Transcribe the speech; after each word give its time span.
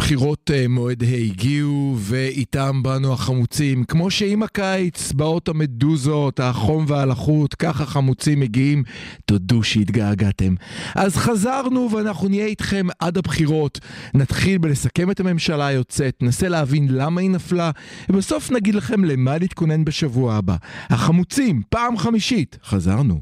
בחירות 0.00 0.50
אה, 0.54 0.68
מועד 0.68 1.02
ה' 1.02 1.16
הגיעו, 1.16 1.96
ואיתם 1.98 2.82
באנו 2.82 3.12
החמוצים. 3.12 3.84
כמו 3.84 4.10
שעם 4.10 4.42
הקיץ 4.42 5.12
באות 5.12 5.48
המדוזות, 5.48 6.40
החום 6.40 6.84
והלחות, 6.88 7.54
ככה 7.54 7.86
חמוצים 7.86 8.40
מגיעים. 8.40 8.82
תודו 9.24 9.62
שהתגעגעתם. 9.62 10.54
אז 10.94 11.16
חזרנו 11.16 11.88
ואנחנו 11.92 12.28
נהיה 12.28 12.46
איתכם 12.46 12.86
עד 12.98 13.18
הבחירות. 13.18 13.80
נתחיל 14.14 14.58
בלסכם 14.58 15.10
את 15.10 15.20
הממשלה 15.20 15.66
היוצאת, 15.66 16.16
ננסה 16.22 16.48
להבין 16.48 16.88
למה 16.90 17.20
היא 17.20 17.30
נפלה, 17.30 17.70
ובסוף 18.08 18.50
נגיד 18.50 18.74
לכם 18.74 19.04
למה 19.04 19.38
להתכונן 19.38 19.84
בשבוע 19.84 20.34
הבא. 20.34 20.56
החמוצים, 20.90 21.62
פעם 21.68 21.96
חמישית, 21.98 22.58
חזרנו. 22.64 23.20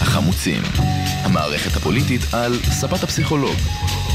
החמוצים, 0.00 0.62
המערכת 1.22 1.76
הפוליטית 1.76 2.20
על 2.32 2.54
ספת 2.62 3.02
הפסיכולוג, 3.02 3.56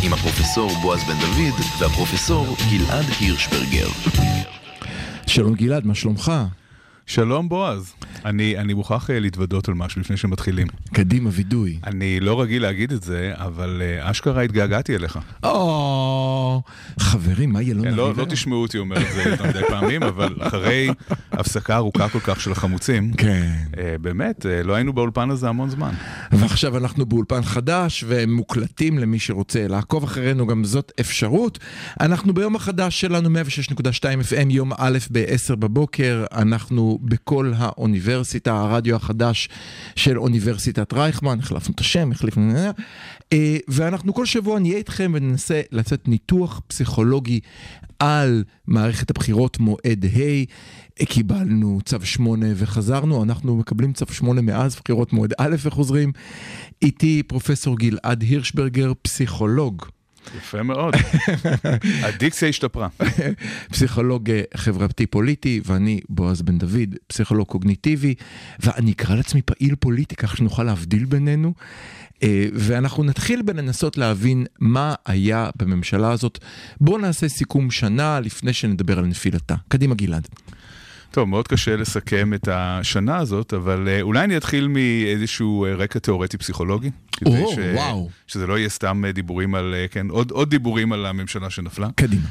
עם 0.03 0.13
הפרופסור 0.13 0.71
בועז 0.81 1.03
בן 1.03 1.19
דוד 1.19 1.59
והפרופסור 1.79 2.45
גלעד 2.71 3.05
הירשברגר. 3.19 3.87
שלום 5.27 5.55
גלעד, 5.55 5.85
מה 5.85 5.95
שלומך? 5.95 6.31
שלום 7.09 7.49
בועז, 7.49 7.93
אני, 8.25 8.57
אני 8.57 8.73
מוכרח 8.73 9.09
אה, 9.09 9.19
להתוודות 9.19 9.67
על 9.67 9.73
משהו 9.73 10.01
לפני 10.01 10.17
שמתחילים. 10.17 10.67
קדימה, 10.93 11.29
וידוי. 11.33 11.79
אני 11.83 12.19
לא 12.19 12.41
רגיל 12.41 12.61
להגיד 12.61 12.91
את 12.91 13.03
זה, 13.03 13.31
אבל 13.35 13.81
אה, 13.81 14.11
אשכרה 14.11 14.41
התגעגעתי 14.41 14.95
אליך. 14.95 15.19
או, 15.43 16.61
חברים, 16.99 17.53
מה 17.53 17.61
יהיה 17.61 17.73
לא 17.73 17.81
נעים? 17.81 17.95
לא, 17.95 18.13
לא 18.15 18.25
תשמעו 18.25 18.61
אותי 18.61 18.77
אומר 18.77 18.97
את 18.97 19.13
זה 19.13 19.23
יותר 19.29 19.47
מדי 19.47 19.61
פעמים, 19.67 20.03
אבל 20.03 20.35
אחרי 20.39 20.89
הפסקה 21.31 21.75
ארוכה 21.75 22.09
כל 22.09 22.19
כך 22.19 22.41
של 22.41 22.51
החמוצים, 22.51 23.13
כן. 23.13 23.51
אה, 23.77 23.95
באמת, 24.01 24.45
אה, 24.45 24.63
לא 24.63 24.73
היינו 24.73 24.93
באולפן 24.93 25.29
הזה 25.29 25.49
המון 25.49 25.69
זמן. 25.69 25.93
ועכשיו 26.31 26.77
אנחנו 26.77 27.05
באולפן 27.05 27.41
חדש 27.41 28.03
והם 28.07 28.33
מוקלטים 28.33 28.99
למי 28.99 29.19
שרוצה 29.19 29.67
לעקוב 29.67 30.03
אחרינו, 30.03 30.47
גם 30.47 30.63
זאת 30.63 30.91
אפשרות. 30.99 31.59
אנחנו 31.99 32.33
ביום 32.33 32.55
החדש 32.55 33.01
שלנו 33.01 33.29
106.2 33.29 34.03
FM, 34.03 34.47
יום 34.49 34.71
א' 34.77 34.97
ב-10 35.11 35.55
בבוקר, 35.55 36.25
אנחנו 36.31 36.98
בכל 37.01 37.53
האוניברסיטה, 37.57 38.59
הרדיו 38.59 38.95
החדש 38.95 39.49
של 39.95 40.19
אוניברסיטת 40.19 40.93
רייכמן, 40.93 41.39
החלפנו 41.39 41.73
את 41.73 41.79
השם, 41.79 42.11
החליפנו... 42.11 42.53
אה, 43.33 43.57
ואנחנו 43.67 44.13
כל 44.13 44.25
שבוע 44.25 44.59
נהיה 44.59 44.77
איתכם 44.77 45.11
וננסה 45.15 45.61
לתת 45.71 46.07
ניתוח 46.07 46.61
פסיכולוגי 46.67 47.39
על 47.99 48.43
מערכת 48.67 49.09
הבחירות 49.09 49.59
מועד 49.59 50.05
ה'. 50.05 51.03
קיבלנו 51.05 51.79
צו 51.85 51.97
8 52.03 52.47
וחזרנו, 52.55 53.23
אנחנו 53.23 53.55
מקבלים 53.55 53.93
צו 53.93 54.05
8 54.11 54.41
מאז 54.41 54.75
בחירות 54.75 55.13
מועד 55.13 55.33
א' 55.37 55.55
וחוזרים. 55.63 56.11
איתי 56.81 57.23
פרופסור 57.23 57.77
גלעד 57.77 58.21
הירשברגר, 58.21 58.91
פסיכולוג, 59.01 59.85
יפה 60.37 60.63
מאוד. 60.63 60.93
הדיקציה 62.05 62.49
השתפרה. 62.49 62.87
פסיכולוג 63.71 64.29
אה, 64.29 64.41
חברתי 64.55 65.05
פוליטי, 65.05 65.61
ואני 65.65 65.99
בועז 66.09 66.41
בן 66.41 66.57
דוד, 66.57 66.95
פסיכולוג 67.07 67.47
קוגניטיבי, 67.47 68.15
ואני 68.59 68.91
אקרא 68.91 69.15
לעצמי 69.15 69.41
פעיל 69.41 69.75
פוליטי, 69.75 70.15
כך 70.15 70.37
שנוכל 70.37 70.63
להבדיל 70.63 71.05
בינינו. 71.05 71.53
אה, 72.23 72.45
ואנחנו 72.53 73.03
נתחיל 73.03 73.41
בלנסות 73.41 73.97
להבין 73.97 74.45
מה 74.59 74.95
היה 75.05 75.49
בממשלה 75.55 76.11
הזאת. 76.11 76.39
בואו 76.81 76.97
נעשה 76.97 77.29
סיכום 77.29 77.71
שנה 77.71 78.19
לפני 78.19 78.53
שנדבר 78.53 78.99
על 78.99 79.05
נפילתה. 79.05 79.55
קדימה 79.67 79.95
גלעד. 79.95 80.27
טוב, 81.11 81.29
מאוד 81.29 81.47
קשה 81.47 81.75
לסכם 81.75 82.33
את 82.33 82.47
השנה 82.51 83.17
הזאת, 83.17 83.53
אבל 83.53 83.87
אה, 83.87 84.01
אולי 84.01 84.23
אני 84.23 84.37
אתחיל 84.37 84.67
מאיזשהו 84.67 85.65
אה, 85.65 85.75
רקע 85.75 85.99
תיאורטי 85.99 86.37
פסיכולוגי. 86.37 86.91
או, 87.25 87.31
וואו. 87.75 88.09
שזה 88.27 88.47
לא 88.47 88.57
יהיה 88.57 88.69
סתם 88.69 89.05
אה, 89.05 89.11
דיבורים 89.11 89.55
על, 89.55 89.75
כן, 89.91 90.09
עוד, 90.09 90.31
עוד 90.31 90.49
דיבורים 90.49 90.93
על 90.93 91.05
הממשלה 91.05 91.49
שנפלה. 91.49 91.89
קדימה. 91.95 92.27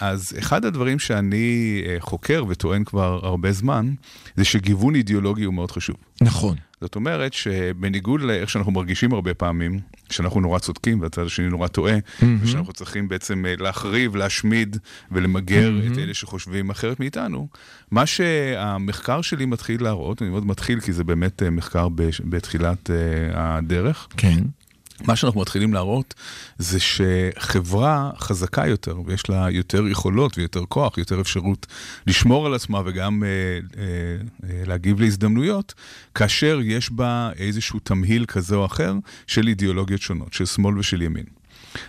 אז 0.00 0.34
אחד 0.38 0.64
הדברים 0.64 0.98
שאני 0.98 1.82
חוקר 1.98 2.44
וטוען 2.48 2.84
כבר 2.84 3.20
הרבה 3.22 3.52
זמן, 3.52 3.94
זה 4.36 4.44
שגיוון 4.44 4.94
אידיאולוגי 4.94 5.44
הוא 5.44 5.54
מאוד 5.54 5.70
חשוב. 5.70 5.96
נכון. 6.20 6.56
זאת 6.80 6.94
אומרת 6.94 7.32
שבניגוד 7.32 8.20
לאיך 8.20 8.50
שאנחנו 8.50 8.72
מרגישים 8.72 9.12
הרבה 9.12 9.34
פעמים, 9.34 9.80
שאנחנו 10.10 10.40
נורא 10.40 10.58
צודקים 10.58 11.00
והצד 11.00 11.26
השני 11.26 11.48
נורא 11.48 11.68
טועה, 11.68 11.94
ושאנחנו 12.42 12.72
צריכים 12.72 13.08
בעצם 13.08 13.46
אה, 13.46 13.54
להחריב, 13.58 14.16
להשמיד 14.16 14.76
ולמגר 15.10 15.72
את 15.92 15.98
אלה 15.98 16.14
שחושבים 16.14 16.70
אחרת 16.70 17.00
מאיתנו, 17.00 17.48
מה 17.90 18.06
שהמחקר 18.06 19.22
שלי 19.22 19.46
מתחיל 19.46 19.82
להראות, 19.82 20.22
אני 20.22 20.30
מאוד 20.30 20.46
מתחיל 20.46 20.80
כי 20.80 20.92
זה 20.92 21.04
באמת 21.04 21.42
אה, 21.42 21.50
מחקר 21.50 21.88
בתחילת 22.24 22.90
אה, 22.90 23.56
הדרך, 23.56 24.08
כן. 24.16 24.44
מה 25.04 25.16
שאנחנו 25.16 25.40
מתחילים 25.40 25.74
להראות 25.74 26.14
זה 26.58 26.78
שחברה 26.80 28.10
חזקה 28.18 28.66
יותר 28.66 29.00
ויש 29.06 29.30
לה 29.30 29.50
יותר 29.50 29.88
יכולות 29.88 30.38
ויותר 30.38 30.64
כוח, 30.68 30.98
יותר 30.98 31.20
אפשרות 31.20 31.66
לשמור 32.06 32.46
על 32.46 32.54
עצמה 32.54 32.80
וגם 32.84 33.22
אה, 33.24 33.28
אה, 33.28 33.84
אה, 34.50 34.62
להגיב 34.66 35.00
להזדמנויות, 35.00 35.74
כאשר 36.14 36.60
יש 36.62 36.90
בה 36.90 37.30
איזשהו 37.38 37.78
תמהיל 37.78 38.24
כזה 38.24 38.56
או 38.56 38.66
אחר 38.66 38.94
של 39.26 39.48
אידיאולוגיות 39.48 40.00
שונות, 40.00 40.32
של 40.32 40.46
שמאל 40.46 40.78
ושל 40.78 41.02
ימין. 41.02 41.24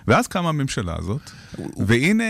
ואז 0.07 0.27
קמה 0.27 0.49
הממשלה 0.49 0.95
הזאת, 0.99 1.31
והנה 1.77 2.23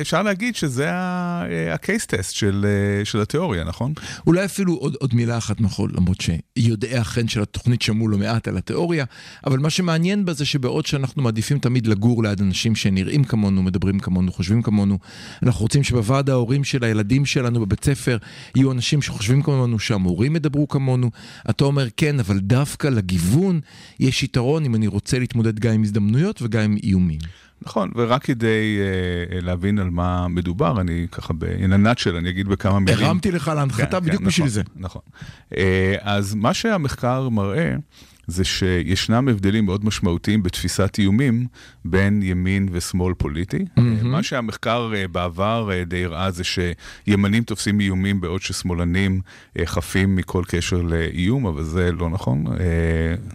אפשר 0.00 0.22
להגיד 0.22 0.56
שזה 0.56 0.92
ה-case 0.92 2.06
test 2.06 2.30
של, 2.30 2.66
אה, 2.68 3.04
של 3.04 3.20
התיאוריה, 3.20 3.64
נכון? 3.64 3.92
אולי 4.26 4.44
אפילו 4.44 4.74
עוד, 4.74 4.96
עוד 5.00 5.14
מילה 5.14 5.38
אחת 5.38 5.60
מחול, 5.60 5.92
למרות 5.94 6.18
שיודעי 6.20 6.96
החן 6.96 7.28
של 7.28 7.42
התוכנית 7.42 7.82
שמעו 7.82 8.08
לא 8.08 8.18
מעט 8.18 8.48
על 8.48 8.56
התיאוריה, 8.56 9.04
אבל 9.46 9.58
מה 9.58 9.70
שמעניין 9.70 10.24
בה 10.24 10.32
זה 10.32 10.44
שבעוד 10.44 10.86
שאנחנו 10.86 11.22
מעדיפים 11.22 11.58
תמיד 11.58 11.86
לגור 11.86 12.22
ליד 12.22 12.40
אנשים 12.40 12.76
שנראים 12.76 13.24
כמונו, 13.24 13.62
מדברים 13.62 13.98
כמונו, 13.98 14.32
חושבים 14.32 14.62
כמונו, 14.62 14.98
אנחנו 15.42 15.62
רוצים 15.62 15.82
שבוועד 15.82 16.30
ההורים 16.30 16.64
של 16.64 16.84
הילדים 16.84 17.26
שלנו 17.26 17.60
בבית 17.60 17.84
ספר 17.84 18.18
יהיו 18.56 18.72
אנשים 18.72 19.02
שחושבים 19.02 19.42
כמונו, 19.42 19.78
שהמורים 19.78 20.36
ידברו 20.36 20.68
כמונו. 20.68 21.10
אתה 21.50 21.64
אומר 21.64 21.88
כן, 21.96 22.20
אבל 22.20 22.38
דווקא 22.38 22.88
לגיוון 22.88 23.60
יש 24.00 24.22
יתרון 24.22 24.64
אם 24.64 24.74
אני 24.74 24.86
רוצה 24.86 25.18
להתמודד 25.18 25.58
גם 25.58 25.72
עם 25.72 25.82
הזדמנויות 25.82 26.42
וגם 26.42 26.62
עם 26.62 26.76
איומים. 26.94 27.18
נכון, 27.62 27.90
ורק 27.94 28.24
כדי 28.24 28.78
uh, 28.78 29.44
להבין 29.44 29.78
על 29.78 29.90
מה 29.90 30.28
מדובר, 30.28 30.80
אני 30.80 31.06
ככה 31.12 31.32
בעיננת 31.32 31.98
של, 31.98 32.16
אני 32.16 32.30
אגיד 32.30 32.48
בכמה 32.48 32.80
מילים. 32.80 33.04
הרמתי 33.04 33.30
לך 33.30 33.48
להנחתה 33.56 34.00
בדיוק 34.00 34.22
בשביל 34.22 34.46
נכון, 34.46 34.54
זה. 34.54 34.62
נכון. 34.76 35.02
Uh, 35.50 35.56
אז 36.00 36.34
מה 36.34 36.54
שהמחקר 36.54 37.28
מראה, 37.28 37.74
זה 38.26 38.44
שישנם 38.44 39.28
הבדלים 39.28 39.64
מאוד 39.64 39.84
משמעותיים 39.84 40.42
בתפיסת 40.42 40.96
איומים 40.98 41.46
בין 41.84 42.22
ימין 42.22 42.68
ושמאל 42.72 43.14
פוליטי. 43.14 43.58
Mm-hmm. 43.58 43.80
מה 44.02 44.22
שהמחקר 44.22 44.92
uh, 44.92 45.08
בעבר 45.08 45.70
uh, 45.70 45.88
די 45.88 46.04
הראה 46.04 46.30
זה 46.30 46.42
שימנים 46.44 47.42
תופסים 47.42 47.80
איומים 47.80 48.20
בעוד 48.20 48.42
ששמאלנים 48.42 49.20
uh, 49.58 49.62
חפים 49.64 50.16
מכל 50.16 50.42
קשר 50.48 50.82
לאיום, 50.82 51.46
אבל 51.46 51.62
זה 51.62 51.92
לא 51.92 52.10
נכון. 52.10 52.44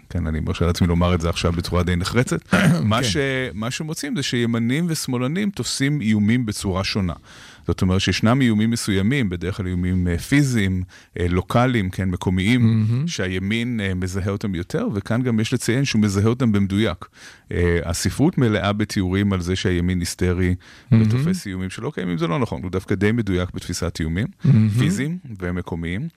כן, 0.09 0.28
אני 0.28 0.39
מרשה 0.39 0.66
לעצמי 0.66 0.88
לומר 0.88 1.16
את 1.16 1.22
זה 1.22 1.29
עכשיו 1.29 1.51
בצורה 1.51 1.83
די 1.83 1.95
נחרצת. 1.95 2.53
מה, 2.83 3.03
ש, 3.03 3.17
מה 3.53 3.72
שמוצאים 3.72 4.16
זה 4.16 4.23
שימנים 4.23 4.85
ושמאלנים 4.89 5.49
תופסים 5.49 6.01
איומים 6.01 6.45
בצורה 6.45 6.83
שונה. 6.83 7.13
זאת 7.69 7.81
אומרת 7.81 8.02
שישנם 8.02 8.41
איומים 8.41 8.69
מסוימים, 8.69 9.30
בדרך 9.30 9.57
כלל 9.57 9.68
איומים 9.68 10.07
אה, 10.07 10.18
פיזיים, 10.18 10.84
אה, 11.19 11.28
לוקאליים, 11.30 11.90
כן, 11.90 12.09
מקומיים, 12.09 12.62
mm-hmm. 12.62 13.07
שהימין 13.07 13.80
אה, 13.84 13.94
מזהה 13.94 14.30
אותם 14.30 14.56
יותר, 14.56 14.88
וכאן 14.94 15.22
גם 15.22 15.40
יש 15.40 15.53
לציין 15.53 15.85
שהוא 15.85 16.02
מזהה 16.02 16.25
אותם 16.25 16.52
במדויק. 16.52 17.05
הספרות 17.85 18.38
מלאה 18.38 18.73
בתיאורים 18.73 19.34
על 19.34 19.41
זה 19.41 19.55
שהימין 19.55 19.99
היסטרי 19.99 20.55
mm-hmm. 20.55 20.96
ותופס 20.96 21.47
איומים 21.47 21.70
שלא 21.70 21.91
קיימים, 21.96 22.17
זה 22.17 22.28
לא 22.28 22.40
נכון, 22.40 22.64
הוא 22.64 22.72
דווקא 22.72 22.96
די 22.96 23.11
מדויק 23.11 23.49
בתפיסת 23.53 23.97
איומים, 23.99 24.28
mm-hmm. 24.28 24.79
פיזיים 24.79 25.17
ומקומיים. 25.40 26.08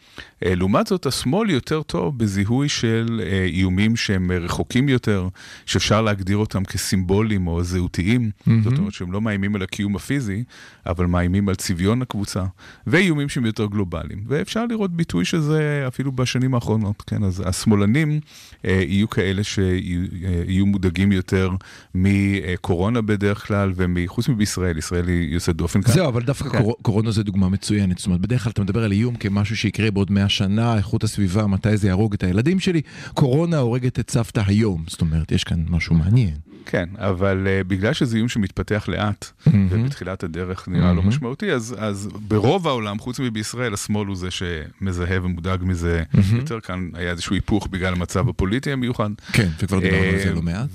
לעומת 0.43 0.87
זאת, 0.87 1.06
השמאל 1.06 1.50
יותר 1.50 1.82
טוב 1.82 2.19
בזיהוי 2.19 2.69
של 2.69 3.21
איומים 3.47 3.97
שהם 3.97 4.31
רחוקים 4.32 4.88
יותר, 4.88 5.29
שאפשר 5.67 6.03
להגדיר 6.03 6.37
אותם 6.37 6.65
כסימבולים 6.65 7.47
או 7.47 7.62
זהותיים, 7.62 8.31
mm-hmm. 8.31 8.50
זאת 8.65 8.79
אומרת 8.79 8.93
שהם 8.93 9.12
לא 9.12 9.21
מאיימים 9.21 9.55
על 9.55 9.62
הקיום 9.62 9.97
הפיזי, 9.97 10.44
אבל 10.87 11.06
מאיימים 11.06 11.42
על 11.49 11.55
צביון 11.55 12.03
הקבוצה, 12.03 12.44
ואיומים 12.87 13.29
שהם 13.29 13.47
יותר 13.47 13.67
גלובליים. 13.67 14.25
ואפשר 14.29 14.67
לראות 14.67 14.97
ביטוי 14.97 15.25
של 15.25 15.41
זה 15.41 15.85
אפילו 15.89 16.12
בשנים 16.12 16.55
האחרונות, 16.55 17.03
כן? 17.06 17.25
אז 17.25 17.43
השמאלנים 17.47 18.21
אה, 18.65 18.83
יהיו 18.89 19.11
כאלה 19.11 19.44
שיהיו 19.44 20.67
מודאגים 20.67 21.12
יותר 21.12 21.50
מקורונה 21.94 23.00
בדרך 23.00 23.47
כלל, 23.47 23.73
וחוץ 23.77 24.29
מבישראל, 24.29 24.79
ישראל 24.79 25.09
היא 25.09 25.35
יוצאת 25.35 25.56
דופן 25.56 25.83
כאן. 25.83 25.94
זהו, 25.94 26.09
אבל 26.09 26.23
דווקא 26.23 26.49
כן. 26.49 26.62
קור... 26.62 26.77
קורונה 26.83 27.11
זה 27.11 27.23
דוגמה 27.23 27.49
מצוינת. 27.49 27.99
זאת 27.99 28.06
אומרת, 28.06 28.21
בדרך 28.21 28.43
כלל 28.43 28.50
אתה 28.53 28.62
מדבר 28.62 28.85
על 28.85 28.93
איום 28.93 29.17
כמשהו 29.17 29.56
שיקרה 29.56 29.91
בעוד 29.91 30.11
100 30.11 30.29
שנה, 30.29 30.77
איכות 30.77 31.05
הסביבה, 31.05 31.47
מתי 31.47 31.77
זה 31.77 31.88
יהרוג 31.88 32.15
את 32.15 32.23
הילדים 32.23 32.61
שלי. 32.61 32.81
קורונה 33.15 33.59
הורגת 33.59 33.99
את 33.99 34.11
סבתא 34.11 34.43
היום. 34.47 34.85
זאת 34.87 35.00
אומרת, 35.00 35.33
יש 35.33 35.45
כאן 35.45 35.65
משהו 35.69 35.95
מעניין. 35.95 36.51
כן, 36.67 36.88
אבל 36.97 37.47
uh, 37.47 37.69
בגלל 37.69 37.93
שזה 37.93 38.17
איום 38.17 38.29
שמתפתח 38.29 38.85
לאט, 38.88 39.25
mm-hmm. 39.25 39.50
ובתחילת 39.70 40.25
הדרך 40.25 40.69
נראה 40.69 40.91
mm-hmm. 40.91 40.94
לא 40.94 41.03
משמעותי, 41.03 41.53
אז, 41.53 41.76
אז 41.79 42.09
ברוב 42.29 42.69
העולם, 42.69 42.99
חוץ 42.99 43.20
מבישראל, 43.20 43.75
השמאל 43.75 44.06
הוא 44.06 44.17
זה 44.17 44.29
שמזהה 44.31 45.19
ומודאג 45.23 45.61
מזה 45.64 46.03
mm-hmm. 46.03 46.37
יותר. 46.37 46.61
כאן 46.61 46.88
היה 46.94 47.11
איזשהו 47.11 47.35
היפוך 47.35 47.69
בגלל 47.70 47.93
המצב 47.93 48.29
הפוליטי 48.29 48.73
המיוחד. 48.73 49.11
כן, 49.32 49.49
וכבר 49.62 49.81
דיברנו 49.81 50.05
על 50.05 50.19
זה 50.19 50.35
לא 50.35 50.43
מעט. 50.43 50.69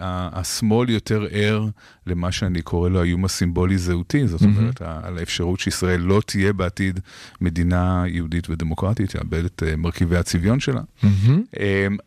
והשמאל 0.00 0.88
uh, 0.88 0.92
יותר 0.92 1.26
ער 1.30 1.66
למה 2.06 2.32
שאני 2.32 2.62
קורא 2.62 2.88
לו 2.88 3.00
האיום 3.00 3.24
הסימבולי-זהותי, 3.24 4.26
זאת 4.26 4.40
mm-hmm. 4.40 4.44
אומרת, 4.44 4.82
על 4.82 5.18
האפשרות 5.18 5.60
שישראל 5.60 6.00
לא 6.00 6.22
תהיה 6.26 6.52
בעתיד 6.52 7.00
מדינה 7.40 8.04
יהודית 8.06 8.50
ודמוקרטית, 8.50 9.14
יאבד 9.14 9.44
את 9.44 9.62
מרכיבי 9.78 10.16
הצביון 10.16 10.60
שלה. 10.60 10.80
Mm-hmm. 11.02 11.58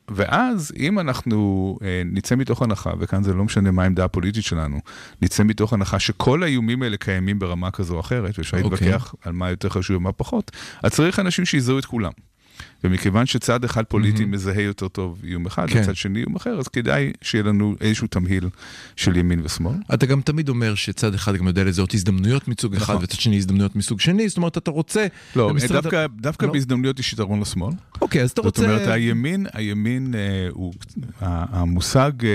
ואז, 0.09 0.71
אם 0.77 0.99
אנחנו 0.99 1.77
נצא 2.05 2.35
מתוך 2.49 2.61
הנחה, 2.61 2.91
וכאן 2.99 3.23
זה 3.23 3.33
לא 3.33 3.43
משנה 3.43 3.71
מה 3.71 3.83
העמדה 3.83 4.05
הפוליטית 4.05 4.43
שלנו, 4.43 4.79
נצא 5.21 5.43
מתוך 5.43 5.73
הנחה 5.73 5.99
שכל 5.99 6.43
האיומים 6.43 6.83
האלה 6.83 6.97
קיימים 6.97 7.39
ברמה 7.39 7.71
כזו 7.71 7.95
או 7.95 7.99
אחרת, 7.99 8.37
ואפשר 8.37 8.57
okay. 8.57 8.63
אוקיי. 8.63 8.87
להתווכח 8.87 9.15
על 9.21 9.33
מה 9.33 9.49
יותר 9.49 9.69
חשוב 9.69 9.97
ומה 9.97 10.11
פחות, 10.11 10.51
אז 10.83 10.91
צריך 10.91 11.19
אנשים 11.19 11.45
שיזהו 11.45 11.79
את 11.79 11.85
כולם. 11.85 12.11
ומכיוון 12.83 13.25
שצד 13.25 13.63
אחד 13.63 13.83
פוליטי 13.83 14.23
mm-hmm. 14.23 14.27
מזהה 14.27 14.61
יותר 14.61 14.87
טוב 14.87 15.21
איום 15.23 15.45
אחד, 15.45 15.69
כן. 15.69 15.81
וצד 15.81 15.95
שני 15.95 16.19
איום 16.19 16.35
אחר, 16.35 16.59
אז 16.59 16.67
כדאי 16.67 17.11
שיהיה 17.21 17.43
לנו 17.43 17.75
איזשהו 17.81 18.07
תמהיל 18.07 18.49
של 18.95 19.17
ימין 19.17 19.41
ושמאל. 19.43 19.75
אתה 19.93 20.05
גם 20.05 20.21
תמיד 20.21 20.49
אומר 20.49 20.75
שצד 20.75 21.13
אחד 21.13 21.35
גם 21.35 21.47
יודע 21.47 21.63
לזהות 21.63 21.93
הזדמנויות 21.93 22.47
מסוג 22.47 22.75
נכון. 22.75 22.95
אחד, 22.95 23.03
וצד 23.03 23.19
שני 23.19 23.37
הזדמנויות 23.37 23.75
מסוג 23.75 23.99
שני, 23.99 24.29
זאת 24.29 24.37
אומרת, 24.37 24.57
אתה 24.57 24.71
רוצה... 24.71 25.07
לא, 25.35 25.51
דווקא, 25.69 26.05
אתה... 26.05 26.05
דווקא 26.21 26.45
לא? 26.45 26.53
בהזדמנויות 26.53 26.99
יש 26.99 27.13
יתרון 27.13 27.39
לשמאל. 27.39 27.73
אוקיי, 28.01 28.21
אז 28.21 28.31
אתה 28.31 28.41
רוצה... 28.41 28.61
זאת 28.61 28.69
אומרת, 28.69 28.87
הימין, 28.87 29.45
הימין 29.53 30.15
אה, 30.15 30.47
הוא, 30.51 30.73
המושג 31.19 32.11
אה, 32.23 32.29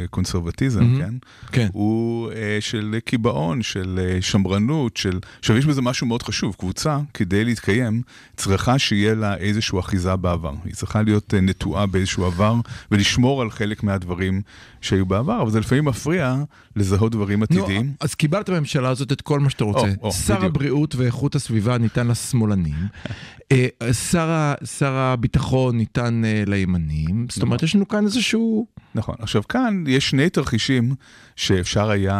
אה, 0.00 0.06
קונסרבטיזם, 0.10 0.80
mm-hmm. 0.80 0.98
כן? 0.98 1.14
כן? 1.52 1.68
הוא 1.72 2.32
אה, 2.32 2.58
של 2.60 2.96
קיבעון, 3.04 3.62
של 3.62 4.00
אה, 4.02 4.22
שמרנות, 4.22 4.96
של... 4.96 5.18
עכשיו, 5.38 5.56
יש 5.56 5.66
בזה 5.66 5.82
משהו 5.82 6.06
מאוד 6.06 6.22
חשוב, 6.22 6.54
קבוצה, 6.58 6.98
כדי 7.14 7.44
להתקיים, 7.44 8.02
צריכה 8.36 8.78
שיהיה 8.78 9.14
לה 9.14 9.36
איזשהו 9.36 9.78
אחיזה 9.86 10.16
בעבר. 10.16 10.52
היא 10.64 10.74
צריכה 10.74 11.02
להיות 11.02 11.34
אה, 11.34 11.40
נטועה 11.40 11.86
באיזשהו 11.86 12.24
עבר 12.24 12.54
ולשמור 12.90 13.42
על 13.42 13.50
חלק 13.50 13.82
מהדברים 13.82 14.42
שהיו 14.80 15.06
בעבר, 15.06 15.42
אבל 15.42 15.50
זה 15.50 15.60
לפעמים 15.60 15.84
מפריע 15.84 16.36
לזהות 16.76 17.12
דברים 17.12 17.42
עתידיים. 17.42 17.92
אז 18.00 18.14
קיבלת 18.14 18.50
בממשלה 18.50 18.88
הזאת 18.88 19.12
את 19.12 19.20
כל 19.20 19.40
מה 19.40 19.50
שאתה 19.50 19.64
רוצה. 19.64 19.86
או, 19.86 20.06
או, 20.06 20.12
שר 20.12 20.36
בדיוק. 20.36 20.50
הבריאות 20.50 20.94
ואיכות 20.94 21.34
הסביבה 21.34 21.78
ניתן 21.78 22.06
לשמאלנים, 22.06 22.74
אה, 23.52 23.92
שר, 23.92 24.54
שר 24.78 24.92
הביטחון 24.92 25.76
ניתן 25.76 26.24
אה, 26.24 26.42
לימנים, 26.46 27.26
זאת 27.30 27.42
אומרת. 27.42 27.62
יש 27.62 27.74
לנו 27.74 27.88
כאן 27.88 28.04
איזשהו... 28.04 28.66
נכון. 28.96 29.14
עכשיו, 29.18 29.42
כאן 29.48 29.84
יש 29.86 30.10
שני 30.10 30.30
תרחישים 30.30 30.94
שאפשר 31.36 31.90
היה 31.90 32.14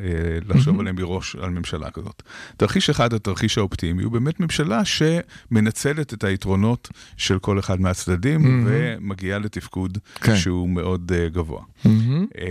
אה, 0.00 0.38
לחשוב 0.48 0.80
עליהם 0.80 0.96
מראש 0.96 1.36
על 1.36 1.50
ממשלה 1.50 1.90
כזאת. 1.90 2.22
תרחיש 2.56 2.90
אחד, 2.90 3.14
התרחיש 3.14 3.58
האופטימי, 3.58 4.02
הוא 4.02 4.12
באמת 4.12 4.40
ממשלה 4.40 4.82
שמנצלת 4.84 6.14
את 6.14 6.24
היתרונות 6.24 6.88
של 7.16 7.38
כל 7.38 7.58
אחד 7.58 7.80
מהצדדים 7.80 8.66
ומגיעה 8.66 9.38
לתפקוד 9.38 9.98
כן. 10.14 10.36
שהוא 10.36 10.68
מאוד 10.68 11.12
אה, 11.12 11.34
גבוה. 11.34 11.62
אה, 11.86 11.90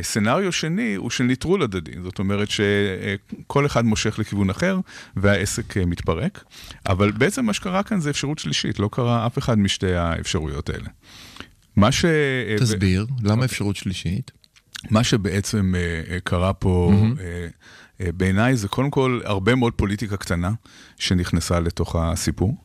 scenario 0.01 0.51
שני 0.51 0.95
הוא 0.95 1.09
של 1.09 1.23
ניטרול 1.23 1.61
הדדי, 1.61 1.91
זאת 2.03 2.19
אומרת 2.19 2.47
שכל 2.49 3.65
אחד 3.65 3.85
מושך 3.85 4.19
לכיוון 4.19 4.49
אחר 4.49 4.79
והעסק 5.15 5.77
אה, 5.77 5.85
מתפרק, 5.85 6.43
אבל 6.89 7.11
בעצם 7.11 7.45
מה 7.45 7.53
שקרה 7.53 7.83
כאן 7.83 7.99
זה 7.99 8.09
אפשרות 8.09 8.39
שלישית, 8.39 8.79
לא 8.79 8.89
קרה 8.91 9.25
אף 9.25 9.37
אחד 9.37 9.59
משתי 9.59 9.93
האפשרויות 9.93 10.69
האלה. 10.69 10.89
מה 11.75 11.91
ש... 11.91 12.05
תסביר, 12.59 13.05
למה 13.23 13.45
אפשרות 13.45 13.75
שלישית? 13.75 14.31
מה 14.89 15.03
שבעצם 15.03 15.73
אה, 15.75 16.19
קרה 16.23 16.53
פה, 16.53 16.91
mm-hmm. 16.93 17.17
אה, 17.17 18.01
אה, 18.01 18.11
בעיניי 18.11 18.55
זה 18.55 18.67
קודם 18.67 18.89
כל 18.91 19.19
הרבה 19.23 19.55
מאוד 19.55 19.73
פוליטיקה 19.73 20.17
קטנה 20.17 20.51
שנכנסה 20.97 21.59
לתוך 21.59 21.95
הסיפור. 21.95 22.55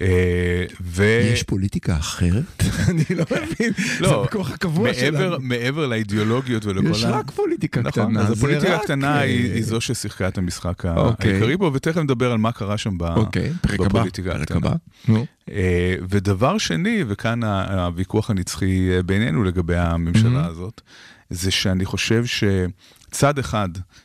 אה, 0.00 0.64
ו... 0.80 1.04
יש 1.32 1.42
פוליטיקה 1.42 1.96
אחרת? 1.96 2.44
אני 2.88 3.04
לא 3.10 3.24
מבין, 3.30 3.72
זה 3.98 4.06
הוויכוח 4.06 4.50
הקבוע 4.50 4.94
שלנו. 4.94 5.36
מעבר 5.40 5.86
לאידיאולוגיות 5.86 6.64
ולכל 6.64 6.86
ה... 6.86 6.90
יש 6.90 7.04
רק 7.04 7.30
פוליטיקה 7.30 7.80
נכון, 7.80 8.04
קטנה. 8.04 8.20
אז 8.20 8.30
הפוליטיקה 8.30 8.76
הקטנה 8.76 9.18
היא 9.18 9.64
זו 9.64 9.80
ששיחקה 9.80 10.28
את 10.28 10.38
המשחק 10.38 10.86
אוקיי. 10.86 11.32
העיקרי 11.32 11.56
פה, 11.58 11.70
ותכף 11.74 11.96
נדבר 11.96 12.32
על 12.32 12.38
מה 12.38 12.52
קרה 12.52 12.78
שם 12.78 12.96
אוקיי, 13.00 13.52
בפוליטיקה 13.64 14.36
הקטנה. 14.36 14.72
אה, 15.50 15.94
ודבר 16.08 16.58
שני, 16.58 17.04
וכאן 17.08 17.44
הוויכוח 17.44 18.30
הנצחי 18.30 19.02
בינינו 19.06 19.44
לגבי 19.44 19.76
הממשלה 19.76 20.46
הזאת, 20.46 20.80
זה 21.30 21.50
שאני 21.50 21.84
חושב 21.84 22.24
שצד 22.26 23.38
אחד 23.38 23.68
אה, 23.76 23.80
אה, 23.80 24.03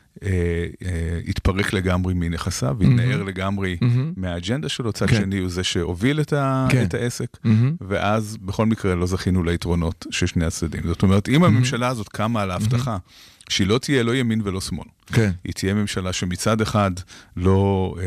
התפרק 1.28 1.74
לגמרי 1.74 2.14
מנכסיו, 2.14 2.78
התנער 2.82 3.24
לגמרי 3.24 3.78
מהאג'נדה 4.18 4.70
שלו, 4.70 4.94
צד 4.94 5.10
כן. 5.10 5.16
שני 5.16 5.38
הוא 5.38 5.50
זה 5.50 5.64
שהוביל 5.64 6.22
את, 6.22 6.34
כן. 6.70 6.86
העסק, 6.94 7.38
ואז 7.82 8.38
בכל 8.42 8.66
מקרה 8.66 8.96
לא 8.96 9.06
זכינו 9.06 9.44
ליתרונות 9.44 10.06
של 10.12 10.26
שני 10.26 10.46
הצדדים. 10.46 10.82
זאת 10.88 11.04
אומרת, 11.04 11.30
אם 11.30 11.44
הממשלה 11.44 11.88
הזאת 11.88 12.10
קמה 12.10 12.42
על 12.42 12.52
ההבטחה 12.52 12.98
שהיא 13.50 13.68
לא 13.68 13.78
תהיה 13.78 14.04
לא 14.04 14.16
ימין 14.16 14.42
ולא 14.44 14.62
שמאל, 14.62 14.88
כן. 15.08 15.32
היא 15.44 15.54
תהיה 15.54 15.74
ממשלה 15.74 16.14
שמצד 16.14 16.62
אחד 16.62 16.92
לא 17.38 17.96
אה, 18.00 18.06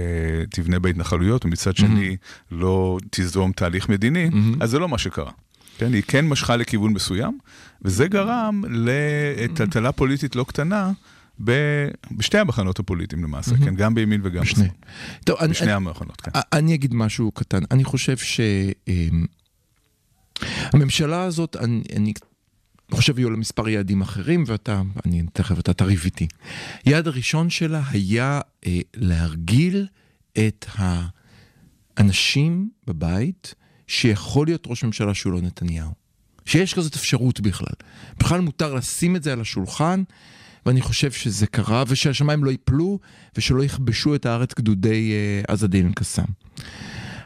תבנה 0.51 0.79
בהתנחלויות, 0.79 1.45
ומצד 1.45 1.77
שני 1.77 2.17
לא 2.51 2.99
תיזום 3.11 3.53
תהליך 3.53 3.89
מדיני, 3.89 4.31
אז 4.61 4.71
זה 4.71 4.79
לא 4.79 4.89
מה 4.89 4.99
שקרה. 4.99 5.31
כן, 5.79 5.93
היא 5.93 6.03
כן 6.07 6.29
משכה 6.29 6.57
לכיוון 6.57 6.93
מסוים, 6.93 7.39
וזה 7.83 8.09
גרם 8.09 8.65
לטלטלה 8.71 9.93
פוליטית 9.93 10.37
לא 10.37 10.45
קטנה. 10.49 10.91
בשתי 11.39 12.39
המחנות 12.39 12.79
הפוליטיים 12.79 13.25
למעשה, 13.25 13.55
mm-hmm. 13.55 13.65
כן, 13.65 13.75
גם 13.75 13.95
בימין 13.95 14.21
וגם 14.25 14.43
בשמאל. 14.43 14.69
טוב, 15.25 15.39
בשני 15.51 15.67
אני, 15.67 15.73
המחנות, 15.73 16.21
כן. 16.21 16.31
אני 16.53 16.75
אגיד 16.75 16.95
משהו 16.95 17.31
קטן, 17.31 17.61
אני 17.71 17.85
חושב 17.85 18.17
שהממשלה 20.73 21.23
אמ, 21.23 21.29
הזאת, 21.29 21.57
אני, 21.57 21.83
אני 21.97 22.13
חושב 22.91 23.19
יהיו 23.19 23.31
לה 23.31 23.37
מספר 23.37 23.69
יעדים 23.69 24.01
אחרים, 24.01 24.45
ואתה, 24.47 24.83
אני 25.07 25.23
תכף, 25.33 25.59
אתה 25.59 25.73
תריב 25.73 26.03
איתי. 26.05 26.27
יעד 26.87 27.07
הראשון 27.07 27.51
שלה 27.51 27.83
היה 27.91 28.41
אה, 28.67 28.79
להרגיל 28.95 29.87
את 30.39 30.67
האנשים 31.97 32.71
בבית 32.87 33.55
שיכול 33.87 34.47
להיות 34.47 34.65
ראש 34.67 34.85
ממשלה 34.85 35.15
שהוא 35.15 35.33
לא 35.33 35.41
נתניהו. 35.41 36.03
שיש 36.45 36.75
כזאת 36.75 36.95
אפשרות 36.95 37.41
בכלל. 37.41 37.75
בכלל 38.19 38.41
מותר 38.41 38.75
לשים 38.75 39.17
את 39.17 39.23
זה 39.23 39.33
על 39.33 39.41
השולחן. 39.41 40.03
ואני 40.67 40.81
חושב 40.81 41.13
שזה 41.13 41.47
קרה, 41.47 41.85
ושהשמיים 41.89 42.45
לא 42.45 42.51
ייפלו, 42.51 42.99
ושלא 43.37 43.65
יכבשו 43.65 44.15
את 44.15 44.27
הארץ 44.27 44.55
גדודי 44.55 45.13
uh, 45.13 45.53
עז 45.53 45.65
א-דין 45.65 45.87
אל-קסאם. 45.87 46.25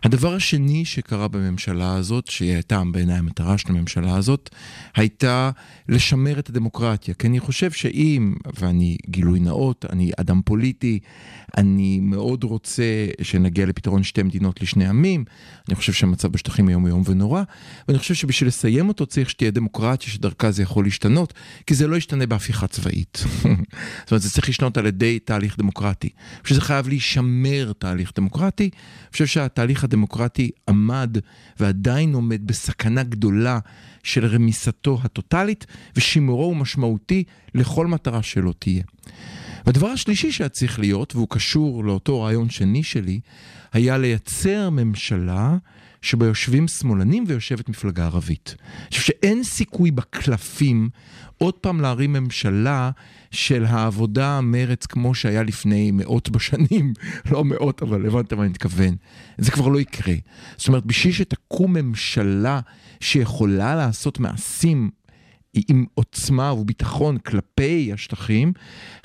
הדבר 0.02 0.34
השני 0.34 0.84
שקרה 0.84 1.28
בממשלה 1.28 1.94
הזאת, 1.94 2.26
שהיא 2.26 2.52
הייתה 2.52 2.82
בעיניי 2.92 3.16
המטרה 3.16 3.58
של 3.58 3.68
הממשלה 3.68 4.16
הזאת, 4.16 4.50
הייתה 4.96 5.50
לשמר 5.88 6.38
את 6.38 6.48
הדמוקרטיה. 6.48 7.14
כי 7.14 7.26
אני 7.26 7.40
חושב 7.40 7.70
שאם, 7.70 8.34
ואני 8.60 8.96
גילוי 9.08 9.40
נאות, 9.40 9.84
אני 9.90 10.10
אדם 10.16 10.40
פוליטי, 10.44 10.98
אני 11.56 12.00
מאוד 12.00 12.44
רוצה 12.44 12.84
שנגיע 13.22 13.66
לפתרון 13.66 14.02
שתי 14.02 14.22
מדינות 14.22 14.62
לשני 14.62 14.86
עמים, 14.86 15.24
אני 15.68 15.74
חושב 15.74 15.92
שהמצב 15.92 16.28
בשטחים 16.28 16.68
היום 16.68 16.82
הוא 16.82 16.88
יום 16.88 17.02
ונורא, 17.06 17.42
ואני 17.88 17.98
חושב 17.98 18.14
שבשביל 18.14 18.48
לסיים 18.48 18.88
אותו 18.88 19.06
צריך 19.06 19.30
שתהיה 19.30 19.50
דמוקרטיה 19.50 20.12
שדרכה 20.12 20.50
זה 20.50 20.62
יכול 20.62 20.84
להשתנות, 20.84 21.34
כי 21.66 21.74
זה 21.74 21.86
לא 21.86 21.96
ישתנה 21.96 22.26
בהפיכה 22.26 22.66
צבאית. 22.66 23.24
זאת 24.02 24.10
אומרת, 24.10 24.22
זה 24.22 24.30
צריך 24.30 24.48
להשתנות 24.48 24.76
על 24.76 24.86
ידי 24.86 25.18
תהליך 25.18 25.58
דמוקרטי. 25.58 26.08
אני 26.08 26.42
חושב 26.42 26.54
שזה 26.54 26.60
חייב 26.60 26.88
להישמר 26.88 27.72
תהליך 27.78 28.12
דמוקרטי. 28.16 28.64
אני 28.64 29.12
חושב 29.12 29.26
שהתהליך 29.26 29.84
הדמוקרטי 29.86 30.50
עמד 30.68 31.18
ועדיין 31.60 32.14
עומד 32.14 32.46
בסכנה 32.46 33.02
גדולה 33.02 33.58
של 34.02 34.26
רמיסתו 34.26 34.98
הטוטלית, 35.04 35.66
ושימורו 35.96 36.44
הוא 36.44 36.56
משמעותי 36.56 37.24
לכל 37.54 37.86
מטרה 37.86 38.22
שלא 38.22 38.54
תהיה. 38.58 38.82
והדבר 39.66 39.86
השלישי 39.86 40.32
שהיה 40.32 40.48
צריך 40.48 40.78
להיות, 40.78 41.16
והוא 41.16 41.28
קשור 41.30 41.84
לאותו 41.84 42.20
רעיון 42.22 42.50
שני 42.50 42.82
שלי, 42.82 43.20
היה 43.72 43.98
לייצר 43.98 44.70
ממשלה 44.70 45.56
שבה 46.02 46.26
יושבים 46.26 46.68
שמאלנים 46.68 47.24
ויושבת 47.26 47.68
מפלגה 47.68 48.04
ערבית. 48.04 48.54
אני 48.60 48.88
חושב 48.90 49.02
שאין 49.02 49.44
סיכוי 49.44 49.90
בקלפים 49.90 50.88
עוד 51.38 51.54
פעם 51.54 51.80
להרים 51.80 52.12
ממשלה 52.12 52.90
של 53.36 53.64
העבודה, 53.64 54.40
מרץ, 54.40 54.86
כמו 54.86 55.14
שהיה 55.14 55.42
לפני 55.42 55.90
מאות 55.90 56.28
בשנים, 56.30 56.92
לא 57.30 57.44
מאות, 57.44 57.82
אבל 57.82 58.06
הבנת 58.06 58.32
מה 58.32 58.42
אני 58.42 58.50
מתכוון. 58.50 58.96
זה 59.38 59.50
כבר 59.50 59.68
לא 59.68 59.80
יקרה. 59.80 60.14
זאת 60.56 60.68
אומרת, 60.68 60.86
בשביל 60.86 61.12
שתקום 61.12 61.72
ממשלה 61.72 62.60
שיכולה 63.00 63.74
לעשות 63.74 64.18
מעשים 64.18 64.90
עם 65.68 65.84
עוצמה 65.94 66.52
וביטחון 66.52 67.18
כלפי 67.18 67.90
השטחים, 67.92 68.52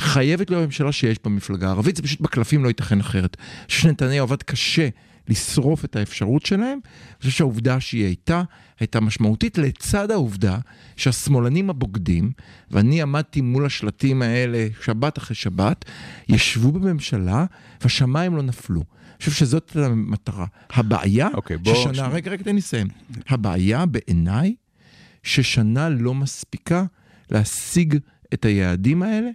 חייבת 0.02 0.50
להיות 0.50 0.66
ממשלה 0.66 0.92
שיש 0.92 1.18
בה 1.24 1.30
מפלגה 1.30 1.70
ערבית, 1.70 1.96
זה 1.96 2.04
פשוט 2.04 2.22
בקלפים 2.22 2.64
לא 2.64 2.68
ייתכן 2.68 3.00
אחרת. 3.00 3.38
אני 3.40 3.68
חושב 3.68 3.82
שנתניהו 3.82 4.24
עבד 4.24 4.44
קשה 4.44 4.90
לשרוף 5.28 5.86
את 5.86 5.96
האפשרות 5.96 6.46
שלהם. 6.46 6.80
אני 6.84 7.20
חושב 7.20 7.32
שהעובדה 7.32 7.80
שהיא 7.80 8.06
הייתה, 8.06 8.44
הייתה 8.82 9.00
משמעותית 9.00 9.58
לצד 9.58 10.12
העובדה 10.12 10.58
שהשמאלנים 10.96 11.70
הבוגדים, 11.70 12.32
ואני 12.72 13.02
עמדתי 13.02 13.42
מול 13.42 13.66
השלטים 13.66 14.22
האלה 14.22 14.68
שבת 14.84 15.18
אחרי 15.18 15.36
שבת, 15.36 15.86
ישבו 16.30 16.72
בממשלה 16.72 17.46
והשמיים 17.82 18.36
לא 18.36 18.42
נפלו. 18.44 18.80
אני 18.82 19.18
חושב 19.20 19.32
שזאת 19.32 19.76
המטרה. 19.76 20.46
הבעיה 20.70 21.30
אוקיי, 21.34 21.58
בוא- 21.58 21.76
ששנה, 21.76 21.94
שנייה. 21.94 22.10
רגע, 22.10 22.32
רגע, 22.32 22.44
תן 22.44 22.52
לי 22.52 22.58
לסיים. 22.58 22.88
הבעיה 23.30 23.86
בעיניי, 23.86 24.56
ששנה 25.24 25.90
לא 25.90 26.14
מספיקה 26.14 26.84
להשיג 27.32 27.98
את 28.34 28.46
היעדים 28.46 29.04
האלה, 29.04 29.30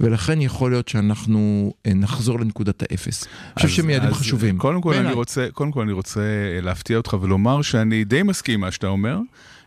ולכן 0.00 0.40
יכול 0.40 0.70
להיות 0.70 0.88
שאנחנו 0.88 1.72
אה, 1.86 1.94
נחזור 1.94 2.40
לנקודת 2.40 2.82
האפס. 2.82 3.24
אני 3.24 3.54
חושב 3.54 3.68
שהם 3.68 3.90
יעדים 3.90 4.14
חשובים. 4.14 4.58
קודם 4.58 4.80
כל, 4.80 4.94
אני. 4.94 5.12
רוצה, 5.12 5.46
קודם 5.52 5.72
כל 5.72 5.80
אני 5.80 5.92
רוצה 5.92 6.20
אה, 6.20 6.60
להפתיע 6.60 6.96
אותך 6.96 7.16
ולומר 7.20 7.62
שאני 7.62 8.04
די 8.04 8.22
מסכים 8.22 8.54
עם 8.54 8.60
מה 8.60 8.70
שאתה 8.70 8.86
אומר, 8.86 9.18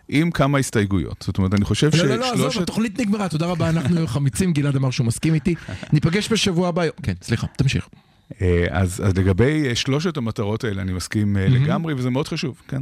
עם 0.09 0.31
כמה 0.31 0.57
הסתייגויות. 0.57 1.21
זאת 1.21 1.37
אומרת, 1.37 1.53
אני 1.53 1.65
חושב 1.65 1.89
לא, 1.97 2.05
לא, 2.05 2.15
לא, 2.15 2.33
עזוב. 2.33 2.63
התוכנית 2.63 2.99
נגמרה, 2.99 3.29
תודה 3.29 3.45
רבה, 3.45 3.69
אנחנו 3.69 4.07
חמיצים, 4.13 4.53
גלעד 4.53 4.75
אמר 4.75 4.91
שהוא 4.91 5.07
מסכים 5.07 5.33
איתי. 5.33 5.55
ניפגש 5.93 6.31
בשבוע 6.31 6.67
הבא. 6.67 6.83
כן, 7.03 7.13
סליחה, 7.21 7.47
תמשיך. 7.47 7.87
אה, 8.41 8.65
אז, 8.69 9.01
אז 9.05 9.17
לגבי 9.17 9.67
אה, 9.69 9.75
שלושת 9.75 10.17
המטרות 10.17 10.63
האלה, 10.63 10.81
אני 10.81 10.93
מסכים 10.93 11.37
אה, 11.37 11.47
לגמרי, 11.47 11.93
וזה 11.93 12.09
מאוד 12.09 12.27
חשוב. 12.27 12.61
כן, 12.67 12.81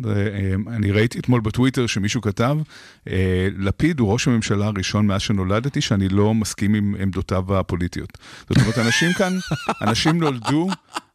אני 0.67 0.91
ראיתי 0.91 1.19
אתמול 1.19 1.41
בטוויטר 1.41 1.87
שמישהו 1.87 2.21
כתב, 2.21 2.57
לפיד 3.57 3.99
הוא 3.99 4.13
ראש 4.13 4.27
הממשלה 4.27 4.65
הראשון 4.65 5.07
מאז 5.07 5.21
שנולדתי, 5.21 5.81
שאני 5.81 6.09
לא 6.09 6.33
מסכים 6.33 6.75
עם 6.75 6.95
עמדותיו 6.99 7.57
הפוליטיות. 7.57 8.17
זאת 8.49 8.57
אומרת, 8.57 8.77
אנשים 8.77 9.13
כאן, 9.13 9.33
אנשים 9.87 10.19
נולדו, 10.19 10.69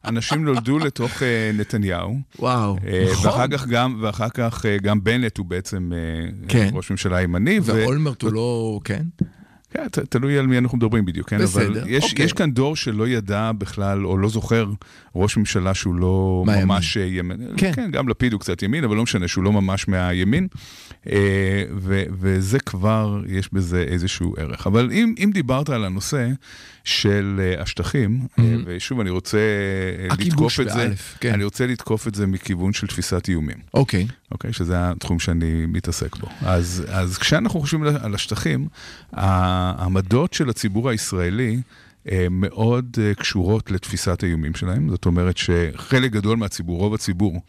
אנשים 0.05 0.45
נולדו 0.45 0.79
לתוך 0.79 1.23
אה, 1.23 1.51
נתניהו. 1.53 2.19
וואו, 2.39 2.77
אה, 2.87 3.05
נכון. 3.11 3.25
ואחר 3.27 3.47
כך 3.47 3.67
גם, 3.67 3.97
ואחר 4.01 4.29
כך 4.29 4.65
אה, 4.65 4.77
גם 4.77 5.03
בנט 5.03 5.37
הוא 5.37 5.45
בעצם 5.45 5.91
אה, 5.95 6.29
כן. 6.47 6.69
ראש 6.73 6.91
ממשלה 6.91 7.21
ימני. 7.21 7.59
ו- 7.59 7.63
ואולמרט 7.65 8.21
הוא 8.21 8.31
לא, 8.31 8.79
כן? 8.83 9.03
כן, 9.77 9.87
תלוי 10.09 10.37
על 10.37 10.47
מי 10.47 10.57
אנחנו 10.57 10.77
מדברים 10.77 11.05
בדיוק, 11.05 11.29
כן? 11.29 11.37
בסדר, 11.37 11.67
אבל 11.67 11.83
יש, 11.87 12.11
אוקיי. 12.11 12.25
יש 12.25 12.33
כאן 12.33 12.51
דור 12.51 12.75
שלא 12.75 13.07
ידע 13.07 13.51
בכלל, 13.57 14.05
או 14.05 14.17
לא 14.17 14.29
זוכר, 14.29 14.65
ראש 15.15 15.37
ממשלה 15.37 15.73
שהוא 15.73 15.95
לא. 15.95 16.43
ממש 16.47 16.97
אה, 16.97 17.05
ימין. 17.05 17.37
כן. 17.57 17.71
כן, 17.75 17.91
גם 17.91 18.09
לפיד 18.09 18.33
הוא 18.33 18.39
קצת 18.39 18.63
ימין, 18.63 18.83
אבל 18.83 18.95
לא 18.95 19.03
משנה, 19.03 19.27
שהוא 19.27 19.43
לא 19.43 19.51
ממש 19.51 19.87
מהימין. 19.87 20.47
אה, 21.09 21.63
ו, 21.77 22.03
וזה 22.19 22.59
כבר, 22.59 23.21
יש 23.27 23.49
בזה 23.53 23.81
איזשהו 23.87 24.33
ערך. 24.37 24.67
אבל 24.67 24.89
אם, 24.91 25.13
אם 25.23 25.29
דיברת 25.33 25.69
על 25.69 25.85
הנושא 25.85 26.27
של 26.87 27.39
אה, 27.43 27.61
השטחים, 27.61 28.19
אה, 28.39 28.55
ושוב, 28.65 28.99
אני 28.99 29.09
רוצה 29.09 29.37
הכיבוש 30.09 30.59
לתקוף 30.59 30.67
את 30.67 30.73
זה, 30.73 30.93
כן. 31.19 31.33
אני 31.33 31.43
רוצה 31.43 31.67
לתקוף 31.67 32.07
את 32.07 32.15
זה 32.15 32.27
מכיוון 32.27 32.73
של 32.73 32.87
תפיסת 32.87 33.27
איומים. 33.29 33.57
אוקיי. 33.73 34.07
אוקיי? 34.31 34.53
שזה 34.53 34.89
התחום 34.91 35.19
שאני 35.19 35.65
מתעסק 35.65 36.15
בו. 36.15 36.27
אז, 36.41 36.83
אז 36.89 37.17
כשאנחנו 37.17 37.59
חושבים 37.59 37.83
על- 37.83 38.15
השטחים, 38.15 38.67
העמדות 39.11 40.33
של 40.33 40.49
הציבור 40.49 40.89
הישראלי 40.89 41.57
מאוד 42.31 42.97
קשורות 43.19 43.71
לתפיסת 43.71 44.23
האיומים 44.23 44.55
שלהם. 44.55 44.89
זאת 44.89 45.05
אומרת 45.05 45.37
שחלק 45.37 46.11
גדול 46.11 46.37
מהציבור, 46.37 46.77
רוב 46.79 46.93
הציבור, 46.93 47.41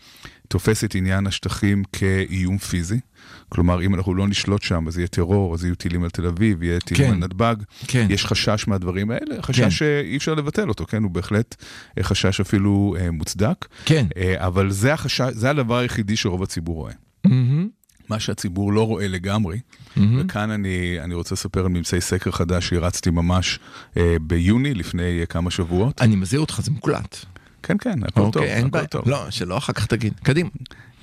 תופס 0.49 0.85
את 0.85 0.95
עניין 0.95 1.27
השטחים 1.27 1.83
כאיום 1.93 2.59
פיזי. 2.59 3.01
כלומר, 3.49 3.83
אם 3.83 3.95
אנחנו 3.95 4.15
לא 4.15 4.29
נשלוט 4.29 4.63
שם, 4.63 4.89
אז 4.89 4.99
יהיה 4.99 5.09
טרור, 5.09 5.55
אז 5.55 5.65
יהיו 5.65 5.75
טילים 5.75 6.05
על 6.05 6.11
תל 6.11 6.27
אביב, 6.27 6.63
יהיה 6.63 6.81
טילים 6.81 7.07
כן. 7.07 7.13
על 7.13 7.19
נתב"ג. 7.19 7.57
כן. 7.87 8.07
יש 8.11 8.27
חשש 8.27 8.65
מהדברים 8.69 9.11
האלה, 9.11 9.43
חשש 9.43 9.61
כן. 9.61 9.71
שאי 9.71 10.17
אפשר 10.17 10.35
לבטל 10.35 10.69
אותו, 10.69 10.87
כן? 10.87 11.03
הוא 11.03 11.11
בהחלט 11.11 11.55
אה, 11.99 12.03
חשש 12.03 12.41
אפילו 12.41 12.97
אה, 13.01 13.11
מוצדק. 13.11 13.69
כן. 13.85 14.07
אה, 14.17 14.47
אבל 14.47 14.71
זה 14.71 14.93
החשש, 14.93 15.21
זה 15.31 15.51
הדבר 15.51 15.77
היחידי 15.77 16.17
שרוב 16.17 16.43
הציבור 16.43 16.77
רואה. 16.77 16.93
מהמם, 17.25 17.69
מה 18.09 18.21
שהציבור 18.21 18.73
לא 18.73 18.87
רואה 18.87 19.09
לגמרי, 19.09 19.61
מהמם. 19.97 20.21
וכאן 20.25 20.51
אני, 20.51 21.01
אני 21.01 21.15
רוצה 21.15 21.35
לספר 21.35 21.61
על 21.61 21.69
ממצאי 21.69 22.01
סקר 22.01 22.31
חדש 22.31 22.69
שהרצתי 22.69 23.11
ממש 23.11 23.59
אה, 23.97 24.17
ביוני, 24.21 24.75
לפני 24.75 25.21
אה, 25.21 25.27
כמה 25.27 25.51
שבועות. 25.51 26.01
אני 26.01 26.17
מזהיר 26.17 26.41
אותך, 26.41 26.61
זה 26.63 26.71
מוקלט. 26.71 27.25
כן, 27.63 27.77
כן, 27.81 28.05
הכל 28.05 28.21
טוב, 28.21 28.27
אוקיי, 28.27 28.49
אין 28.49 28.61
הכל 28.61 28.71
בעיה. 28.71 28.87
טוב. 28.87 29.09
לא, 29.09 29.31
שלא 29.31 29.59
אחר 29.59 29.73
כך 29.73 29.87
תגיד. 29.87 30.13
קדימה. 30.23 30.49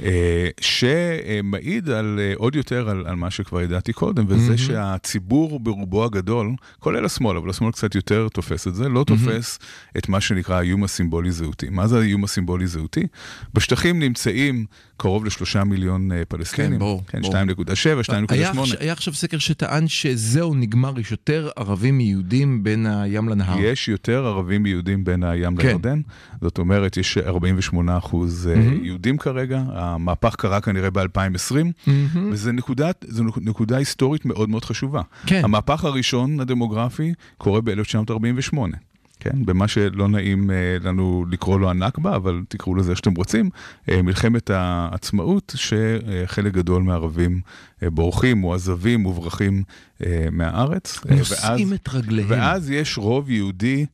אה, 0.03 0.49
שמעיד 0.61 1.89
על, 1.89 2.19
אה, 2.19 2.33
עוד 2.35 2.55
יותר 2.55 2.89
על, 2.89 3.03
על 3.07 3.15
מה 3.15 3.31
שכבר 3.31 3.61
ידעתי 3.61 3.93
קודם, 3.93 4.25
וזה 4.27 4.43
מהמם. 4.43 4.57
שהציבור 4.57 5.59
ברובו 5.59 6.05
הגדול, 6.05 6.55
כולל 6.79 7.05
השמאל, 7.05 7.37
אבל 7.37 7.49
השמאל 7.49 7.71
קצת 7.71 7.95
יותר 7.95 8.27
תופס 8.33 8.67
את 8.67 8.75
זה, 8.75 8.89
לא 8.89 9.03
תופס 9.03 9.59
את 9.97 10.09
מה 10.09 10.21
שנקרא 10.21 10.55
האיום 10.55 10.83
הסימבולי-זהותי. 10.83 11.69
מה 11.69 11.87
זה 11.87 11.99
האיום 11.99 12.23
הסימבולי-זהותי? 12.23 13.07
בשטחים 13.53 13.99
נמצאים 13.99 14.65
קרוב 14.97 15.25
לשלושה 15.25 15.63
מיליון 15.63 16.11
אה, 16.11 16.25
פלסטינים. 16.27 16.71
כן, 16.71 16.79
ברור, 16.79 17.03
כן, 17.07 17.21
ברור. 17.21 17.33
2.7, 17.33 18.03
2.8. 18.03 18.33
היה 18.79 18.91
עכשיו- 18.93 19.13
סקר 19.13 19.37
שטען 19.37 19.87
שזהו, 19.87 20.55
נגמר, 20.55 20.99
יש 20.99 21.11
יותר 21.11 21.49
ערבים 21.55 21.97
מיהודים 21.97 22.63
בין 22.63 22.85
הים 22.85 23.29
לנהר. 23.29 23.57
יש 23.59 23.87
יותר 23.89 24.25
ערבים 24.27 24.63
מיהודים 24.63 25.03
בין 25.03 25.23
הים 25.23 25.55
כן. 25.57 25.67
לירדן, 25.67 26.01
זאת 26.41 26.57
אומרת, 26.57 26.97
יש 26.97 27.17
48 27.17 27.97
אחוז 27.97 28.45
מהמם. 28.55 28.85
יהודים 28.85 29.17
כרגע, 29.17 29.63
המהפך 29.73 30.35
קרה 30.35 30.61
כנראה 30.61 30.89
ב-2020, 30.89 31.55
מהמם. 31.87 32.29
וזו 32.31 32.51
נקודת, 32.51 33.05
זו 33.07 33.23
נק- 33.23 33.37
נקודה 33.41 33.77
היסטורית 33.77 34.25
מאוד 34.25 34.49
מאוד 34.49 34.65
חשובה. 34.65 35.01
כן. 35.25 35.41
המהפך 35.43 35.83
הראשון 35.83 36.39
הדמוגרפי 36.39 37.13
קורה 37.37 37.61
ב-1948. 37.61 38.57
כן, 39.25 39.45
במה 39.45 39.67
שלא 39.67 40.07
נעים 40.07 40.51
אה, 40.51 40.55
לנו 40.81 41.25
לקרוא 41.31 41.59
לו 41.59 41.69
הנכבה, 41.69 42.15
אבל 42.15 42.43
תקראו 42.47 42.75
לזה 42.75 42.91
איך 42.91 42.97
שאתם 42.97 43.13
רוצים, 43.15 43.49
אה, 43.89 44.01
מלחמת 44.01 44.49
העצמאות, 44.49 45.53
שחלק 45.55 46.53
גדול 46.53 46.83
מהערבים 46.83 47.41
אה, 47.83 47.89
בורחים, 47.89 48.37
מועזבים, 48.37 48.99
מוברחים 48.99 49.63
מהארץ. 50.31 50.99
נושאים 51.17 51.73
את 51.73 51.89
רגליהם. 51.93 52.27
ואז 52.29 52.69
יש 52.69 52.97
רוב 52.97 53.29
יהודי 53.29 53.85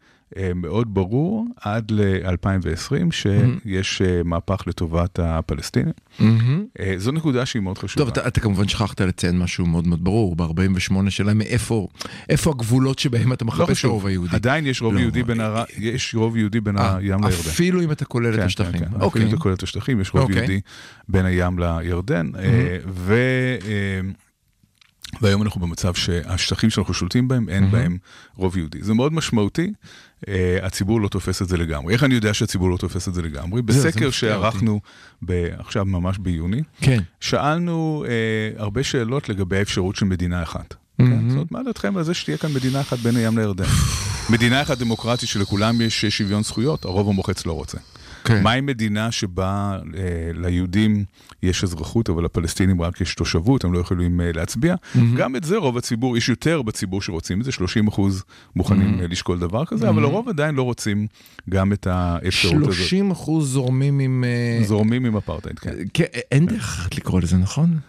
מאוד 0.55 0.93
ברור 0.93 1.45
עד 1.61 1.91
ל-2020, 1.91 3.11
שיש 3.11 4.01
אה, 4.01 4.21
מהפך 4.25 4.63
לטובת 4.67 5.19
הפלסטינים. 5.19 5.93
מהמם. 6.19 6.65
אה, 6.79 6.93
זו 6.97 7.11
נקודה 7.11 7.45
שהיא 7.45 7.61
מאוד 7.61 7.77
חשובה. 7.77 8.05
טוב, 8.05 8.07
אתה, 8.07 8.27
אתה 8.27 8.39
כמובן 8.39 8.67
שכחת 8.67 9.01
לציין 9.01 9.39
משהו 9.39 9.65
מאוד 9.65 9.87
מאוד 9.87 10.03
ברור, 10.03 10.35
ב-48 10.35 11.09
שלהם, 11.09 11.37
מאיפה 11.37 11.87
איפה 12.29 12.51
הגבולות 12.51 12.99
שבהם 12.99 13.33
אתה 13.33 13.45
לא 13.45 13.47
מחפש 13.47 13.79
את 13.79 13.85
הרוב 13.85 14.05
היהודי. 14.05 14.35
עדיין 14.35 14.65
יש 14.65 14.81
רוב 14.81 14.93
לא, 14.93 14.99
יהודי 14.99 15.23
בין 15.23 15.39
הר... 15.39 15.63
יש 15.77 16.15
רוב 16.15 16.37
יהודי 16.37 16.61
בין 16.61 16.77
אה, 16.77 16.97
הים 16.97 17.23
לירדן. 17.23 17.27
אפילו 17.27 17.81
אם 17.81 17.91
אתה 17.91 18.05
כולל 18.05 18.33
את 18.33 18.39
כן, 18.39 18.45
השטחים. 18.45 18.79
כן, 18.79 18.89
כן. 18.89 19.01
אוקיי. 19.01 19.21
אפילו 19.21 19.35
אתה 19.35 19.43
כולל 19.43 19.55
את 19.55 19.63
השטחים, 19.63 20.01
יש 20.01 20.13
רוב 20.13 20.23
אוקיי. 20.23 20.37
יהודי 20.37 20.59
בין 21.09 21.25
הים 21.25 21.59
לירדן. 21.59 22.31
אה, 22.39 22.77
ו... 22.87 23.15
והיום 25.21 25.41
אנחנו 25.41 25.61
במצב 25.61 25.93
שהשטחים 25.93 26.69
שאנחנו 26.69 26.93
שולטים 26.93 27.27
בהם, 27.27 27.49
אין 27.49 27.71
בהם 27.71 27.97
רוב 28.35 28.57
יהודי. 28.57 28.77
זה 28.81 28.93
מאוד 28.93 29.13
משמעותי, 29.13 29.71
אה, 30.27 30.57
הציבור 30.61 31.01
לא 31.01 31.07
תופס 31.07 31.41
את 31.41 31.47
זה 31.47 31.57
לגמרי. 31.57 31.93
איך 31.93 32.03
אני 32.03 32.15
יודע 32.15 32.33
שהציבור 32.33 32.69
לא 32.69 32.77
תופס 32.77 33.07
את 33.07 33.13
זה 33.13 33.21
לגמרי? 33.21 33.61
זה 33.67 33.79
בסקר 33.79 33.89
מפתיע 33.89 34.11
שערכנו 34.11 34.79
ב- 35.25 35.47
עכשיו 35.57 35.85
ממש 35.85 36.17
ביוני, 36.17 36.61
כן. 36.81 36.99
שאלנו 37.19 38.05
אה, 38.07 38.63
הרבה 38.63 38.83
שאלות 38.83 39.29
לגבי 39.29 39.57
האפשרות 39.57 39.95
של 39.95 40.05
מדינה 40.05 40.43
אחת. 40.43 40.73
כן? 40.97 41.29
זאת 41.29 41.35
אומרת, 41.35 41.51
מה 41.51 41.63
דעתכם 41.63 41.97
על 41.97 42.03
זה 42.03 42.13
שתהיה 42.13 42.37
כאן 42.37 42.53
מדינה 42.53 42.81
אחת 42.81 42.99
בין 42.99 43.15
הים 43.15 43.37
לירדן? 43.37 43.63
מדינה 44.29 44.61
אחת 44.61 44.77
דמוקרטית 44.77 45.29
שלכולם 45.29 45.81
יש 45.81 46.05
שוויון 46.05 46.43
זכויות, 46.43 46.85
הרוב 46.85 47.09
המוחץ 47.09 47.45
לא 47.45 47.53
רוצה. 47.53 47.77
כן. 48.23 48.43
מהי 48.43 48.61
מדינה 48.61 49.11
שבה 49.11 49.77
אה, 49.97 50.31
ליהודים 50.33 51.05
יש 51.43 51.63
אזרחות, 51.63 52.09
אבל 52.09 52.23
לפלסטינים 52.25 52.81
רק 52.81 53.01
יש 53.01 53.15
תושבות, 53.15 53.63
הם 53.63 53.73
לא 53.73 53.79
יכולים 53.79 54.21
אה, 54.21 54.31
להצביע? 54.33 54.75
גם 55.17 55.35
את 55.35 55.43
זה 55.43 55.57
רוב 55.57 55.77
הציבור, 55.77 56.17
יש 56.17 56.29
יותר 56.29 56.61
בציבור 56.61 57.01
שרוצים 57.01 57.39
את 57.39 57.45
זה, 57.45 57.51
30 57.51 57.87
אחוז 57.87 58.23
מוכנים 58.55 58.99
אה, 59.01 59.07
לשקול 59.07 59.39
דבר 59.39 59.65
כזה, 59.65 59.89
אבל 59.89 60.03
הרוב 60.03 60.29
עדיין 60.29 60.55
לא 60.55 60.63
רוצים 60.63 61.07
גם 61.49 61.73
את 61.73 61.87
האפשרות 61.87 62.61
הזאת. 62.61 62.73
30 62.73 63.11
אחוז 63.11 63.51
זורמים 63.51 63.99
עם... 63.99 64.23
אה, 64.23 64.63
זורמים 64.65 65.05
עם 65.05 65.17
אפרטהייד, 65.17 65.59
כן. 65.59 65.71
כן, 65.93 66.03
אין 66.31 66.45
דרך 66.45 66.89
לקרוא 66.97 67.21
לזה, 67.21 67.37
נכון? 67.37 67.79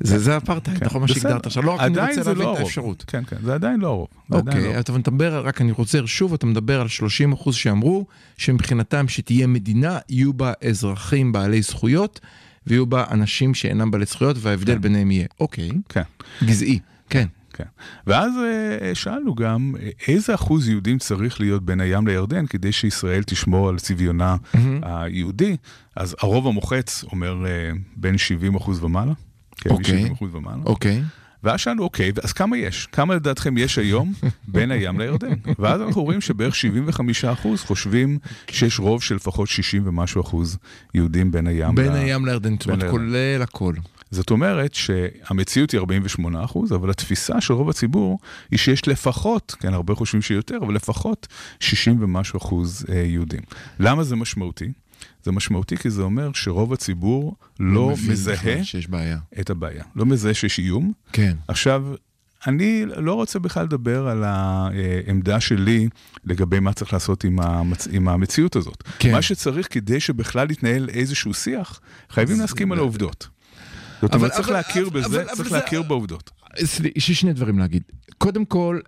זה 0.00 0.18
זה 0.18 0.36
אפרטהייד, 0.36 0.78
כן, 0.80 0.86
נכון 0.86 1.00
מה. 1.00 1.08
שהגדרת 1.08 1.46
עכשיו, 1.46 1.62
לא 1.62 1.70
רק 1.70 1.80
אני 1.80 1.88
רוצה 1.88 2.16
להבין 2.16 2.46
לא 2.46 2.54
את. 2.54 2.58
האפשרות. 2.58 3.04
כן, 3.06 3.24
כן, 3.24 3.36
זה 3.42 3.54
עדיין 3.54 3.80
לא 3.80 3.86
הרוב. 3.86 4.08
לא 4.30 4.36
אוקיי, 4.36 4.64
הרוב. 4.64 4.76
אתה 4.76 4.92
מדבר, 4.92 5.46
רק 5.46 5.60
אני 5.60 5.72
חוזר 5.72 6.06
שוב, 6.06 6.34
אתה 6.34 6.46
מדבר 6.46 6.80
על 6.80 6.88
30 6.88 7.32
אחוז 7.32 7.54
שאמרו 7.54 8.06
שמבחינתם 8.36 9.08
שתהיה 9.08 9.46
מדינה, 9.46 9.98
יהיו 10.08 10.32
בה 10.32 10.52
אזרחים 10.68 11.32
בעלי 11.32 11.62
זכויות, 11.62 12.20
ויהיו 12.66 12.86
בה 12.86 13.04
אנשים 13.10 13.54
שאינם 13.54 13.90
בעלי 13.90 14.04
זכויות, 14.04 14.36
וההבדל 14.40 14.78
ביניהם 14.78 15.10
יהיה. 15.10 15.26
אוקיי, 15.40 15.70
כן. 15.88 16.02
גזעי, 16.44 16.78
כן. 17.10 17.26
כן. 17.54 17.64
ואז 18.06 18.32
אה, 18.38 18.94
שאלנו 18.94 19.34
גם 19.34 19.74
איזה 20.08 20.34
אחוז 20.34 20.68
יהודים 20.68 20.98
צריך 20.98 21.40
להיות 21.40 21.64
בין 21.64 21.80
הים 21.80 22.06
לירדן 22.06 22.46
כדי 22.46 22.72
שישראל 22.72 23.22
תשמור 23.22 23.68
על 23.68 23.78
צביונה 23.78 24.36
היהודי. 24.82 25.56
אז 25.96 26.16
הרוב 26.20 26.46
המוחץ 26.46 27.04
אומר 27.12 27.46
אה, 27.46 27.70
בין 27.96 28.18
70 28.18 28.54
אחוז 28.54 28.84
ומעלה. 28.84 29.12
כן, 29.56 29.70
אוקיי. 29.70 30.04
מ-70 30.04 30.12
אחוז 30.12 30.34
ומעלה. 30.34 30.62
אוקיי. 30.66 31.02
ואז 31.42 31.60
שאלנו, 31.60 31.82
אוקיי, 31.82 32.12
אז 32.22 32.32
כמה 32.32 32.56
יש? 32.56 32.88
כמה 32.92 33.14
לדעתכם 33.14 33.58
יש 33.58 33.78
היום 33.78 34.12
בין 34.54 34.70
הים 34.70 35.00
לירדן? 35.00 35.34
ואז 35.58 35.80
אנחנו 35.80 36.02
רואים 36.02 36.20
שבערך 36.20 36.54
75% 36.54 37.26
חושבים 37.56 38.18
שיש 38.50 38.78
רוב 38.80 39.02
של 39.02 39.14
לפחות 39.14 39.48
60 39.48 39.86
ומשהו 39.86 40.20
אחוז 40.20 40.58
יהודים 40.94 41.32
בין 41.32 41.46
הים 41.46 41.74
בין 41.74 41.92
ל... 41.92 41.96
הים 41.96 42.26
לירדן, 42.26 42.54
זאת 42.60 42.66
אומרת. 42.66 42.90
כולל 42.90 43.42
הכל. 43.42 43.74
זאת 44.10 44.30
אומרת 44.30 44.74
שהמציאות 44.74 45.70
היא 45.70 45.78
48 45.78 46.44
אחוז, 46.44 46.72
אבל 46.72 46.90
התפיסה 46.90 47.40
של 47.40 47.52
רוב 47.52 47.70
הציבור 47.70 48.18
היא 48.50 48.58
שיש 48.58 48.88
לפחות, 48.88 49.56
כן, 49.60 49.74
הרבה 49.74 49.94
חושבים 49.94 50.22
שיותר, 50.22 50.58
אבל 50.62 50.74
לפחות 50.74 51.26
60 51.60 52.02
ומשהו 52.02 52.38
אחוז 52.38 52.86
אה, 52.88 52.94
יהודים. 52.94 53.40
למה 53.80 54.04
זה 54.04 54.16
משמעותי? 54.16 54.72
זה 55.22 55.32
משמעותי 55.32 55.76
כי 55.76 55.90
זה 55.90 56.02
אומר 56.02 56.30
שרוב 56.32 56.72
הציבור 56.72 57.36
לא 57.60 57.90
מבין 57.90 58.12
מזהה 58.12 58.64
שיש 58.64 58.88
בעיה. 58.88 59.18
את 59.40 59.50
הבעיה. 59.50 59.84
לא 59.96 60.06
מזהה 60.06 60.34
שיש 60.34 60.58
איום. 60.58 60.92
כן. 61.12 61.36
עכשיו, 61.48 61.86
אני 62.46 62.84
לא 62.96 63.14
רוצה 63.14 63.38
בכלל 63.38 63.64
לדבר 63.64 64.08
על 64.08 64.24
העמדה 64.24 65.40
שלי 65.40 65.88
לגבי 66.24 66.60
מה 66.60 66.72
צריך 66.72 66.92
לעשות 66.92 67.24
עם, 67.24 67.40
המצ... 67.40 67.88
עם 67.90 68.08
המציאות 68.08 68.56
הזאת. 68.56 68.82
כן. 68.98 69.12
מה 69.12 69.22
שצריך 69.22 69.68
כדי 69.70 70.00
שבכלל 70.00 70.50
יתנהל 70.50 70.88
איזשהו 70.88 71.34
שיח, 71.34 71.80
חייבים 72.10 72.40
להסכים 72.40 72.72
על 72.72 72.78
העובדות. 72.78 73.28
זאת 74.02 74.14
אומרת, 74.14 74.32
צריך 74.32 74.48
להכיר 74.48 74.88
בזה, 74.90 75.24
צריך 75.34 75.52
להכיר 75.52 75.82
בעובדות. 75.82 76.30
יש 76.96 77.08
לי 77.08 77.14
שני 77.14 77.32
דברים 77.32 77.58
להגיד. 77.58 77.82
קודם 78.18 78.44
כל, 78.44 78.80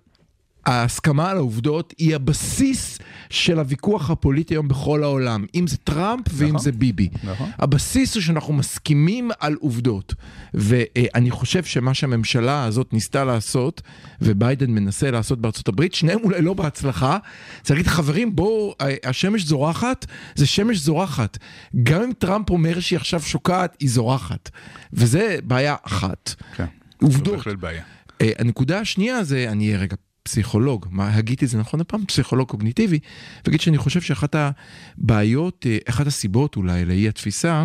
ההסכמה 0.67 1.31
על 1.31 1.37
העובדות 1.37 1.95
היא 1.99 2.15
הבסיס 2.15 2.99
של 3.31 3.59
הוויכוח 3.59 4.11
הפוליטי 4.11 4.55
היום 4.55 4.69
בכל 4.69 5.03
העולם. 5.03 5.45
אם 5.55 5.67
זה 5.67 5.77
טראמפ 5.77 6.25
ואם 6.31 6.49
נכון. 6.49 6.61
זה 6.61 6.73
ביבי. 6.73 7.09
נכון. 7.25 7.51
הבסיס 7.59 8.15
הוא 8.15 8.23
שאנחנו 8.23 8.53
מסכימים 8.53 9.31
על 9.41 9.57
עובדות. 9.61 10.15
ואני 10.55 11.31
חושב 11.31 11.65
שמה 11.65 11.95
שהממשלה 11.95 12.65
הזאת 12.65 12.93
ניסתה 12.93 13.25
לעשות, 13.25 13.83
וביידן 14.21 14.71
מנסה 14.71 15.11
לעשות 15.11 15.41
בארצות 15.41 15.69
הברית, 15.69 15.95
שניהם 15.95 16.19
אולי 16.25 16.43
לא 16.43 16.55
בהצלחה, 16.55 17.19
זה 17.65 17.75
להגיד, 17.75 17.87
חברים, 17.87 18.37
בואו, 18.37 18.75
השמש 19.05 19.45
זורחת, 19.45 20.07
זה 20.35 20.47
שמש 20.47 20.79
זורחת. 20.79 21.39
גם 21.83 22.03
אם 22.03 22.13
טראמפ 22.19 22.51
אומר 22.51 22.81
שהיא 22.81 22.97
עכשיו 22.97 23.21
שוקעת, 23.21 23.77
היא 23.81 23.91
זורחת. 23.91 24.51
וזה 24.93 25.37
בעיה 25.45 25.77
אחת. 25.83 26.35
כן. 26.57 26.67
עובדות. 27.03 27.27
זו 27.27 27.37
בהחלט 27.37 27.59
בעיה. 27.59 27.83
אה, 28.21 28.31
הנקודה 28.39 28.81
השנייה 28.81 29.25
זה, 29.25 29.47
אני 29.51 29.67
אהיה 29.67 29.79
רגע 29.79 29.97
פסיכולוג, 30.25 30.87
מה, 30.91 31.15
הגיתי 31.15 31.47
זה 31.47 31.59
נכון 31.59 31.81
הפעם? 31.81 32.07
פסיכולוג 32.07 32.49
קוגניטיבי, 32.49 32.99
ואגיד 33.45 33.61
שאני 33.61 33.79
חושב 33.79 34.01
שאחת 34.01 34.35
הבעיות, 34.35 35.67
אה, 35.67 35.79
אחת 35.89 36.07
הסיבות 36.07 36.57
אולי 36.57 36.85
לאי 36.85 37.09
התפיסה, 37.09 37.65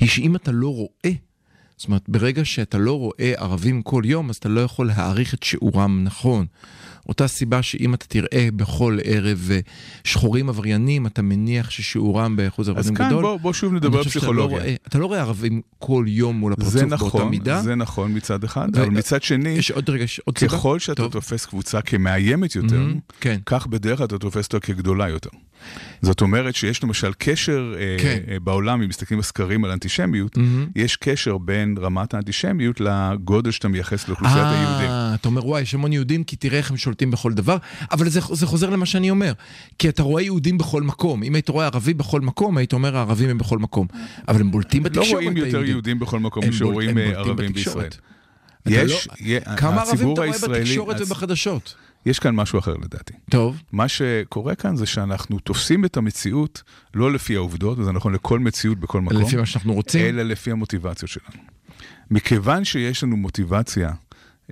היא 0.00 0.08
שאם 0.08 0.36
אתה 0.36 0.52
לא 0.52 0.68
רואה, 0.68 1.12
זאת 1.76 1.88
אומרת, 1.88 2.08
ברגע 2.08 2.44
שאתה 2.44 2.78
לא 2.78 2.98
רואה 2.98 3.32
ערבים 3.36 3.82
כל 3.82 4.02
יום, 4.04 4.30
אז 4.30 4.36
אתה 4.36 4.48
לא 4.48 4.60
יכול 4.60 4.86
להעריך 4.86 5.34
את 5.34 5.42
שיעורם 5.42 6.04
נכון. 6.04 6.46
אותה 7.08 7.28
סיבה 7.28 7.62
שאם 7.62 7.94
אתה 7.94 8.06
תראה 8.06 8.48
בכל 8.56 8.98
ערב 9.04 9.48
אה, 9.52 9.60
שחורים 10.04 10.48
עבריינים, 10.48 11.06
אתה 11.06 11.22
מניח 11.22 11.70
ששיעורם 11.70 12.36
באחוז 12.36 12.68
אז 12.70 12.74
ערבים 12.76 12.94
כאן 12.94 13.06
גדול. 13.08 13.22
בוא, 13.22 13.36
בוא 13.36 13.52
שוב 13.52 13.72
נדבר 13.72 13.98
על 13.98 14.04
לא 14.04 14.10
פסיכולוגיה. 14.10 14.58
רואה- 14.58 14.74
אתה 14.88 14.98
לא 14.98 15.06
רואה 15.06 15.20
ערבים 15.20 15.60
כל 15.78 16.04
יום 16.08 16.36
מול 16.36 16.52
הפרצוף 16.52 16.72
זה 16.72 16.86
באותה 16.86 16.94
נכון, 17.04 17.28
מידה. 17.28 17.62
זה 17.62 17.74
נכון 17.74 18.14
מצד 18.16 18.44
אחד, 18.44 18.68
ו- 18.76 18.80
אבל 18.82 18.90
מצד 18.90 19.22
שני, 19.22 19.48
יש 19.48 19.70
עוד 19.70 19.90
רגע, 19.90 20.04
יש 20.04 20.20
עוד? 20.24 20.38
ככל 20.38 20.78
שאתה 20.78 20.94
טוב. 21.02 21.12
תופס 21.12 21.46
קבוצה 21.46 21.80
כמאיימת 21.80 22.54
יותר, 22.56 22.76
מהמם, 22.78 22.98
כן. 23.20 23.38
כך 23.46 23.66
בדרך 23.66 23.98
כלל 23.98 24.06
אתה 24.06 24.18
תופס 24.18 24.44
אותה 24.46 24.60
כגדולה 24.60 25.08
יותר. 25.08 25.30
זאת 26.02 26.20
אומרת 26.20 26.54
שיש 26.54 26.84
למשל 26.84 27.12
קשר 27.18 27.74
אה, 27.78 27.96
כן. 28.02 28.18
אה, 28.28 28.40
בעולם, 28.40 28.82
אם 28.82 28.88
מסתכלים 28.88 29.20
בסקרים 29.20 29.64
על 29.64 29.70
אנטישמיות, 29.70 30.36
מהמם. 30.36 30.66
יש 30.76 30.96
קשר 30.96 31.38
בין 31.38 31.76
רמת 31.80 32.14
האנטישמיות 32.14 32.80
לגודל 32.80 33.50
שאתה 33.50 33.68
מייחס 33.68 34.08
לאוכלוסיית 34.08 34.46
היהודים. 34.46 34.90
אתה 35.14 35.28
אומר, 35.28 35.46
וואי, 35.46 35.62
יש 35.62 35.74
המון 35.74 35.92
יהודים, 35.92 36.24
כי 36.24 36.36
תראה 36.36 36.58
איך 36.58 36.70
הם 36.70 36.76
שולטים 36.76 36.95
בכל 37.04 37.32
דבר, 37.32 37.56
אבל 37.92 38.08
זה, 38.08 38.20
זה 38.32 38.46
חוזר 38.46 38.70
למה 38.70 38.86
שאני 38.86 39.10
אומר, 39.10 39.32
כי 39.78 39.88
אתה 39.88 40.02
רואה 40.02 40.22
יהודים 40.22 40.58
בכל 40.58 40.82
מקום. 40.82 41.22
אם 41.22 41.34
היית 41.34 41.48
רואה 41.48 41.66
ערבי 41.66 41.94
בכל 41.94 42.20
מקום, 42.20 42.56
היית 42.56 42.72
אומר, 42.72 42.96
הערבים 42.96 43.28
הם 43.30 43.38
בכל 43.38 43.58
מקום. 43.58 43.86
אבל 44.28 44.40
הם 44.40 44.50
בולטים 44.50 44.82
לא 44.84 44.88
בתקשורת, 44.88 45.12
רואים 45.12 45.36
יותר 45.36 45.48
היהודים. 45.50 45.70
יהודים 45.70 45.98
בכל 45.98 46.20
מקום 46.20 46.48
משרואים 46.48 46.98
אה, 46.98 47.04
ערבים. 47.04 47.52
בישראל. 47.52 47.88
אתה 48.62 48.70
יש, 48.74 49.08
לא- 49.20 49.56
כמה 49.56 49.82
ערבים 49.82 50.12
אתה 50.12 50.20
רואה 50.20 50.38
בתקשורת 50.48 50.96
הצ- 50.96 51.02
ובחדשות? 51.02 51.74
יש 52.06 52.18
כאן 52.18 52.34
משהו 52.34 52.58
אחר 52.58 52.74
לדעתי. 52.82 53.12
טוב. 53.30 53.62
מה 53.72 53.88
שקורה 53.88 54.54
כאן 54.54 54.76
זה 54.76 54.86
שאנחנו 54.86 55.38
תופסים 55.38 55.84
את 55.84 55.96
המציאות 55.96 56.62
לא 56.94 57.12
לפי 57.12 57.36
העובדות, 57.36 57.78
וזה 57.78 57.92
נכון 57.92 58.12
לכל 58.14 58.38
מציאות 58.38 58.78
בכל 58.78 59.00
מקום, 59.00 59.22
לפי 59.22 59.36
מה 59.36 59.46
שאנחנו 59.46 59.74
רוצים. 59.74 60.04
אלא 60.04 60.22
לפי 60.22 60.50
המוטיבציות 60.50 61.10
שלנו. 61.10 61.42
מכיוון 62.10 62.64
שיש 62.64 63.02
לנו 63.02 63.16
מוטיבציה 63.16 63.90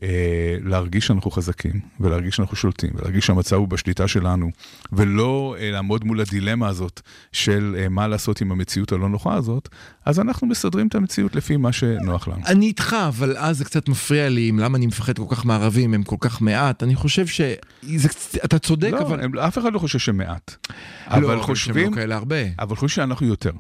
אה, 0.02 0.57
להרגיש 0.64 1.07
שאנחנו 1.07 1.30
חזקים, 1.30 1.80
ולהרגיש 2.00 2.37
שאנחנו 2.37 2.57
שולטים, 2.57 2.90
ולהרגיש 2.94 3.26
שהמצב 3.26 3.57
הוא 3.57 3.68
בשליטה 3.68 4.09
שלנו, 4.09 4.50
ולא 4.92 5.57
אה, 5.59 5.70
לעמוד 5.70 6.04
מול 6.04 6.20
הדילמה 6.20 6.68
הזאת 6.68 7.00
של 7.33 7.76
אה, 7.78 7.88
מה 7.88 8.09
לעשות 8.09 8.40
עם 8.40 8.52
המציאות 8.52 8.92
הלא 8.92 9.09
נוחה 9.09 9.35
הזאת, 9.35 9.68
אז 10.04 10.20
אנחנו 10.20 10.46
מסדרים 10.46 10.87
את 10.87 10.94
המציאות 10.94 11.37
לפי 11.37 11.57
מה 11.57 11.72
שנוח 11.72 12.28
לנו. 12.28 12.42
אני 12.46 12.66
איתך, 12.66 12.96
אבל 13.09 13.37
אז 13.37 13.59
זה 13.59 13.64
קצת 13.64 13.88
מפריע 13.88 14.28
לי, 14.28 14.48
עם 14.48 14.59
למה 14.59 14.78
אני 14.78 14.87
מפחד 14.87 15.18
כל 15.18 15.26
כך 15.28 15.44
מערבים, 15.44 15.94
הם 15.94 16.02
כל 16.02 16.16
כך 16.20 16.40
מעט. 16.40 16.83
אני 16.83 16.94
חושב 16.94 17.26
שאתה 17.26 18.59
צודק, 18.59 18.92
לא, 18.92 19.00
אבל... 19.00 19.20
הם, 19.24 19.38
אף 19.38 19.59
אחד 19.59 19.72
לא 19.72 19.78
חושב 19.78 19.98
שמעט. 19.98 20.66
לא, 21.11 21.16
אבל 21.16 21.40
חושבים, 21.40 21.94
לא. 21.94 22.37
אבל 22.59 22.76
חושבים 22.76 22.88
שאנחנו 22.88 23.26
יותר. 23.26 23.50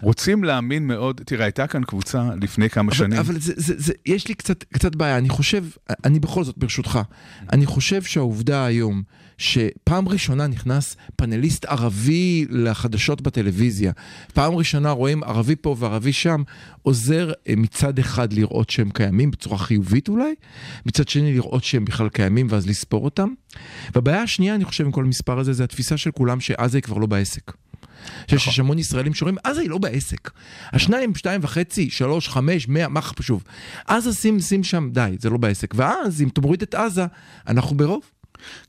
רוצים 0.00 0.44
להאמין 0.44 0.86
מאוד, 0.86 1.20
תראה, 1.26 1.44
הייתה 1.44 1.66
כאן 1.66 1.84
קבוצה 1.84 2.28
לפני 2.40 2.70
כמה 2.70 2.88
אבל, 2.88 2.96
שנים. 2.96 3.18
אבל 3.18 3.38
זה, 3.38 3.52
זה, 3.56 3.74
זה, 3.76 3.92
יש 4.06 4.28
לי 4.28 4.34
קצת, 4.34 4.64
קצת 4.64 4.96
בעיה, 4.96 5.18
אני 5.18 5.28
חושב, 5.28 5.64
אני 6.04 6.20
בכל 6.20 6.44
זאת 6.44 6.58
ברשותך, 6.58 7.00
אני 7.52 7.66
חושב 7.66 8.02
שהעובדה 8.02 8.64
היום 8.64 9.02
שפעם 9.38 10.08
ראשונה 10.08 10.46
נכנס 10.46 10.96
פאנליסט 11.16 11.64
ערבי 11.64 12.46
לחדשות 12.50 13.20
בטלוויזיה, 13.20 13.92
פעם 14.34 14.54
ראשונה 14.54 14.90
רואים 14.90 15.24
ערבי 15.24 15.56
פה 15.56 15.76
וערבי 15.78 16.12
שם, 16.12 16.42
עוזר 16.82 17.32
אה, 17.48 17.54
מצד 17.56 17.98
אחד 17.98 18.32
לראות 18.32 18.70
שהם 18.70 18.90
קיימים 18.90 19.30
בצורה 19.30 19.58
חיובית 19.58 20.08
אולי, 20.08 20.34
מצד 20.86 21.08
שני 21.08 21.34
לראות 21.34 21.64
שהם 21.64 21.84
בכלל 21.84 22.08
קיימים 22.08 22.46
ואז 22.50 22.66
לספור 22.66 23.04
אותם. 23.04 23.28
והבעיה 23.94 24.22
השנייה, 24.22 24.54
אני 24.54 24.64
חושב, 24.64 24.84
עם 24.84 24.92
כל 24.92 25.04
המספר 25.04 25.38
הזה, 25.38 25.52
זה 25.52 25.64
התפיסה 25.64 25.96
של 25.96 26.10
כולם 26.10 26.40
שעזה 26.40 26.78
היא 26.78 26.82
כבר 26.82 26.98
לא 26.98 27.06
בעסק. 27.06 27.52
שיש 28.26 28.46
יש 28.46 28.58
המון 28.58 28.78
ישראלים 28.78 29.14
שאומרים, 29.14 29.36
עזה 29.44 29.60
היא 29.60 29.70
לא 29.70 29.78
בעסק. 29.78 30.30
השניים, 30.72 31.14
שתיים 31.14 31.40
וחצי, 31.44 31.90
שלוש, 31.90 32.28
חמש, 32.28 32.68
מאה, 32.68 32.88
מה 32.88 33.00
חשוב. 33.00 33.44
עזה 33.86 34.14
שים, 34.14 34.40
שים 34.40 34.64
שם, 34.64 34.88
די, 34.92 35.16
זה 35.20 35.30
לא 35.30 35.36
בעסק. 35.36 35.74
ואז, 35.76 36.22
אם 36.22 36.28
תמוריד 36.28 36.62
את 36.62 36.74
עזה, 36.74 37.06
אנחנו 37.48 37.76
ברוב. 37.76 38.13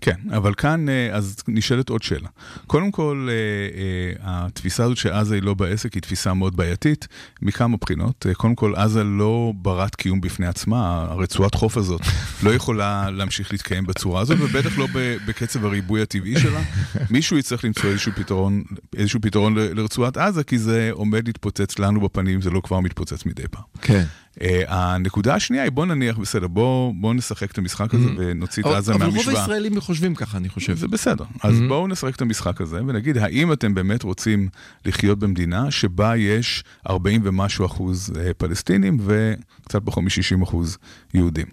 כן, 0.02 0.16
אבל 0.32 0.54
כאן 0.54 0.90
אה, 0.90 1.10
אז 1.12 1.36
נשאלת 1.48 1.90
עוד 1.90 2.04
שאלה. 2.04 2.30
קודם 2.68 2.92
כל, 2.92 3.28
אה, 3.30 3.34
אה, 3.82 4.46
התפיסה 4.46 4.84
הזאת 4.84 4.98
שעזה 4.98 5.36
היא 5.36 5.44
לא 5.44 5.54
בעסק 5.54 5.94
היא 5.94 6.02
תפיסה 6.02 6.34
מאוד 6.34 6.58
בעייתית 6.58 7.08
מכמה 7.42 7.78
בחינות. 7.78 8.26
קודם 8.34 8.56
כל, 8.56 8.76
עזה 8.76 9.04
לא 9.04 9.54
ברת 9.56 9.96
קיום 9.96 10.22
בפני 10.22 10.48
עצמה, 10.48 11.08
הרצועת 11.10 11.56
חוף 11.56 11.78
הזאת 11.78 12.02
לא 12.44 12.54
יכולה 12.54 13.10
להמשיך 13.12 13.52
להתקיים 13.52 13.86
בצורה 13.86 14.22
הזאת, 14.22 14.38
ובטח 14.42 14.78
לא 14.78 14.88
בקצב 15.28 15.66
הריבוי 15.66 16.02
הטבעי 16.02 16.40
שלה. 16.40 16.62
מישהו 17.10 17.38
יצטרך 17.38 17.66
למצוא 17.66 17.90
איזשהו 17.90 18.12
פתרון, 18.16 18.64
איזשהו 18.98 19.22
פתרון 19.22 19.56
לרצועת 19.56 20.18
עזה, 20.18 20.44
כי 20.44 20.58
זה 20.58 20.90
עומד 20.92 21.28
להתפוצץ 21.28 21.80
לנו 21.80 22.02
בפנים, 22.02 22.42
זה 22.42 22.50
לא 22.50 22.62
כבר 22.62 22.80
מתפוצץ 22.80 23.26
מדי 23.26 23.48
פעם. 23.52 23.64
כן. 23.82 24.04
Uh, 24.36 24.41
הנקודה 24.67 25.36
השנייה 25.36 25.63
היא, 25.63 25.71
בוא 25.71 25.86
נניח, 25.86 26.17
בסדר, 26.17 26.48
בוא, 26.48 26.93
בוא 26.95 27.13
נשחק 27.13 27.52
את 27.52 27.58
המשחק 27.58 27.93
הזה 27.93 28.10
ונוציא 28.17 28.63
את 28.63 28.67
עזה 28.67 28.91
Mm-hmm. 28.91 28.95
אבל 28.95 29.06
רוב 29.06 29.15
מהמשוואה. 29.15 29.41
הישראלים 29.41 29.80
חושבים 29.82 30.15
ככה, 30.15 30.38
אני 30.38 30.50
חושב. 30.50 30.76
זה 30.76 30.88
בסדר. 30.88 31.26
אז 31.43 31.60
בואו 31.67 31.88
נשחק 31.88 32.15
את 32.15 32.21
המשחק 32.21 32.62
הזה 32.62 32.82
ונגיד, 32.88 33.17
האם 33.17 33.54
אתם 33.54 33.74
באמת 33.74 34.04
רוצים 34.04 34.50
לחיות 34.86 35.19
במדינה 35.19 35.71
שבה 35.71 36.17
יש 36.17 36.63
40 36.89 37.21
ומשהו 37.24 37.65
אחוז 37.65 38.13
אה, 38.17 38.34
פלסטינים 38.34 38.98
וקצת 39.65 39.82
פחות 39.86 40.04
מ-60 40.04 40.43
אחוז 40.43 40.78
יהודים? 41.13 41.45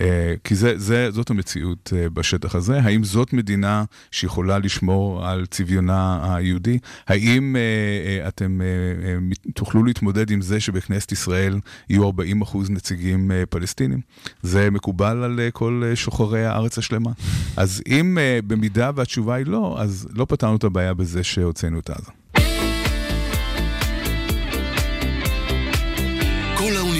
אה, 0.00 0.34
כי 0.44 0.54
זה, 0.54 0.78
זה, 0.78 1.10
זאת 1.10 1.30
המציאות 1.30 1.92
אה, 1.96 2.08
בשטח 2.08 2.54
הזה. 2.54 2.80
האם 2.80 3.04
זאת 3.04 3.32
מדינה 3.32 3.84
שיכולה 4.10 4.58
לשמור 4.58 5.26
על 5.26 5.46
צביונה 5.46 6.34
היהודי? 6.34 6.78
האם 7.06 7.56
אה, 7.56 8.28
אתם 8.28 8.60
תוכלו 9.54 9.84
להתמודד 9.84 10.30
עם 10.30 10.40
זה 10.40 10.60
שבכנסת 10.60 11.12
ישראל 11.12 11.58
יהיו 11.90 12.04
40 12.04 12.42
אחוז 12.42 12.70
נציגים 12.70 13.30
פלסטינים? 13.50 14.00
זה 14.42 14.70
מקובל 14.70 15.22
על 15.22 15.40
כל 15.52 15.82
שוחרי 15.94 16.46
הארץ 16.46 16.78
השלמה. 16.78 17.10
אז 17.56 17.82
אם 17.86 18.18
במידה 18.46 18.90
והתשובה 18.94 19.34
היא 19.34 19.46
לא, 19.46 19.76
אז 19.80 20.08
לא 20.14 20.24
פתרנו 20.24 20.56
את 20.56 20.64
הבעיה 20.64 20.94
בזה 20.94 21.24
שהוצאנו 21.24 21.78
את 21.78 21.90
עזה. 21.90 22.17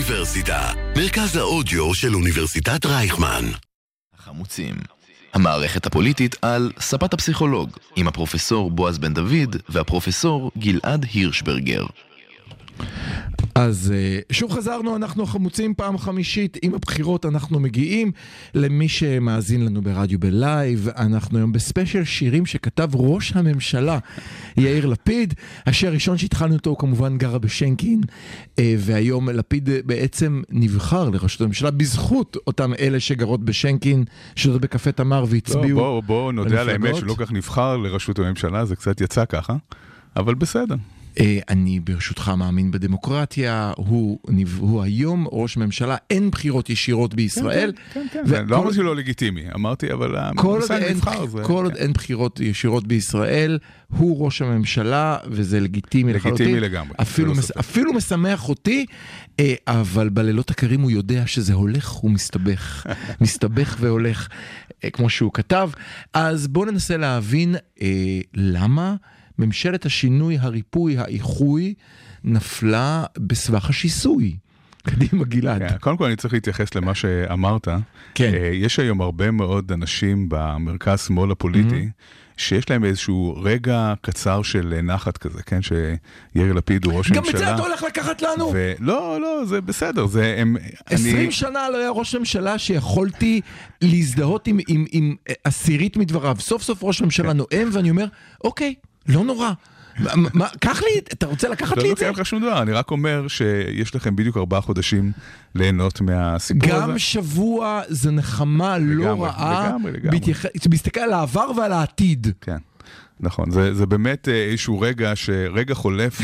האוניברסיטה, 0.09 0.73
מרכז 0.97 1.37
האודיו 1.37 1.95
של 1.95 2.15
אוניברסיטת 2.15 2.87
רייכמן. 2.87 3.45
החמוצים. 4.19 4.75
המערכת 5.35 5.87
הפוליטית 5.87 6.37
על 6.43 6.73
ספת 6.81 7.15
הפסיכולוג, 7.15 7.71
עם 7.97 8.09
הפרופסור 8.09 8.71
בועז 8.71 8.99
בן 8.99 9.15
דוד 9.15 9.57
והפרופסור 9.69 10.51
גלעד 10.59 11.07
הירשברגר. 11.13 11.85
אז 13.55 13.93
אה, 13.97 14.21
שוב 14.33 14.53
חזרנו, 14.53 14.97
אנחנו 14.97 15.23
החמוצים 15.23 15.75
פעם 15.75 15.99
חמישית. 15.99 16.59
עם 16.63 16.75
הבחירות 16.75 17.27
אנחנו 17.27 17.61
מגיעים 17.61 18.13
למי 18.55 18.89
שמאזין 18.89 19.65
לנו 19.65 19.83
ברדיו 19.83 20.19
ב 20.19 20.30
live. 20.30 20.89
אנחנו 20.97 21.39
היום 21.39 21.53
ב 21.53 21.59
special 21.59 22.05
שירים 22.05 22.47
שכתב 22.47 22.89
ראש 22.95 23.33
הממשלה 23.37 23.99
יאיר 24.57 24.87
לפיד. 24.87 25.35
השיר 25.67 25.89
הראשון 25.89 26.19
שהתחלנו 26.19 26.55
אותו 26.55 26.71
הוא 26.71 26.79
כמובן 26.79 27.19
גרה 27.19 27.39
בשנקין, 27.39 28.01
אה, 28.59 28.75
והיום 28.79 29.29
לפיד 29.29 29.69
בעצם 29.85 30.43
נבחר 30.51 31.11
לראשות 31.11 31.41
הממשלה 31.41 31.71
בזכות 31.71 32.37
אותם 32.47 32.73
אלה 32.79 33.01
שגרות 33.01 33.45
בשנקין, 33.45 34.05
שזה 34.37 34.59
בקפה 34.59 34.93
תמר 34.93 35.25
והצביעו. 35.29 35.79
לא, 35.79 35.85
בואו 35.85 36.03
בוא 36.03 36.33
נודה 36.33 36.61
על 36.61 36.69
האמת 36.69 36.97
שלא 36.97 37.15
כך 37.19 37.33
נבחר 37.33 37.77
לראשות 37.77 38.19
הממשלה, 38.19 38.65
זה 38.65 38.77
קצת 38.77 39.01
יצא 39.01 39.25
ככה, 39.25 39.57
אבל 40.17 40.35
בסדר. 40.35 40.77
אה, 41.21 41.39
אני 41.49 41.81
ברשותך 41.81 42.29
מאמין 42.29 42.71
בדמוקרטיה, 42.71 43.73
הוא, 43.77 44.19
הוא 44.59 44.83
היום 44.83 45.27
ראש 45.33 45.57
ממשלה, 45.57 45.97
אין 46.11 46.31
בחירות 46.31 46.71
ישירות 46.71 47.15
בישראל. 47.15 47.73
כן, 47.93 48.07
כן, 48.13 48.25
כן. 48.31 48.47
לא 48.47 48.57
אמרתי 48.57 48.79
לא 48.79 48.97
לגיטימי, 48.97 49.45
אמרתי 49.55 49.93
אבל 49.93 50.17
הנושא 50.17 50.91
נבחר. 50.91 51.27
זה... 51.27 51.43
כל 51.45 51.65
עוד 51.65 51.75
כן. 51.75 51.83
אין 51.83 51.93
בחירות 51.93 52.41
ישירות 52.41 52.87
בישראל, 52.87 53.59
הוא 53.89 54.25
ראש 54.25 54.43
הממשלה, 54.43 55.17
וזה 55.27 55.61
לגיטימי 55.61 56.13
לחלוטין. 56.13 56.47
לגיטימי 56.47 56.69
לגמרי. 56.69 56.95
אפילו, 57.01 57.35
מס, 57.35 57.51
אפילו 57.51 57.93
משמח 57.93 58.49
אותי, 58.49 58.87
אה, 59.41 59.55
אבל 59.67 60.09
בלילות 60.09 60.51
הקרים 60.51 60.81
הוא 60.81 60.91
יודע 60.91 61.27
שזה 61.27 61.55
הולך 61.55 62.05
ומסתבך. 62.05 62.87
מסתבך 63.21 63.77
והולך, 63.81 64.29
אה, 64.85 64.91
כמו 64.91 65.11
שהוא 65.11 65.33
כתב. 65.33 65.71
אז 66.13 66.49
בואו 66.49 66.65
ננסה 66.65 66.97
להבין 66.97 67.57
למה. 68.35 68.97
ממשלת 69.39 69.87
השינוי, 69.87 70.39
הריפוי, 70.39 70.99
האיחוי, 70.99 71.75
נפלה 72.25 73.05
בסבך 73.19 73.71
השיסוי. 73.71 74.37
קדימה 74.91 75.25
גלעד. 75.25 75.69
כן, 75.69 75.79
קודם 75.81 75.97
כל 75.97 76.05
אני 76.05 76.17
צריך 76.17 76.35
להתייחס 76.35 76.75
למה 76.75 76.95
שאמרת. 76.95 77.69
כן. 78.15 78.33
אה, 78.35 78.51
יש 78.53 78.79
היום 78.79 79.01
הרבה 79.01 79.31
מאוד 79.31 79.73
אנשים 79.73 80.27
במרכז-שמאל 80.29 81.31
הפוליטי. 81.31 81.83
Mm-hmm. 81.83 82.29
שיש 82.39 82.71
להם 82.71 82.85
איזשהו 82.85 83.37
רגע 83.43 83.95
קצר 84.01 84.43
של 84.43 84.81
נחת 84.83 85.17
כזה, 85.17 85.43
כן? 85.43 85.63
שיאיר 85.63 86.53
לפיד 86.53 86.85
הוא 86.85 86.95
ראש 86.95 87.11
גם 87.13 87.23
ממשלה. 87.23 87.33
גם 87.33 87.43
את 87.43 87.49
זה 87.49 87.55
אתה 87.55 87.63
הולך 87.63 87.83
לקחת 87.83 88.23
לנו? 88.23 88.51
ו... 88.55 88.73
לא, 88.79 89.21
לא, 89.21 89.45
זה 89.45 89.61
בסדר, 89.61 90.07
זה 90.07 90.37
הם... 90.39 90.57
20 90.87 91.17
אני... 91.17 91.33
שנה 91.33 91.71
לא 91.71 91.79
היה 91.79 91.91
ראש 91.91 92.15
ממשלה 92.15 92.59
שיכולתי 92.59 93.41
להזדהות 93.83 94.47
עם, 94.47 94.59
עם, 94.69 94.85
עם 94.93 95.17
עשירית 95.45 95.97
מדבריו. 95.97 96.37
סוף 96.41 96.63
סוף 96.63 96.85
ראש 96.85 97.03
ממשלה 97.03 97.31
כן. 97.31 97.37
נואם 97.37 97.69
ואני 97.73 97.91
אומר, 97.91 98.07
אוקיי, 98.45 98.75
לא 99.09 99.25
נורא. 99.25 99.53
מה, 100.15 100.49
קח 100.61 100.83
לי, 100.83 101.01
אתה 101.13 101.27
רוצה 101.27 101.49
לקחת 101.49 101.77
לא 101.77 101.83
לי 101.83 101.93
את 101.93 101.97
זה? 101.97 102.05
לא 102.05 102.09
לוקח 102.09 102.21
לך 102.21 102.27
שום 102.27 102.41
דבר, 102.43 102.63
אני 102.63 102.73
רק 102.73 102.91
אומר 102.91 103.29
שיש 103.29 103.95
לכם 103.95 104.17
בדיוק 104.17 104.37
ארבעה 104.37 104.61
חודשים 104.61 105.13
ליהנות 105.55 106.01
מהסיפור 106.01 106.75
הזה. 106.75 106.83
גם 106.83 106.99
שבוע 106.99 107.81
זה 107.89 108.11
נחמה 108.11 108.79
לא 108.79 109.25
רעה, 109.25 109.69
לגמרי, 109.69 109.93
לגמרי. 109.93 110.21
בהסתכל 110.69 111.01
על 111.01 111.13
העבר 111.13 111.51
ועל 111.57 111.73
העתיד. 111.73 112.27
כן, 112.41 112.57
נכון, 113.21 113.51
זה, 113.51 113.87
באמת 113.87 114.29
אה, 114.29 114.45
איזשהו 114.51 114.81
רגע, 114.81 115.13
רגע 115.53 115.75
חולף, 115.75 116.21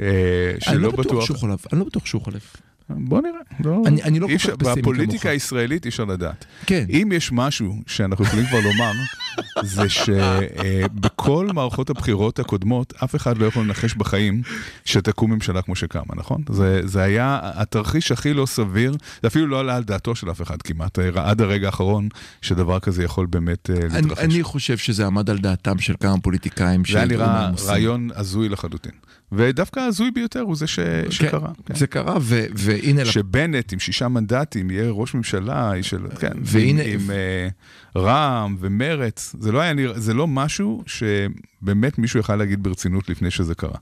אה, 0.00 0.54
שלא 0.58 0.58
בטוח... 0.58 0.74
אני 0.74 0.82
לא 0.82 0.90
בטוח 0.90 1.24
שהוא 1.24 1.38
חולף, 1.38 1.72
אני 1.72 1.80
לא 1.80 1.86
בטוח 1.86 2.06
שהוא 2.06 2.22
חולף. 2.22 2.56
בוא 2.90 3.22
נראה. 3.22 3.40
לא, 3.64 3.82
אני, 3.86 4.02
אני 4.02 4.20
לא 4.20 4.26
כל 4.26 4.38
כך 4.38 4.44
פסימי 4.44 4.56
כמוך. 4.58 4.78
בפוליטיקה 4.78 5.30
הישראלית 5.30 5.84
אי 5.84 5.88
אפשר 5.88 6.04
לדעת. 6.04 6.44
כן. 6.66 6.84
אם 6.90 7.12
יש 7.14 7.32
משהו 7.32 7.74
שאנחנו 7.86 8.24
יכולים 8.24 8.46
כבר 8.46 8.60
לומר, 8.60 8.92
זה 9.74 9.88
שבכל 9.88 11.48
מערכות 11.54 11.90
הבחירות 11.90 12.38
הקודמות, 12.38 12.94
אף 13.04 13.16
אחד 13.16 13.38
לא 13.38 13.46
יכול 13.46 13.64
לנחש 13.64 13.94
בחיים 13.94 14.42
שתקום 14.84 15.32
ממשלה 15.32 15.62
כמו 15.62 15.76
שקמה, 15.76 16.14
נכון? 16.16 16.42
זה, 16.50 16.80
זה 16.84 17.02
היה 17.02 17.40
התרחיש 17.42 18.12
הכי 18.12 18.34
לא 18.34 18.46
סביר, 18.46 18.96
זה 19.22 19.28
אפילו 19.28 19.46
לא 19.46 19.60
עלה 19.60 19.76
על 19.76 19.84
דעתו 19.84 20.14
של 20.14 20.30
אף 20.30 20.42
אחד 20.42 20.62
כמעט, 20.62 20.98
עד 21.16 21.40
הרגע 21.40 21.66
האחרון, 21.66 22.08
שדבר 22.42 22.80
כזה 22.80 23.04
יכול 23.04 23.26
באמת 23.26 23.70
אה, 23.70 23.74
להתרחש. 23.74 24.24
אני, 24.24 24.34
אני 24.34 24.42
חושב 24.42 24.78
שזה 24.78 25.06
עמד 25.06 25.30
על 25.30 25.38
דעתם 25.38 25.78
של 25.78 25.94
כמה 26.00 26.20
פוליטיקאים. 26.20 26.82
זה 26.84 26.98
היה 26.98 27.06
נראה 27.06 27.50
רעיון 27.66 28.08
הזוי 28.14 28.48
לחלוטין. 28.48 28.92
ודווקא 29.32 29.80
הזוי 29.80 30.10
ביותר 30.10 30.40
הוא 30.40 30.56
זה 30.56 30.66
ש... 30.66 30.80
כן, 30.80 31.10
שקרה. 31.10 31.50
כן. 31.66 31.74
זה 31.74 31.86
קרה, 31.86 32.16
ו... 32.20 32.44
והנה... 32.54 33.04
שבנט 33.04 33.72
עם 33.72 33.78
שישה 33.78 34.08
מנדטים 34.08 34.70
יהיה 34.70 34.90
ראש 34.90 35.14
ממשלה, 35.14 35.72
של... 35.82 36.06
כן, 36.20 36.32
והנה... 36.42 36.82
עם, 36.82 37.00
עם 37.00 37.10
uh, 37.94 37.98
רע"מ 37.98 38.56
ומרץ, 38.60 39.34
זה 39.38 39.52
לא 39.52 39.60
היה 39.60 39.72
נראה, 39.72 40.00
זה 40.00 40.14
לא 40.14 40.26
משהו 40.26 40.82
שבאמת 40.86 41.98
מישהו 41.98 42.20
יכל 42.20 42.36
להגיד 42.36 42.62
ברצינות 42.62 43.08
לפני 43.08 43.30
שזה 43.30 43.54
קרה. 43.54 43.78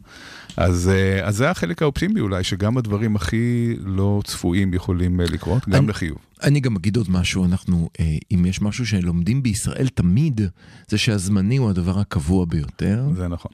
אז, 0.57 0.90
uh, 0.92 1.24
אז 1.24 1.37
זה 1.37 1.50
החלק 1.50 1.83
האופטימי 1.83 2.20
אולי, 2.20 2.44
שגם 2.44 2.78
הדברים 2.78 3.16
הכי 3.16 3.76
לא 3.85 4.20
צפויים 4.24 4.74
יכולים 4.74 5.20
uh, 5.20 5.33
לקרות, 5.33 5.68
גם 5.68 5.83
אני, 5.83 5.88
לחיוב. 5.88 6.18
אני 6.44 6.61
גם 6.61 6.76
אגיד 6.76 6.96
עוד 6.96 7.11
משהו, 7.11 7.44
אנחנו, 7.44 7.88
אה, 8.00 8.16
אם 8.33 8.46
יש 8.46 8.62
משהו 8.62 8.87
שלומדים 8.87 9.42
בישראל 9.42 9.88
תמיד, 9.88 10.40
זה 10.88 10.98
שהזמני 10.98 11.57
הוא 11.57 11.70
הדבר 11.70 11.98
הקבוע 11.98 12.44
ביותר. 12.44 13.09
זה 13.16 13.28
נכון. 13.28 13.52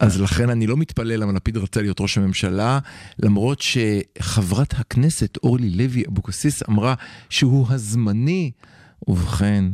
אז 0.00 0.20
לכן 0.20 0.50
אני 0.50 0.66
לא 0.66 0.76
מתפלא 0.76 1.14
למה 1.14 1.32
לפיד 1.32 1.56
רצה 1.56 1.82
להיות 1.82 2.00
ראש 2.00 2.18
הממשלה, 2.18 2.78
למרות 3.18 3.60
שחברת 3.60 4.74
הכנסת 4.74 5.36
אורלי 5.42 5.70
לוי 5.70 6.02
אבוקסיס 6.08 6.62
אמרה 6.68 6.94
שהוא 7.30 7.66
הזמני. 7.70 8.50
ובכן, 9.08 9.64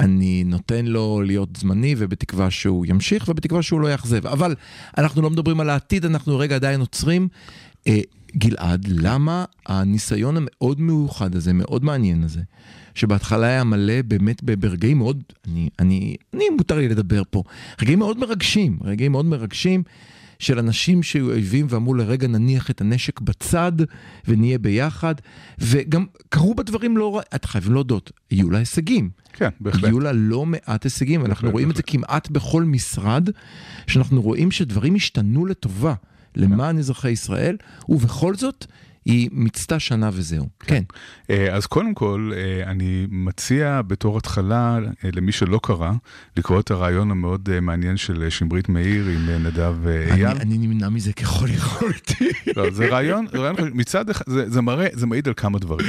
אני 0.00 0.44
נותן 0.44 0.86
לו 0.86 1.22
להיות 1.22 1.56
זמני 1.56 1.94
ובתקווה 1.98 2.50
שהוא 2.50 2.86
ימשיך 2.86 3.28
ובתקווה 3.28 3.62
שהוא 3.62 3.80
לא 3.80 3.92
יאכזב. 3.92 4.26
אבל 4.26 4.54
אנחנו 4.98 5.22
לא 5.22 5.30
מדברים 5.30 5.60
על 5.60 5.70
העתיד, 5.70 6.04
אנחנו 6.04 6.38
רגע 6.38 6.54
עדיין 6.54 6.80
עוצרים. 6.80 7.28
גלעד, 8.36 8.86
למה 8.88 9.44
הניסיון 9.66 10.36
המאוד 10.36 10.80
מיוחד 10.80 11.34
הזה, 11.34 11.52
מאוד 11.52 11.84
מעניין 11.84 12.22
הזה, 12.22 12.40
שבהתחלה 12.94 13.46
היה 13.46 13.64
מלא 13.64 14.02
באמת 14.02 14.42
ברגעים 14.42 14.98
מאוד, 14.98 15.22
אני, 15.48 15.68
אני, 15.78 16.16
אני 16.34 16.44
מותר 16.56 16.78
לי 16.78 16.88
לדבר 16.88 17.22
פה, 17.30 17.42
רגעים 17.82 17.98
מאוד 17.98 18.18
מרגשים, 18.18 18.78
רגעים 18.84 19.12
מאוד 19.12 19.24
מרגשים 19.24 19.82
של 20.40 20.58
אנשים 20.58 21.02
שהיו 21.02 21.30
אויבים 21.30 21.66
ואמרו 21.68 21.94
לרגע 21.94 22.28
נניח 22.28 22.70
את 22.70 22.80
הנשק 22.80 23.20
בצד 23.20 23.72
ונהיה 24.28 24.58
ביחד, 24.58 25.14
וגם 25.58 26.06
קרו 26.28 26.54
בדברים 26.54 26.96
לא 26.96 27.16
רע, 27.16 27.22
אתם 27.34 27.48
חייבים 27.48 27.72
להודות, 27.72 28.12
יהיו 28.30 28.50
לה 28.50 28.58
הישגים. 28.58 29.10
כן, 29.32 29.48
בהחלט. 29.60 29.84
יהיו 29.84 30.00
לה 30.00 30.12
לא 30.12 30.46
מעט 30.46 30.84
הישגים, 30.84 31.20
בהחלט, 31.20 31.30
אנחנו 31.36 31.50
רואים 31.50 31.68
בהחלט. 31.68 31.80
את 31.80 31.86
זה 31.86 31.92
כמעט 31.92 32.30
בכל 32.30 32.64
משרד, 32.64 33.28
שאנחנו 33.86 34.22
רואים 34.22 34.50
שדברים 34.50 34.94
השתנו 34.94 35.46
לטובה. 35.46 35.94
למען 36.36 36.78
אזרחי 36.78 37.10
ישראל, 37.10 37.56
ובכל 37.88 38.34
זאת 38.34 38.66
היא 39.10 39.28
מיצתה 39.32 39.78
שנה 39.78 40.10
וזהו. 40.12 40.48
כן. 40.60 40.82
כן. 41.28 41.34
אז 41.52 41.66
קודם 41.66 41.94
כל, 41.94 42.32
אה, 42.34 42.70
אני 42.70 43.06
מציע 43.10 43.82
בתור 43.86 44.18
התחלה, 44.18 44.78
אה, 45.04 45.10
למי 45.12 45.32
שלא 45.32 45.60
קרא, 45.62 45.92
לקרוא 46.36 46.60
את 46.60 46.70
הרעיון 46.70 47.10
המאוד 47.10 47.60
מעניין 47.60 47.96
של 47.96 48.30
שמרית 48.30 48.68
מאיר 48.68 49.06
עם 49.06 49.46
נדב 49.46 49.74
אייל. 49.86 50.26
אני, 50.26 50.40
אני 50.40 50.58
נמנע 50.58 50.88
מזה 50.88 51.12
ככל 51.12 51.46
יכולתי. 51.50 52.28
לא, 52.56 52.70
זה 52.70 52.86
רעיון, 52.88 53.26
רעיון 53.34 53.56
מצד 53.74 54.10
אחד, 54.10 54.24
זה, 54.26 54.50
זה 54.50 54.60
מראה, 54.60 54.86
זה 54.92 55.06
מעיד 55.06 55.28
על 55.28 55.34
כמה 55.36 55.58
דברים. 55.58 55.86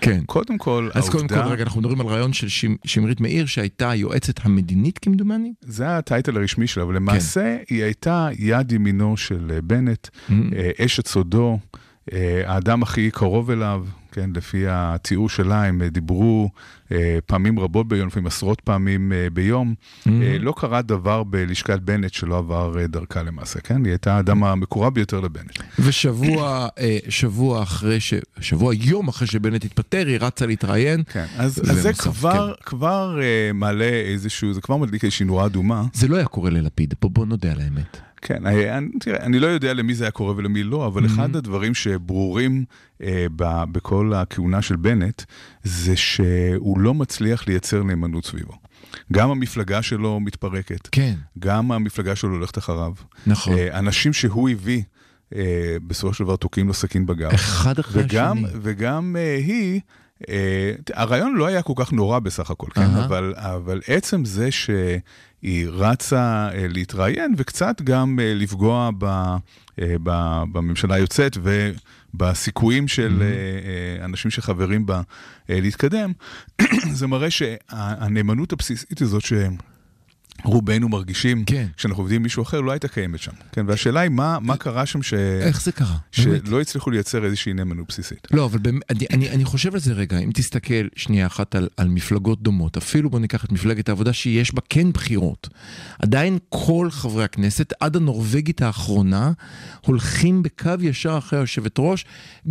כן. 0.00 0.20
קודם 0.26 0.58
כל, 0.58 0.88
אז 0.94 1.08
העובדה... 1.08 1.28
קודם 1.28 1.42
כל, 1.42 1.52
רגע, 1.52 1.62
אנחנו 1.64 1.80
מדברים 1.80 2.00
על 2.00 2.06
רעיון 2.06 2.32
של 2.32 2.48
שמרית 2.84 3.20
מאיר, 3.20 3.46
שהייתה 3.46 3.90
היועצת 3.90 4.46
המדינית 4.46 4.98
כמדומני? 4.98 5.52
זה 5.60 5.98
הטייטל 5.98 6.36
הרשמי 6.36 6.66
שלה, 6.66 6.84
אבל 6.84 6.96
למעשה 6.96 7.56
כן. 7.58 7.74
היא 7.74 7.84
הייתה 7.84 8.28
יד 8.38 8.72
ימינו 8.72 9.16
של 9.16 9.58
בנט, 9.62 10.08
mm-hmm. 10.08 10.32
אשת 10.84 11.06
סודו. 11.06 11.58
אה, 12.12 12.42
האדם 12.46 12.82
הכי 12.82 13.10
קרוב 13.10 13.50
אליו, 13.50 13.84
כן, 14.12 14.30
לפי 14.34 14.64
התיאור 14.68 15.28
שלה, 15.28 15.64
הם 15.64 15.82
דיברו 15.82 16.50
אה, 16.92 17.18
פעמים 17.26 17.58
רבות 17.58 17.88
ביום, 17.88 18.06
לפעמים 18.06 18.26
עשרות 18.26 18.60
פעמים 18.60 19.12
אה, 19.12 19.30
ביום. 19.32 19.74
Mm-hmm. 19.78 20.10
לא 20.40 20.54
קרה 20.56 20.82
דבר 20.82 21.22
בלשכת 21.22 21.78
בנט 21.80 22.12
שלא 22.12 22.38
עבר 22.38 22.86
דרכה 22.86 23.22
למעשה, 23.22 23.60
כן? 23.60 23.84
היא 23.84 23.90
הייתה 23.92 24.16
האדם 24.16 24.44
המקורב 24.44 24.94
ביותר 24.94 25.20
לבנט. 25.20 25.58
ושבוע 25.78 26.68
שבוע 27.08 27.62
אחרי, 27.62 28.00
ש... 28.00 28.14
שבוע 28.40 28.74
יום 28.74 29.08
אחרי 29.08 29.26
שבנט 29.26 29.64
התפטר, 29.64 30.06
היא 30.06 30.18
רצה 30.20 30.46
להתראיין. 30.46 31.02
כן, 31.12 31.26
אז, 31.36 31.70
אז 31.70 31.82
זה 31.82 31.92
כבר, 31.92 32.54
כן. 32.56 32.62
כבר 32.66 33.18
מעלה 33.54 33.84
איזשהו, 33.84 34.52
זה 34.52 34.60
כבר 34.60 34.76
מדליק 34.76 35.04
איזושהי 35.04 35.26
נורה 35.26 35.46
אדומה. 35.46 35.84
זה 35.92 36.08
לא 36.08 36.16
היה 36.16 36.26
קורה 36.26 36.50
ללפיד, 36.50 36.94
פה 36.98 37.08
בוא 37.08 37.26
נודה 37.26 37.52
על 37.52 37.60
האמת. 37.60 38.05
כן, 38.26 38.46
אני, 38.46 38.88
תראה, 39.00 39.22
אני 39.22 39.38
לא 39.38 39.46
יודע 39.46 39.74
למי 39.74 39.94
זה 39.94 40.04
היה 40.04 40.10
קורה 40.10 40.34
ולמי 40.36 40.62
לא, 40.62 40.86
אבל 40.86 41.02
mm-hmm. 41.02 41.06
אחד 41.06 41.36
הדברים 41.36 41.74
שברורים 41.74 42.64
אה, 43.02 43.26
ב, 43.36 43.64
בכל 43.72 44.12
הכהונה 44.14 44.62
של 44.62 44.76
בנט, 44.76 45.22
זה 45.62 45.96
שהוא 45.96 46.78
לא 46.78 46.94
מצליח 46.94 47.48
לייצר 47.48 47.82
נאמנות 47.82 48.24
סביבו. 48.24 48.52
גם 49.12 49.30
המפלגה 49.30 49.82
שלו 49.82 50.20
מתפרקת. 50.20 50.88
כן. 50.92 51.14
גם 51.38 51.72
המפלגה 51.72 52.16
שלו 52.16 52.30
הולכת 52.30 52.58
אחריו. 52.58 52.92
נכון. 53.26 53.52
אה, 53.58 53.78
אנשים 53.78 54.12
שהוא 54.12 54.48
הביא, 54.50 54.82
אה, 55.34 55.76
בסופו 55.86 56.14
של 56.14 56.24
דבר 56.24 56.36
תוקעים 56.36 56.66
לו 56.68 56.74
סכין 56.74 57.06
בגב. 57.06 57.30
אחד 57.30 57.78
אחרי 57.78 58.02
וגם, 58.02 58.44
השני. 58.44 58.58
וגם 58.62 59.16
אה, 59.18 59.36
היא... 59.36 59.80
Uh, 60.22 60.26
הרעיון 60.94 61.34
לא 61.34 61.46
היה 61.46 61.62
כל 61.62 61.72
כך 61.76 61.92
נורא 61.92 62.18
בסך 62.18 62.50
הכל, 62.50 62.66
כן? 62.74 62.90
אבל, 63.04 63.34
אבל 63.36 63.80
עצם 63.86 64.24
זה 64.24 64.50
שהיא 64.50 65.68
רצה 65.68 66.48
uh, 66.52 66.54
להתראיין 66.68 67.34
וקצת 67.36 67.82
גם 67.82 68.18
uh, 68.18 68.22
לפגוע 68.22 68.90
ב, 68.98 69.36
ב, 69.78 70.42
בממשלה 70.52 70.94
היוצאת 70.94 71.36
בסיכויים 72.14 72.88
של. 72.88 73.22
אנשים 74.04 74.30
שחברים 74.30 74.86
בה 74.86 75.02
להתקדם, 75.48 76.12
זה 76.98 77.06
מראה 77.06 77.30
שהנאמנות 77.30 78.52
הבסיסית 78.52 79.02
הזאת 79.02 79.22
ש... 79.22 79.32
רובנו 80.44 80.88
מרגישים, 80.88 81.44
כן. 81.44 81.66
כשאנחנו 81.76 82.02
עובדים 82.02 82.16
עם 82.16 82.22
מישהו 82.22 82.42
אחר, 82.42 82.60
לא 82.60 82.72
הייתה 82.72 82.88
קיימת 82.88 83.20
שם. 83.20 83.32
כן, 83.52 83.64
והשאלה 83.68 84.00
היא, 84.00 84.10
מה, 84.10 84.38
מה 84.40 84.56
קרה 84.56 84.86
שם 84.86 85.02
ש... 85.02 85.14
איך 85.40 85.62
זה 85.62 85.72
קרה? 85.72 85.96
שלא 86.12 86.60
הצליחו 86.60 86.90
לייצר 86.90 87.24
איזושהי 87.24 87.52
נאמנות 87.52 87.88
בסיסית. 87.88 88.28
לא, 88.30 88.44
אבל 88.44 88.58
באמת, 88.58 88.82
אני, 88.90 89.06
אני, 89.12 89.30
אני 89.30 89.44
חושב 89.44 89.74
על 89.74 89.80
זה 89.80 89.92
רגע, 89.92 90.18
אם 90.18 90.30
תסתכל 90.34 90.88
שנייה 90.96 91.26
אחת 91.26 91.54
על, 91.54 91.68
על 91.76 91.88
מפלגות 91.88 92.42
דומות, 92.42 92.76
אפילו 92.76 93.10
בוא 93.10 93.18
ניקח 93.18 93.44
את 93.44 93.52
מפלגת 93.52 93.88
העבודה 93.88 94.12
שיש 94.12 94.54
בה 94.54 94.60
כן 94.68 94.92
בחירות. 94.92 95.48
עדיין 95.98 96.38
כל 96.48 96.88
חברי 96.90 97.24
הכנסת, 97.24 97.72
עד 97.80 97.96
הנורבגית 97.96 98.62
האחרונה, 98.62 99.32
הולכים 99.86 100.42
בקו 100.42 100.70
ישר 100.80 101.18
אחרי 101.18 101.38
היושבת 101.38 101.74
ראש, 101.78 102.04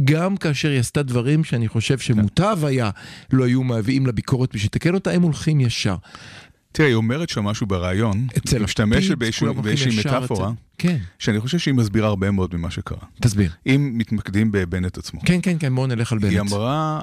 גם 0.04 0.38
כאשר 0.38 0.70
היא 0.70 0.80
עשתה 0.80 1.04
דברים 1.04 1.44
שאני 1.44 1.68
חושב 1.68 1.98
שמוטב 1.98 2.58
היה, 2.64 2.90
לא 3.34 3.46
היו 3.46 3.64
מביאים 3.64 4.08
לביקורת 4.08 4.54
בשביל 4.54 4.66
לתקן 4.68 4.94
אותה, 4.94 5.12
הם 5.12 5.22
הולכים 5.22 5.60
ישר. 5.60 5.96
תראה, 6.76 6.88
היא 6.88 6.96
אומרת 6.96 7.30
שם 7.30 7.44
משהו 7.44 7.68
בריאיון, 7.68 8.28
אצל 8.38 8.64
משתמשת 8.64 9.18
באיזושהי 9.18 10.00
מטאפורה, 10.00 10.52
כן, 10.78 10.98
שאני 11.20 11.40
חושב 11.40 11.60
שהיא 11.60 11.74
מסבירה 11.74 12.08
הרבה 12.08 12.32
מאוד 12.32 12.56
ממה 12.56 12.72
שקרה. 12.72 12.98
תסביר. 13.22 13.52
אם 13.66 13.92
מתמקדים 13.94 14.52
בבנט 14.52 14.98
עצמו. 14.98 15.22
כן, 15.26 15.40
כן, 15.44 15.58
כן, 15.60 15.76
בואו 15.76 15.88
נלך 15.88 16.12
על 16.12 16.20
בנט. 16.20 16.32
היא 16.32 16.40
אמרה, 16.40 17.02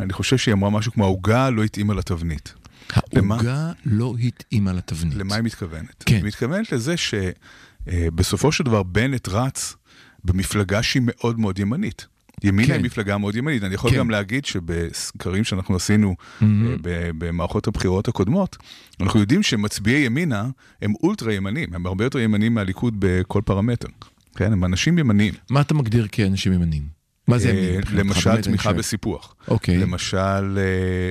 אני 0.00 0.12
חושב 0.12 0.38
שהיא 0.38 0.52
אמרה 0.52 0.70
משהו 0.70 0.92
כמו 0.92 1.04
העוגה 1.04 1.50
לא 1.50 1.64
התאימה 1.64 1.94
לתבנית. 1.94 2.54
העוגה 2.92 3.72
לא 3.84 4.14
התאימה 4.22 4.72
לתבנית. 4.72 5.14
למה 5.14 5.34
היא 5.34 5.44
מתכוונת? 5.44 6.02
כן. 6.06 6.16
היא 6.16 6.24
מתכוונת 6.24 6.72
לזה 6.72 6.94
שבסופו 6.96 8.52
של 8.52 8.64
דבר 8.64 8.82
בנט 8.82 9.28
רץ 9.28 9.76
במפלגה 10.24 10.82
שהיא 10.82 11.02
מאוד 11.06 11.38
מאוד 11.38 11.58
ימנית. 11.58 12.06
ימינה 12.44 12.68
כן. 12.68 12.74
היא 12.74 12.84
מפלגה 12.84 13.18
מאוד 13.18 13.36
ימנית. 13.36 13.62
אני 13.64 13.74
יכול 13.74 13.90
כן. 13.90 13.96
גם 13.96 14.10
להגיד 14.10 14.44
שבסקרים 14.44 15.44
שאנחנו 15.44 15.76
עשינו 15.76 16.14
אה, 16.42 16.46
ב- 16.82 17.10
במערכות 17.18 17.66
הבחירות 17.66 18.08
הקודמות, 18.08 18.56
אנחנו 19.00 19.20
יודעים 19.20 19.42
שמצביעי 19.42 20.04
ימינה 20.04 20.46
הם 20.82 20.92
אולטרה 21.02 21.34
ימנים, 21.34 21.74
הם 21.74 21.86
הרבה 21.86 22.04
יותר 22.04 22.18
ימנים 22.18 22.54
מהליכוד 22.54 22.94
בכל 22.98 23.40
פרמטר. 23.44 23.88
כן, 24.36 24.52
הם 24.52 24.64
אנשים 24.64 24.98
ימניים. 24.98 25.34
מה 25.50 25.60
אתה 25.60 25.74
מגדיר 25.74 26.06
כאנשים 26.12 26.52
ימנים? 26.52 27.01
מה 27.28 27.38
זה 27.38 27.48
אה, 27.48 27.54
ימין? 27.54 27.80
למשל 27.92 28.42
תמיכה. 28.42 28.72
בסיפוח. 28.72 29.34
אוקיי. 29.48 29.76
למשל 29.76 30.16
אה, 30.16 30.62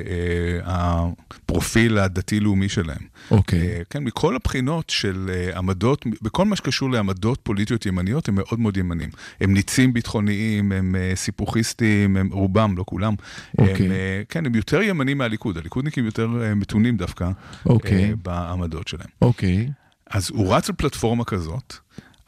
אה, 0.08 0.60
הפרופיל 0.66 1.98
הדתי-לאומי 1.98 2.70
שלהם. 2.70 3.02
אוקיי. 3.32 3.84
כן, 3.90 4.04
מכל 4.04 4.36
הבחינות 4.36 4.90
של 4.90 5.30
עמדות, 5.56 6.06
בכל 6.22 6.46
מה 6.46 6.56
שקשור 6.56 6.92
לעמדות 6.92 7.40
פוליטיות 7.44 7.86
ימניות, 7.86 8.30
הם 8.30 8.36
מאוד 8.36 8.60
מאוד 8.60 8.78
ימנים. 8.78 9.10
הם 9.42 9.54
ניצים 9.54 9.94
ביטחוניים, 9.94 10.72
הם 10.72 10.96
סיפוחיסטים, 11.16 12.18
הם 12.18 12.30
רובם, 12.32 12.78
לא 12.78 12.84
כולם. 12.88 13.14
אוקיי. 13.58 13.86
הם, 13.86 13.92
כן, 14.30 14.46
הם 14.46 14.56
יותר 14.56 14.82
ימנים 14.82 15.18
מהליכוד. 15.18 15.58
הליכודניקים 15.58 16.06
יותר 16.06 16.28
מתונים 16.56 16.98
דווקא 16.98 17.30
אוקיי. 17.66 18.16
בעמדות 18.16 18.88
שלהם. 18.88 19.10
אוקיי. 19.22 19.70
אז 20.10 20.30
הוא 20.30 20.56
רץ 20.56 20.70
על 20.70 20.76
פלטפורמה 20.76 21.26
כזאת, 21.26 21.74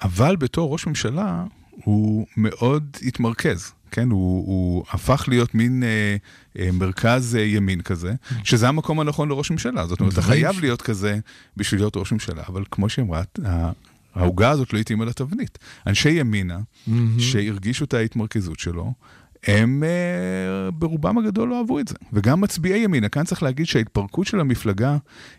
אבל 0.02 0.36
בתור 0.36 0.72
ראש 0.72 0.88
ממשלה 0.88 1.44
הוא 1.84 2.28
מאוד 2.38 2.84
התמרכז. 3.06 3.72
כן, 3.92 4.10
הוא, 4.10 4.48
הוא 4.48 4.84
הפך 4.92 5.26
להיות 5.28 5.56
מין 5.56 5.84
אה, 5.84 6.16
אה, 6.60 6.72
מרכז 6.72 7.36
אה, 7.36 7.42
ימין 7.42 7.82
כזה, 7.82 8.14
שזה 8.44 8.68
המקום 8.68 9.00
הנכון 9.00 9.30
לראש 9.30 9.52
ממשלה. 9.52 9.88
זאת 9.88 10.00
אומרת, 10.00 10.14
אתה 10.14 10.22
חייב 10.22 10.60
להיות 10.62 10.82
כזה 10.82 11.20
בשביל 11.58 11.82
להיות 11.82 11.98
ראש 11.98 12.12
ממשלה, 12.12 12.44
אבל 12.48 12.64
כמו 12.72 12.90
שהיא 12.90 13.06
אמרה, 13.06 13.24
ה- 13.46 13.72
העוגה 14.16 14.50
הזאת 14.50 14.74
לא 14.74 14.80
התאימה 14.80 15.06
לתבנית. 15.06 15.58
אנשי 15.88 16.10
ימינה, 16.10 16.60
שהרגישו 17.20 17.86
את 17.86 17.94
ההתמרכזות 17.94 18.60
שלו, 18.60 18.94
הם 19.48 19.84
אה, 19.84 20.72
ברובם 20.72 21.18
הגדול 21.18 21.50
לא 21.50 21.58
אהבו 21.60 21.80
את 21.80 21.88
זה. 21.88 21.96
וגם 22.14 22.42
מצביעי 22.42 22.80
ימינה, 22.84 23.10
כאן 23.10 23.24
צריך 23.24 23.44
להגיד 23.44 23.66
שההתפרקות 23.66 24.28
של 24.28 24.40
המפלגה 24.40 24.98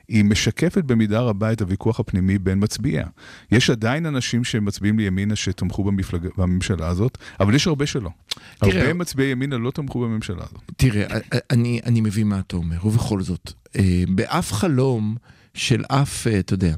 היא 0.09 0.25
משקפת 0.25 0.85
במידה 0.85 1.21
רבה 1.21 1.53
את 1.53 1.61
הוויכוח 1.61 2.01
הפנימי 2.01 2.39
בין 2.39 2.59
מצביעיה. 2.63 3.07
יש 3.53 3.71
עדיין 3.71 4.07
אנשים 4.07 4.45
שמצביעים 4.45 4.99
לימינה 4.99 5.37
שתמכו 5.37 5.85
במפלגה, 5.85 6.29
בממשלה 6.37 6.89
הזאת, 6.89 7.19
אבל 7.41 7.55
יש 7.55 7.67
הרבה 7.67 7.87
שלא. 7.87 8.11
תראה- 8.59 8.81
הרבה 8.81 8.95
מצביעי 8.95 9.31
ימינה 9.31 9.59
לא 9.59 9.71
תמכו 9.71 10.01
בממשלה 10.01 10.43
הזאת. 10.43 10.61
תראה, 10.77 11.05
אני, 11.51 11.81
אני 11.87 12.01
מבין 12.01 12.29
מה 12.29 12.39
אתה 12.39 12.57
אומר, 12.57 12.87
ובכל 12.87 13.21
זאת, 13.23 13.53
אה, 13.79 13.83
באף 14.09 14.53
חלום 14.53 15.17
של 15.55 15.85
אף, 15.89 16.27
אה, 16.27 16.39
אתה 16.39 16.55
יודע, 16.55 16.75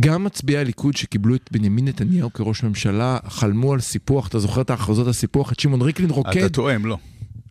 גם 0.00 0.24
מצביעי 0.24 0.58
הליכוד 0.58 0.96
שקיבלו 0.96 1.34
את 1.34 1.48
בנימין 1.52 1.88
נתניהו 1.88 2.32
כראש 2.32 2.62
ממשלה, 2.62 3.18
חלמו 3.28 3.72
על 3.72 3.80
סיפוח, 3.80 4.28
אתה 4.28 4.38
זוכר 4.38 4.60
את 4.60 4.70
ההכרזות 4.70 5.06
על 5.06 5.12
סיפוח, 5.12 5.52
את 5.52 5.60
שמעון 5.60 5.82
ריקלין 5.82 6.10
רוקד, 6.10 6.36
אתה 6.36 6.48
טועה, 6.48 6.74
הם 6.74 6.86
לא. 6.86 6.98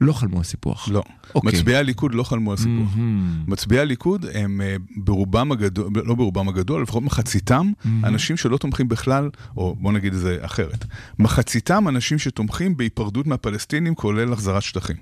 לא 0.02 0.14
חלמו 0.14 0.38
על 0.38 0.44
סיפוח. 0.44 0.90
לא. 0.92 1.04
אוקיי. 1.36 1.52
מצביעי 1.52 1.78
הליכוד 1.78 2.14
לא 2.16 2.24
חלמו 2.24 2.52
על 2.52 2.58
סיפוח. 2.58 2.72
מהמם. 2.96 3.44
מצביעי 3.48 3.82
הליכוד 3.82 4.26
הם 4.34 4.62
אה, 4.62 4.76
ברובם 4.98 5.52
הגדול, 5.52 5.90
לא 6.06 6.16
ברובם 6.16 6.50
הגדול, 6.50 6.82
לפחות 6.82 7.04
מחציתם, 7.04 7.72
אנשים 8.04 8.38
שלא 8.38 8.58
תומכים 8.58 8.88
בכלל, 8.90 9.30
או 9.58 9.76
בוא 9.80 9.92
נגיד 9.92 10.14
את 10.14 10.20
זה 10.20 10.38
אחרת. 10.42 10.86
מחציתם 11.20 11.88
אנשים 11.88 12.20
שתומכים 12.20 12.78
בהיפרדות 12.78 13.28
מהפלסטינים, 13.28 13.96
כולל 13.96 14.34
החזרת 14.34 14.62
שטחים. 14.62 14.96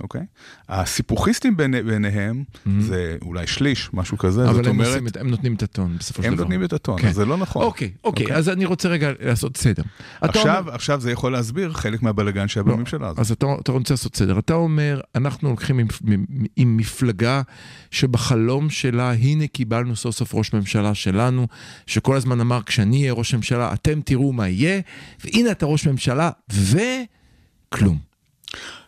אוקיי? 0.00 0.22
הסיפוחיסטים 0.68 1.56
ביני- 1.56 1.82
ביניהם, 1.82 2.44
זה 2.80 3.16
אולי 3.22 3.46
שליש, 3.46 3.90
משהו 3.92 4.18
כזה, 4.18 4.40
זאת 4.46 4.54
אבל 4.54 4.64
הם, 4.64 4.70
אומרת, 4.70 5.02
את, 5.06 5.16
הם 5.16 5.30
נותנים 5.30 5.54
את 5.54 5.62
הטון 5.62 5.96
בסופו 5.98 6.22
של 6.22 6.28
הם 6.28 6.34
דבר. 6.34 6.44
נותנים 6.44 6.64
את 6.64 6.72
הטון, 6.72 7.00
כן. 7.00 7.08
אז 7.08 7.14
זה 7.14 7.24
לא 7.24 7.36
נכון. 7.36 7.62
אוקיי, 7.64 7.90
אוקיי, 8.04 8.24
אוקיי. 8.24 8.36
אז 8.36 8.48
אני 8.48 8.64
רוצה 8.64 8.88
רגע 8.88 9.10
לעשות 9.20 9.56
סדר. 9.56 9.82
עכשיו, 10.20 10.58
אומר- 10.64 10.74
עכשיו 10.74 11.00
זה 11.00 11.10
יכול 11.10 11.32
להסביר 11.32 11.72
חלק 11.72 12.02
מהבלגן 12.02 12.48
שהיה 12.48 12.64
לא, 12.66 12.76
בממשלה 12.76 13.06
הזאת. 13.06 13.18
אז 13.18 13.32
אתה, 13.32 13.46
אתה 13.60 13.72
רוצה 13.72 13.94
לעשות 13.94 14.09
סדר. 14.14 14.38
אתה 14.38 14.54
אומר, 14.54 15.00
אנחנו 15.14 15.48
הולכים 15.48 15.78
עם, 15.78 15.86
עם, 16.06 16.24
עם 16.56 16.76
מפלגה 16.76 17.42
שבחלום 17.90 18.70
שלה, 18.70 19.12
הנה 19.12 19.46
קיבלנו 19.46 19.96
סוף 19.96 20.16
סוף 20.16 20.34
ראש 20.34 20.52
ממשלה 20.52 20.94
שלנו, 20.94 21.46
שכל 21.86 22.16
הזמן 22.16 22.40
אמר, 22.40 22.62
כשאני 22.62 23.00
אהיה 23.00 23.12
ראש 23.12 23.34
ממשלה, 23.34 23.72
אתם 23.72 24.00
תראו 24.00 24.32
מה 24.32 24.48
יהיה, 24.48 24.80
והנה 25.24 25.50
אתה 25.50 25.66
ראש 25.66 25.86
ממשלה, 25.86 26.30
וכלום. 26.50 27.98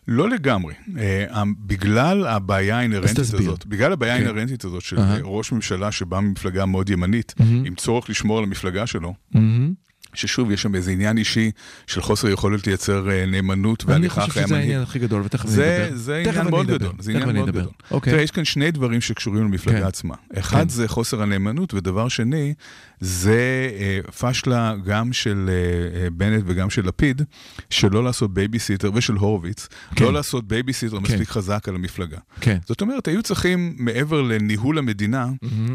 לא 0.09 0.31
לגמרי. 0.31 0.75
אה, 0.99 1.43
בגלל 1.67 2.27
הבעיה 2.27 2.79
האינהרנטית 2.79 3.17
תסביר. 3.21 3.41
הזאת, 3.41 3.67
בגלל 3.67 3.93
הבעיה 3.93 4.19
כן. 4.19 4.25
האינהרנטית 4.25 4.65
הזאת 4.65 4.83
של. 4.83 4.99
אה, 4.99 5.19
ראש 5.23 5.53
ממשלה 5.53 5.93
שבא 5.93 6.21
ממפלגה 6.21 6.67
מאוד 6.67 6.91
ימנית, 6.91 7.35
עם 7.65 7.75
צורך 7.75 8.11
לשמור 8.11 8.39
על 8.39 8.45
המפלגה 8.45 8.87
שלו, 8.87 9.15
מהמם. 9.35 9.75
ששוב, 10.15 10.51
יש 10.51 10.63
שם 10.63 10.75
איזה 10.75 10.91
עניין 10.91 11.19
אישי 11.19 11.51
של 11.87 12.01
חוסר 12.01 12.29
יכולת 12.29 12.67
לייצר 12.67 13.11
אה, 13.11 13.27
נאמנות 13.27 13.85
אני 13.85 13.93
והליכה 13.93 14.21
חושב 14.21 14.31
אחרי 14.31 14.43
שזה 14.43 14.55
המנהיג. 14.55 14.71
העניין 14.71 14.83
הכי 14.83 14.99
גדול, 14.99 15.23
ותכף 15.25 15.45
אני 15.45 15.55
אדבר. 15.55 15.97
זה 15.97 16.17
עניין 16.17 16.39
אני 16.39 16.51
מאוד. 16.51 16.67
גדול, 16.67 16.93
זה 16.99 17.11
עניין 17.11 17.29
אני 17.29 17.39
מאוד. 17.39 17.49
גדול. 17.51 17.67
אוקיי. 17.91 18.13
תראה, 18.13 18.23
יש 18.23 18.31
כאן 18.31 18.45
שני 18.45 18.71
דברים 18.71 19.01
שקשורים 19.01 19.45
למפלגה 19.45 19.81
כן. 19.81 19.87
עצמה. 19.87 20.15
אחד 20.39 20.63
כן. 20.63 20.69
זה 20.69 20.89
חוסר 20.89 21.23
הנאמנות, 21.23 21.75
ודבר 21.75 22.09
שני, 22.09 22.55
זה 23.01 23.69
אה, 23.79 24.13
פשלה 24.13 24.75
גם 24.87 25.13
של 25.13 25.51
אה, 26.05 26.11
בנט 26.11 26.43
וגם 26.47 26.71
של 26.71 26.87
לפיד, 26.87 27.23
שלא 27.71 28.05
לעשות 28.05 28.35
בייביסיטר, 28.35 28.91
ושל 28.95 29.15
הורוביץ, 29.15 29.69
כן. 29.95 30.05
לא 30.05 30.13
לעשות 30.13 30.49
בייביסיטר 30.49 31.01
מספיק 31.01 31.29
חזק 31.29 31.69
על 31.69 31.75
המפלגה. 31.75 32.19
כן. 32.41 32.59
זאת 32.67 32.81
אומרת, 32.81 33.09
היו 33.09 33.23
צריכים, 33.23 33.75
מעבר 33.79 34.23
לניהול 34.23 34.79
המדינה, 34.79 35.27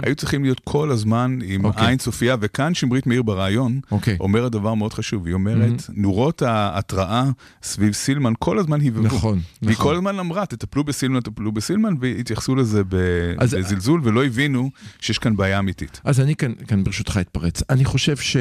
היו 0.03 0.15
צריכים 0.15 0.43
להיות 0.43 0.61
כל 0.63 0.91
הזמן 0.91 1.39
עם 1.45 1.65
אוקיי. 1.65 1.87
עין 1.87 1.97
צופייה, 1.97 2.35
וכאן 2.39 2.73
שמרית 2.73 3.07
מאיר 3.07 3.23
בריאיון 3.23 3.79
אוקיי. 3.91 4.17
אומרת 4.27 4.51
דבר 4.51 4.73
מאוד 4.73 4.93
חשוב, 4.93 5.25
היא 5.25 5.33
אומרת, 5.33 5.83
נורות 5.93 6.41
ההתראה 6.41 7.23
סביב 7.63 7.93
סילמן 7.93 8.33
כל 8.39 8.59
הזמן 8.59 8.81
הבהבו. 8.81 9.03
נכון, 9.03 9.39
והיא 9.61 9.73
נכון. 9.73 9.85
כל 9.85 9.95
הזמן 9.95 10.19
אמרה, 10.19 10.45
תטפלו 10.45 10.83
בסילמן, 10.83 11.19
תטפלו 11.19 11.51
בסילמן, 11.51 11.93
והתייחסו 11.99 12.55
לזה 12.55 12.83
ב- 12.83 13.33
אז- 13.37 13.53
בזלזול, 13.53 14.01
ולא 14.03 14.25
הבינו 14.25 14.69
שיש 14.99 15.17
כאן 15.19 15.35
בעיה 15.35 15.59
אמיתית. 15.59 16.01
אז 16.03 16.19
אני 16.19 16.35
כאן, 16.35 16.53
כאן 16.67 16.83
ברשותך 16.83 17.17
אתפרץ. 17.21 17.63
אני 17.69 17.85
חושב 17.85 18.17
ש... 18.17 18.37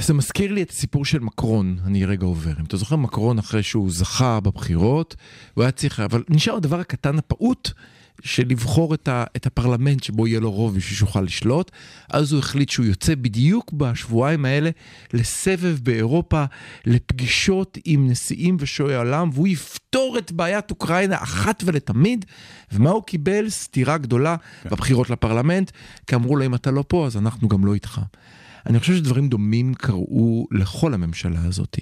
זה 0.00 0.14
מזכיר 0.14 0.52
לי 0.52 0.62
את 0.62 0.70
הסיפור 0.70 1.04
של 1.04 1.20
מקרון, 1.20 1.78
אני 1.84 2.04
רגע 2.04 2.26
עובר. 2.26 2.52
אם 2.60 2.64
אתה 2.64 2.76
זוכר, 2.76 2.96
מקרון 2.96 3.38
אחרי 3.38 3.62
שהוא 3.62 3.90
זכה 3.90 4.40
בבחירות, 4.40 5.16
הוא 5.54 5.62
היה 5.62 5.70
צריך, 5.70 6.00
אבל 6.00 6.22
נשאר 6.28 6.56
הדבר 6.56 6.80
הקטן 6.80 7.18
הפעוט 7.18 7.70
של 8.20 8.48
לבחור 8.48 8.94
את, 8.94 9.08
ה, 9.08 9.24
את 9.36 9.46
הפרלמנט 9.46 10.02
שבו 10.02 10.26
יהיה 10.26 10.40
לו 10.40 10.50
רוב 10.50 10.76
בשביל 10.76 10.96
שיוכל 10.98 11.20
לשלוט. 11.20 11.70
אז 12.10 12.32
הוא 12.32 12.38
החליט 12.38 12.68
שהוא 12.68 12.86
יוצא 12.86 13.14
בדיוק 13.14 13.72
בשבועיים 13.72 14.44
האלה 14.44 14.70
לסבב 15.12 15.78
באירופה, 15.82 16.44
לפגישות 16.86 17.78
עם 17.84 18.10
נשיאים 18.10 18.56
ושועי 18.60 18.96
עולם, 18.96 19.30
והוא 19.32 19.48
יפתור 19.48 20.18
את 20.18 20.32
בעיית 20.32 20.70
אוקראינה 20.70 21.22
אחת 21.22 21.62
ולתמיד. 21.66 22.24
ומה 22.72 22.90
הוא 22.90 23.02
קיבל? 23.02 23.50
סטירה 23.50 23.98
גדולה 23.98 24.36
בבחירות 24.64 25.10
לפרלמנט, 25.10 25.70
כי 26.06 26.14
אמרו 26.14 26.36
לו, 26.36 26.46
אם 26.46 26.54
אתה 26.54 26.70
לא 26.70 26.84
פה, 26.88 27.06
אז 27.06 27.16
אנחנו 27.16 27.48
גם 27.48 27.66
לא 27.66 27.74
איתך. 27.74 28.00
אני 28.66 28.80
חושב 28.80 28.96
שדברים 28.96 29.28
דומים 29.28 29.74
קרו 29.74 30.46
לכל 30.50 30.94
הממשלה 30.94 31.44
הזאת. 31.44 31.78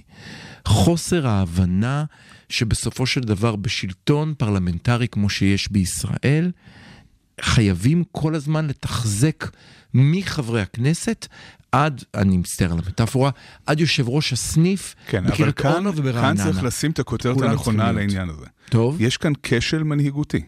חוסר 0.67 1.27
ההבנה 1.27 2.05
שבסופו 2.51 3.07
של 3.07 3.21
דבר 3.21 3.57
בשלטון 3.57 4.35
פרלמנטרי 4.39 5.09
כמו 5.09 5.31
שיש 5.31 5.73
בישראל, 5.73 6.51
חייבים 7.41 8.05
כל 8.13 8.35
הזמן 8.35 8.67
לתחזק 8.67 9.51
מחברי 9.95 10.63
הכנסת 10.63 11.27
עד, 11.73 12.05
אני 12.15 12.37
מצטער 12.37 12.73
על 12.73 12.79
המטאפורה, 12.87 13.31
עד 13.67 13.81
יושב 13.81 14.09
ראש 14.09 14.33
הסניף 14.33 14.95
כן, 15.07 15.25
בקריית 15.27 15.57
כאן, 15.57 15.73
אונו 15.73 15.93
כאן 15.93 16.01
וברעננה. 16.01 16.45
צריך 16.45 16.63
לשים 16.65 16.91
את 16.91 16.99
הכותרת 16.99 17.41
הנכונה 17.41 17.89
על. 17.89 17.99
העניין 17.99 18.29
הזה. 18.29 18.47
טוב. 18.69 18.97
יש 19.01 19.17
כאן 19.17 19.33
כשל 19.43 19.83
מנהיגותי. 19.83 20.43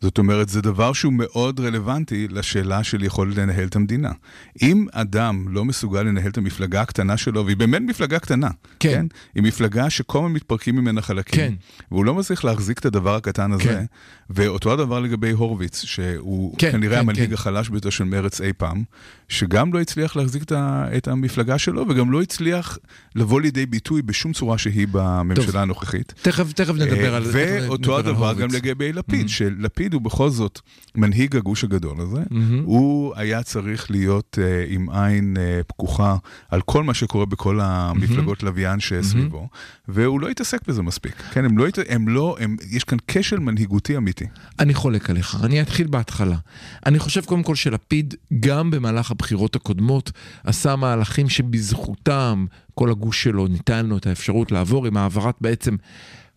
זאת 0.00 0.18
אומרת, 0.18 0.48
זה 0.48 0.60
דבר 0.62 0.92
שהוא 0.92 1.12
מאוד 1.12 1.60
רלוונטי 1.60 2.28
לשאלה 2.28 2.84
של 2.84 3.04
יכולת 3.04 3.36
לנהל 3.36 3.66
את 3.68 3.76
המדינה. 3.76 4.12
אם 4.62 4.86
אדם 4.92 5.44
לא 5.48 5.64
מסוגל 5.64 6.02
לנהל 6.02 6.30
את 6.30 6.38
המפלגה 6.38 6.80
הקטנה 6.82 7.16
שלו, 7.16 7.44
והיא 7.46 7.56
באמת 7.56 7.82
מפלגה 7.86 8.18
קטנה, 8.18 8.48
כן. 8.80 9.06
היא 9.34 9.42
מפלגה 9.42 9.90
שכל 9.90 10.18
הזמן 10.18 10.32
מתפרקים 10.32 10.76
ממנה 10.76 11.02
חלקים, 11.02 11.34
כן. 11.50 11.54
והוא 11.90 12.04
לא 12.04 12.14
מצליח 12.14 12.44
להחזיק 12.44 12.78
את 12.78 12.86
הדבר 12.86 13.14
הקטן 13.14 13.52
הזה, 13.52 13.64
כן. 13.64 13.84
ואותו 14.30 14.72
הדבר 14.72 15.00
לגבי 15.00 15.30
הורוביץ, 15.30 15.84
שהוא 15.84 16.54
כן, 16.58 16.72
כנראה 16.72 16.94
כן, 16.96 17.00
המנהיג 17.00 17.28
כן. 17.28 17.34
החלש 17.34 17.68
ביותר 17.68 17.90
של 17.90 18.04
מרץ 18.04 18.40
אי 18.40 18.52
פעם, 18.52 18.84
שגם 19.28 19.72
לא 19.72 19.80
הצליח 19.80 20.16
להחזיק 20.16 20.42
את 20.42 20.52
ה- 20.52 20.86
את 20.96 21.08
המפלגה 21.08 21.58
שלו, 21.58 21.84
וגם 21.88 22.12
לא 22.12 22.22
הצליח 22.22 22.78
לבוא 23.14 23.40
לידי 23.40 23.66
ביטוי 23.66 24.02
בשום 24.02 24.32
צורה 24.32 24.58
שהיא 24.58 24.86
בממשלה 24.92 25.46
טוב. 25.46 25.56
הנוכחית. 25.56 26.14
תכף, 26.22 26.52
תכף 26.52 26.74
נדבר 26.74 27.14
על 27.14 27.24
זה. 27.24 27.58
ואותו 27.62 27.98
נדבר 27.98 27.98
הדבר. 27.98 28.32
גם 28.34 28.48
לגבי 28.52 28.92
לפיד, 28.92 29.28
שלפיד 29.28 29.93
הוא 29.94 30.02
בכל 30.02 30.30
זאת 30.30 30.60
מנהיג 30.94 31.36
הגוש 31.36 31.64
הגדול 31.64 32.00
הזה. 32.00 32.22
הוא 32.64 33.12
היה 33.16 33.42
צריך 33.42 33.90
להיות 33.90 34.38
אה, 34.42 34.64
עם 34.68 34.90
עין 34.90 35.36
אה, 35.36 35.60
פקוחה 35.66 36.16
על 36.48 36.60
כל 36.60 36.82
מה 36.82 36.94
שקורה 36.94 37.26
בכל 37.26 37.60
המפלגות 37.62 38.42
לוויין 38.42 38.80
שסביבו, 38.80 39.48
והוא 39.88 40.20
לא 40.20 40.28
התעסק 40.28 40.68
בזה 40.68 40.82
מספיק. 40.82 41.22
כן, 41.32 41.44
הם 41.44 41.58
לא, 41.58 41.66
הם 41.88 42.08
לא, 42.08 42.36
הם, 42.40 42.56
יש 42.70 42.84
כאן 42.84 42.98
כשל 43.08 43.38
מנהיגותי 43.38 43.96
אמיתי. 43.96 44.26
אני 44.58 44.74
חולק 44.74 45.10
עליך, 45.10 45.36
אני 45.44 45.62
אתחיל 45.62 45.86
בהתחלה. 45.86 46.36
אני 46.86 46.98
חושב 46.98 47.24
קודם 47.24 47.42
כל 47.42 47.54
שלפיד, 47.54 48.14
גם 48.40 48.70
במהלך 48.70 49.10
הבחירות 49.10 49.56
הקודמות, 49.56 50.12
עשה 50.44 50.76
מהלכים 50.76 51.28
שבזכותם 51.28 52.46
כל 52.74 52.90
הגוש 52.90 53.22
שלו 53.22 53.46
ניתן 53.46 53.86
לו 53.86 53.96
את 53.96 54.06
האפשרות 54.06 54.52
לעבור 54.52 54.86
עם 54.86 54.96
העברת 54.96 55.34
בעצם... 55.40 55.76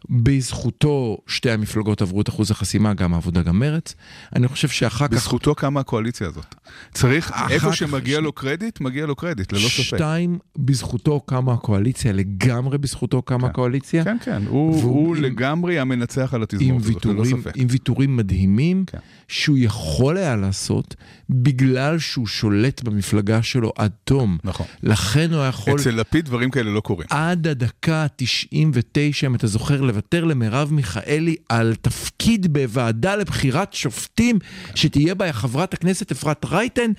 בזכותו 0.09 1.17
שתי 1.27 1.51
המפלגות 1.51 2.01
עברו 2.01 2.21
את 2.21 2.29
אחוז 2.29 2.51
החסימה, 2.51 2.93
גם 2.93 3.13
העבודה 3.13 3.41
גם 3.41 3.59
מרץ. 3.59 3.95
אני 4.35 4.47
חושב 4.47 4.67
שאחר 4.67 5.07
כך... 5.07 5.13
בזכותו 5.13 5.55
קמה 5.55 5.79
הקואליציה 5.79 6.27
הזאת. 6.27 6.55
צריך, 6.93 7.31
איפה 7.49 7.73
שמגיע 7.73 8.19
לו 8.19 8.31
קרדיט, 8.31 8.81
מגיע 8.81 9.05
לו 9.05 9.15
קרדיט, 9.15 9.53
ללא 9.53 9.59
ספק. 9.69 9.69
שתיים, 9.83 10.39
בזכותו 10.57 11.19
קמה 11.19 11.53
הקואליציה, 11.53 12.11
לגמרי 12.13 12.77
בזכותו 12.77 13.21
קמה 13.21 13.39
כן. 13.39 13.45
הקואליציה. 13.45 14.03
כן, 14.03 14.17
כן, 14.25 14.43
הוא, 14.47 14.79
והוא 14.79 14.91
הוא 15.07 15.15
עם- 15.15 15.23
לגמרי 15.23 15.79
המנצח 15.79 16.33
על 16.33 16.43
התזמורת 16.43 16.85
הזאת, 16.85 17.05
ללא 17.05 17.25
ספק. 17.25 17.51
עם 17.55 17.67
ויתורים 17.69 18.17
מדהימים, 18.17 18.83
כן. 18.87 18.97
שהוא 19.27 19.57
יכול 19.59 20.17
היה 20.17 20.35
לעשות, 20.35 20.95
בגלל 21.29 21.99
שהוא 21.99 22.27
שולט 22.27 22.83
במפלגה 22.83 23.43
שלו 23.43 23.73
עד 23.77 23.91
תום. 24.03 24.37
נכון. 24.43 24.65
לכן 24.83 25.33
הוא 25.33 25.45
יכול... 25.45 25.79
אצל 25.79 25.91
לפיד 25.91 26.25
דברים 26.25 26.51
כאלה 26.51 26.71
לא 26.71 26.79
קורים. 26.79 27.07
עד 27.09 27.47
הדקה 27.47 28.03
ה-99, 28.03 29.25
אם 29.25 29.35
אתה 29.35 29.47
זוכר, 29.47 29.81
לוותר 29.81 30.23
למרב 30.23 30.73
מיכאלי 30.73 31.35
על 31.49 31.75
תפקיד 31.81 32.53
בוועדה 32.53 33.15
לבחירת 33.15 33.73
שופטים, 33.73 34.39
שתהיה 34.75 35.15
בה 35.15 35.33
חברת 35.33 35.73
הכנסת 35.73 36.11
אפרת 36.11 36.45
רייטן, 36.45 36.91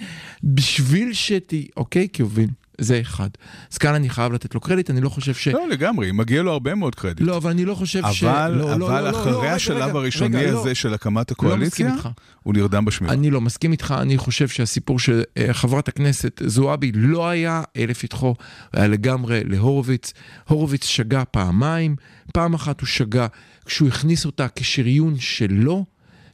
בשביל 0.44 1.12
שתהיה... 1.12 1.64
אוקיי? 1.76 2.08
כי 2.12 2.22
הוביל. 2.22 2.48
זה 2.78 3.00
אחד. 3.00 3.28
אז 3.72 3.78
כאן 3.78 3.94
אני 3.94 4.10
חייב 4.10 4.32
לתת 4.32 4.54
לו 4.54 4.60
קרדיט, 4.60 4.90
אני 4.90 5.00
לא 5.00 5.08
חושב 5.08 5.34
ש... 5.34 5.48
לא, 5.48 5.68
לגמרי, 5.68 6.12
מגיע 6.12 6.42
לו 6.42 6.52
הרבה 6.52 6.74
מאוד 6.74 6.94
קרדיט. 6.94 7.26
לא, 7.26 7.36
אבל 7.36 7.50
אני 7.50 7.64
לא 7.64 7.74
חושב 7.74 8.02
ש... 8.12 8.24
אבל, 8.24 8.50
לא, 8.50 8.78
לא, 8.78 8.86
אבל 8.86 9.04
לא, 9.04 9.10
לא, 9.10 9.20
אחרי 9.20 9.32
לא, 9.32 9.42
רגע, 9.42 9.54
השלב 9.54 9.76
רגע, 9.76 9.98
הראשוני 9.98 10.36
רגע, 10.36 10.52
לא. 10.52 10.60
הזה 10.60 10.74
של 10.74 10.94
הקמת 10.94 11.30
הקואליציה, 11.30 11.92
איתך. 11.94 12.08
הוא 12.42 12.54
נרדם 12.54 12.84
בשמירה. 12.84 13.14
אני 13.14 13.30
לא 13.30 13.40
מסכים 13.40 13.72
איתך, 13.72 13.94
אני 13.98 14.18
חושב 14.18 14.48
שהסיפור 14.48 14.98
של 14.98 15.22
אה, 15.38 15.54
חברת 15.54 15.88
הכנסת 15.88 16.42
זועבי 16.46 16.92
לא 16.94 17.28
היה 17.28 17.62
לפתחו, 17.76 18.34
היה 18.72 18.88
לגמרי 18.88 19.40
להורוביץ. 19.44 20.12
הורוביץ 20.48 20.84
שגה 20.84 21.24
פעמיים, 21.24 21.96
פעם 22.32 22.54
אחת 22.54 22.80
הוא 22.80 22.86
שגה 22.86 23.26
כשהוא 23.66 23.88
הכניס 23.88 24.26
אותה 24.26 24.46
כשריון 24.56 25.14
שלו, 25.18 25.84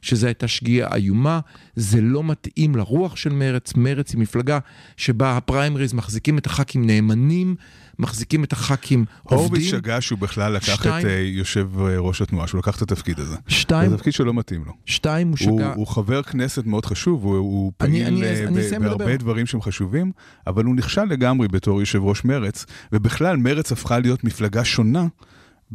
שזו 0.05 0.27
הייתה 0.27 0.47
שגיאה 0.47 0.95
איומה, 0.95 1.39
זה 1.75 2.01
לא 2.01 2.23
מתאים 2.23 2.75
לרוח 2.75 3.15
של 3.15 3.29
מרץ, 3.33 3.73
מרץ 3.75 4.11
היא 4.13 4.19
מפלגה 4.21 4.59
שבה 4.97 5.37
הפריימריז 5.37 5.93
מחזיקים 5.93 6.37
את 6.37 6.45
הח"כים 6.45 6.85
נאמנים, 6.87 7.55
מחזיקים 7.99 8.43
את 8.43 8.53
הח"כים 8.53 9.05
הורוביץ 9.23 9.51
עובדים. 9.51 9.69
שגה 9.69 10.01
שהוא 10.01 10.19
בכלל 10.19 10.53
לקח 10.53 10.75
שתיים. 10.75 11.05
את 11.07 11.11
אה, 11.11 11.19
יושב 11.19 11.69
אה, 11.79 11.99
ראש 11.99 12.21
התנועה, 12.21 12.47
שהוא 12.47 12.59
לקח 12.59 12.77
את 12.77 12.81
התפקיד 12.81 13.19
הזה. 13.19 13.35
שתיים, 13.47 13.89
זה 13.89 13.97
תפקיד 13.97 14.13
שלא 14.13 14.33
מתאים 14.33 14.63
לו. 14.65 14.71
שתיים, 14.85 15.27
הוא 15.27 15.37
הוא, 15.49 15.59
שגה... 15.59 15.73
הוא 15.73 15.87
חבר 15.87 16.23
כנסת 16.23 16.65
מאוד 16.65 16.85
חשוב, 16.85 17.23
הוא, 17.23 17.35
הוא 17.37 17.71
אני- 17.81 17.89
פעיל 17.91 18.07
אני- 18.07 18.23
אה, 18.23 18.43
אני 18.47 18.55
ב- 18.55 18.59
אסיים 18.59 18.81
בהרבה 18.81 19.05
לדבר. 19.05 19.15
דברים 19.17 19.45
שהם 19.45 19.61
חשובים, 19.61 20.11
אבל 20.47 20.63
הוא 20.65 20.75
נכשל 20.75 21.03
לגמרי 21.03 21.47
בתור 21.47 21.79
יושב 21.79 22.03
ראש 22.03 22.25
מרץ, 22.25 22.65
ובכלל 22.91 23.37
מרץ 23.37 23.71
הפכה 23.71 23.99
להיות 23.99 24.23
מפלגה 24.23 24.63
שונה. 24.65 25.05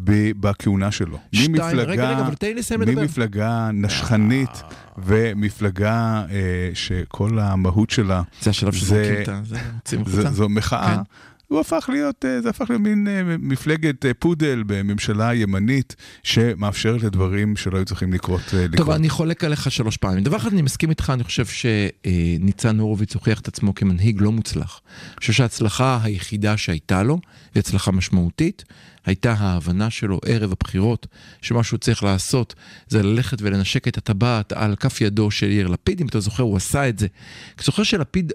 ב- 0.04 0.32
בכהונה 0.40 0.90
שלו. 0.90 1.18
שתיים, 1.32 1.52
ממפלגה, 1.52 1.82
רגע, 1.82 2.10
רגע, 2.10 2.20
אבל 2.26 2.34
תן 2.34 2.46
לי 2.46 2.54
לסיים 2.54 2.80
לדבר. 2.80 3.00
ממפלגה 3.02 3.70
נשכנית 3.72 4.62
ומפלגה 4.98 6.24
אה, 6.30 6.70
שכל 6.74 7.38
המהות 7.38 7.90
שלה 7.90 8.22
זה 8.40 8.50
השלב 8.50 8.72
שזורקים 8.72 9.22
את 9.22 9.28
ה... 9.28 9.40
זה 9.44 9.56
החוצה. 9.96 10.30
זו 10.30 10.48
מחאה. 10.48 10.96
כן. 10.96 11.02
הוא 11.50 11.60
הפך 11.60 11.90
להיות, 11.92 12.24
אה, 12.24 12.40
זה 12.40 12.50
הפך 12.50 12.70
להיות 12.70 12.82
מין 12.82 13.08
אה, 13.08 13.36
מפלגת 13.38 14.06
אה, 14.06 14.14
פודל 14.14 14.62
בממשלה 14.66 15.34
ימנית 15.34 15.96
שמאפשרת 16.22 17.02
לדברים 17.02 17.56
שלא 17.56 17.76
היו 17.76 17.84
צריכים 17.84 18.12
לקרות. 18.12 18.40
אה, 18.54 18.64
לקרות. 18.64 18.76
טוב, 18.76 18.90
אני 18.90 19.08
חולק 19.08 19.44
עליך 19.44 19.70
שלוש 19.70 19.96
פעמים. 19.96 20.24
דבר 20.24 20.36
אחד, 20.36 20.52
אני 20.52 20.62
מסכים 20.62 20.90
איתך, 20.90 21.10
אני 21.14 21.24
חושב 21.24 21.46
שניצן 21.46 22.78
הורוביץ 22.78 23.14
הוכיח 23.14 23.40
את 23.40 23.48
עצמו 23.48 23.74
כמנהיג 23.74 24.20
לא 24.20 24.32
מוצלח. 24.32 24.80
אני 25.08 25.16
חושב 25.20 25.32
שההצלחה 25.32 25.98
היחידה 26.02 26.56
שהייתה 26.56 27.02
לו, 27.02 27.20
היא 27.54 27.60
הצלחה 27.60 27.90
משמעותית, 27.92 28.64
הייתה 29.06 29.32
ההבנה 29.32 29.90
שלו 29.90 30.20
ערב 30.24 30.52
הבחירות, 30.52 31.06
שמה 31.42 31.64
שהוא 31.64 31.78
צריך 31.78 32.02
לעשות 32.02 32.54
זה 32.88 33.02
ללכת 33.02 33.38
ולנשק 33.42 33.88
את 33.88 33.98
הטבעת 33.98 34.52
על 34.52 34.76
כף 34.76 35.00
ידו 35.00 35.30
של 35.30 35.50
יאיר 35.50 35.66
לפיד, 35.66 36.00
אם 36.00 36.06
אתה 36.06 36.20
זוכר, 36.20 36.42
הוא 36.42 36.56
עשה 36.56 36.88
את 36.88 36.98
זה. 36.98 37.06
אתה 37.54 37.62
זוכר 37.62 37.82
שלפיד 37.82 38.32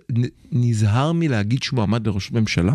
נזהר 0.52 1.12
מלהגיד 1.12 1.64
שהוא 1.64 1.78
מועמד 1.78 2.08
לראשות 2.08 2.32
ממשלה? 2.32 2.74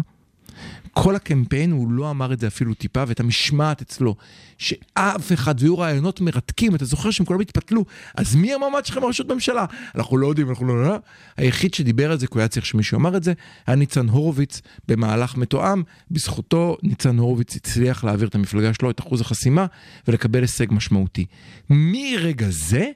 כל 0.92 1.16
הקמפיין 1.16 1.72
הוא 1.72 1.90
לא 1.90 2.10
אמר 2.10 2.32
את 2.32 2.40
זה 2.40 2.46
אפילו 2.46 2.74
טיפה, 2.74 3.04
ואת 3.06 3.20
המשמעת 3.20 3.82
אצלו, 3.82 4.16
שאף 4.58 5.32
אחד, 5.32 5.54
והיו 5.58 5.78
רעיונות 5.78 6.20
מרתקים, 6.20 6.74
אתה 6.74 6.84
זוכר 6.84 7.10
שהם 7.10 7.26
כולם 7.26 7.40
התפתלו, 7.40 7.84
אז 8.14 8.34
מי 8.34 8.54
המועמד 8.54 8.84
שלכם 8.86 9.02
לראשות 9.02 9.30
ממשלה? 9.30 9.64
אנחנו 9.94 10.16
לא 10.16 10.26
יודעים, 10.26 10.48
אנחנו 10.48 10.66
לא... 10.66 10.84
לא. 10.84 10.96
היחיד 11.36 11.74
שדיבר 11.74 12.10
על 12.10 12.18
זה, 12.18 12.26
כי 12.26 12.34
הוא 12.34 12.40
היה 12.40 12.48
צריך 12.48 12.66
שמישהו 12.66 12.98
אמר 12.98 13.16
את 13.16 13.22
זה, 13.22 13.32
היה 13.66 13.76
ניצן 13.76 14.08
הורוביץ 14.08 14.60
במהלך 14.88 15.36
מתואם, 15.36 15.82
בזכותו 16.10 16.76
ניצן 16.82 17.18
הורוביץ 17.18 17.56
הצליח 17.56 18.04
להעביר 18.04 18.28
את 18.28 18.34
המפלגה 18.34 18.74
שלו, 18.74 18.90
את 18.90 19.00
אחוז 19.00 19.20
החסימה, 19.20 19.66
ולקבל 20.08 20.40
הישג 20.40 20.66
משמעותי. 20.70 21.26
מרגע 21.70 22.46
זה, 22.50 22.90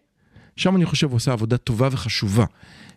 שם 0.57 0.77
אני 0.77 0.87
חושב 0.87 1.09
הוא 1.09 1.17
עושה 1.17 1.33
עבודה 1.33 1.57
טובה 1.57 1.89
וחשובה. 1.93 2.45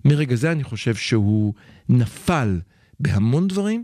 מרגע 0.06 0.36
זה 0.36 0.52
אני 0.52 0.64
חושב 0.64 0.96
שהוא 0.96 1.54
נפל 1.90 2.60
בהמון 3.00 3.48
דברים. 3.48 3.84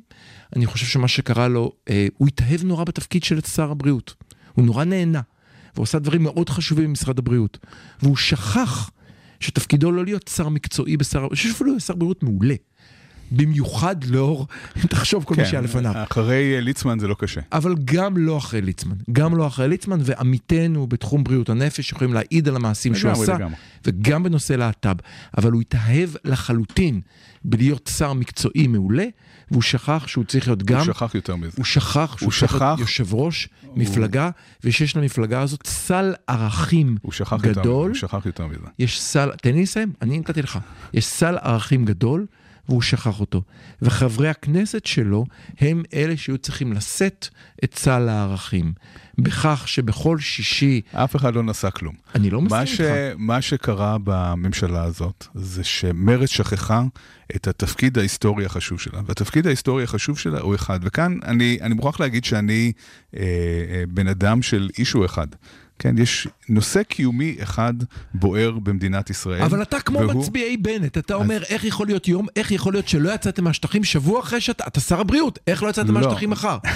אני 0.55 0.65
חושב 0.65 0.85
שמה 0.85 1.07
שקרה 1.07 1.47
לו, 1.47 1.71
אה, 1.89 2.07
הוא 2.17 2.27
התאהב 2.27 2.63
נורא 2.63 2.83
בתפקיד 2.83 3.23
של 3.23 3.41
שר 3.41 3.71
הבריאות. 3.71 4.13
הוא 4.53 4.65
נורא 4.65 4.83
נהנה, 4.83 5.21
והוא 5.73 5.83
עושה 5.83 5.99
דברים 5.99 6.23
מאוד 6.23 6.49
חשובים 6.49 6.85
במשרד 6.85 7.19
הבריאות. 7.19 7.57
והוא 8.01 8.15
שכח 8.15 8.89
שתפקידו 9.39 9.91
לא 9.91 10.05
להיות 10.05 10.27
שר 10.35 10.49
מקצועי 10.49 10.97
בשר, 10.97 11.19
אני 11.19 11.29
חושב 11.29 11.49
שאפילו 11.49 11.79
שר 11.79 11.95
בריאות 11.95 12.23
מעולה. 12.23 12.55
במיוחד 13.31 14.03
לאור, 14.03 14.47
אם 14.77 14.87
תחשוב 14.87 15.23
כל 15.23 15.35
מי 15.35 15.45
שהיה 15.45 15.61
לפניו. 15.61 15.93
אחרי 15.95 16.61
ליצמן 16.61 16.99
זה 16.99 17.07
לא 17.07 17.15
קשה. 17.19 17.41
אבל 17.51 17.75
גם 17.85 18.17
לא 18.17 18.37
אחרי 18.37 18.61
ליצמן, 18.61 18.95
גם 19.11 19.37
לא 19.37 19.47
אחרי 19.47 19.67
ליצמן, 19.67 19.99
ועמיתינו 20.03 20.87
בתחום 20.87 21.23
בריאות 21.23 21.49
הנפש 21.49 21.91
יכולים 21.91 22.13
להעיד 22.13 22.47
על 22.47 22.55
המעשים 22.55 22.95
שהוא 22.95 23.11
עשה, 23.11 23.33
לגמרי. 23.33 23.55
וגם 23.85 24.23
בנושא 24.23 24.53
להט"ב. 24.53 24.95
אבל 25.37 25.51
הוא 25.51 25.61
התאהב 25.61 26.09
לחלוטין 26.25 27.01
בלהיות 27.45 27.89
שר 27.97 28.13
מקצועי 28.13 28.67
מעולה, 28.67 29.05
והוא 29.51 29.61
שכח 29.61 30.07
שהוא 30.07 30.23
צריך 30.23 30.47
להיות 30.47 30.63
גם... 30.63 30.77
הוא 30.77 30.85
שכח 30.85 31.15
יותר 31.15 31.35
מזה. 31.35 31.51
הוא 31.57 31.65
שכח 31.65 32.15
שהוא 32.17 32.25
הוא 32.25 32.33
צריך 32.39 32.61
להיות 32.61 32.79
יושב 32.79 33.13
ראש 33.13 33.49
מפלגה, 33.75 34.29
ושיש 34.63 34.97
למפלגה 34.97 35.41
הזאת 35.41 35.67
סל 35.67 36.13
ערכים 36.27 36.97
הוא 37.01 37.11
שכח 37.11 37.31
יותר. 37.31 37.61
גדול. 37.61 37.89
הוא 37.89 37.95
שכח 37.95 38.25
יותר 38.25 38.47
מזה. 38.47 38.67
יש 38.79 39.01
סל, 39.01 39.31
תן 39.41 39.53
לי 39.53 39.61
לסיים, 39.61 39.93
אני 40.01 40.19
נתתי 40.19 40.41
לך. 40.41 40.59
יש 40.93 41.05
סל 41.05 41.37
ערכים 41.41 41.85
גדול, 41.85 42.25
והוא 42.69 42.81
שכח 42.81 43.19
אותו. 43.19 43.41
וחברי 43.81 44.29
הכנסת 44.29 44.85
שלו 44.85 45.25
הם 45.59 45.83
אלה 45.93 46.17
שהיו 46.17 46.37
צריכים 46.37 46.73
לשאת 46.73 47.27
את 47.63 47.75
סל 47.77 48.09
הערכים. 48.09 48.73
בכך 49.17 49.63
שבכל 49.67 50.19
שישי, 50.19 50.81
אף 50.91 51.15
אחד 51.15 51.35
לא 51.35 51.43
נשא 51.43 51.69
כלום. 51.69 51.95
אני 52.15 52.29
לא 52.29 52.41
מסכים 52.41 52.65
ש... 52.65 52.81
איתך. 52.81 53.15
מה 53.17 53.41
שקרה 53.41 53.97
בממשלה 54.03 54.83
הזאת, 54.83 55.27
זה 55.35 55.63
שמרצ 55.63 56.29
שכחה 56.29 56.83
את 57.35 57.47
התפקיד 57.47 57.97
ההיסטורי 57.97 58.45
החשוב 58.45 58.79
שלה. 58.79 59.01
והתפקיד 59.05 59.47
ההיסטורי 59.47 59.83
החשוב 59.83 60.19
שלה 60.19 60.39
הוא 60.39 60.55
אחד. 60.55 60.79
וכאן 60.83 61.17
אני, 61.23 61.57
אני 61.61 61.73
מוכרח 61.73 61.99
להגיד 61.99 62.25
שאני 62.25 62.71
אה, 63.15 63.21
אה, 63.21 63.83
בן 63.87 64.07
אדם 64.07 64.41
של 64.41 64.69
אישו 64.77 65.05
אחד. 65.05 65.27
כן, 65.83 65.97
יש 65.97 66.27
נושא 66.49 66.83
קיומי 66.83 67.35
אחד 67.43 67.73
בוער 68.13 68.51
במדינת 68.51 69.09
ישראל. 69.09 69.41
אבל 69.41 69.61
אתה 69.61 69.79
כמו 69.79 69.99
והוא- 69.99 70.13
מצביעי 70.13 70.57
בנט, 70.57 70.97
אתה 70.97 71.13
אומר, 71.15 71.43
איך 71.49 71.63
יכול 71.63 71.87
להיות 71.87 72.07
יום, 72.07 72.27
איך 72.35 72.51
יכול 72.51 72.73
להיות 72.73 72.87
שלא 72.87 73.13
יצאתם 73.13 73.43
מהשטחים 73.43 73.83
שבוע 73.83 74.19
אחרי 74.19 74.41
שאתה, 74.41 74.63
אתה 74.67 74.79
שר 74.79 74.99
הבריאות, 74.99 75.39
איך 75.47 75.63
לא 75.63 75.69
יצאתם 75.69 75.93
לא. 75.93 76.01
מהשטחים 76.01 76.29
מחר? 76.29 76.57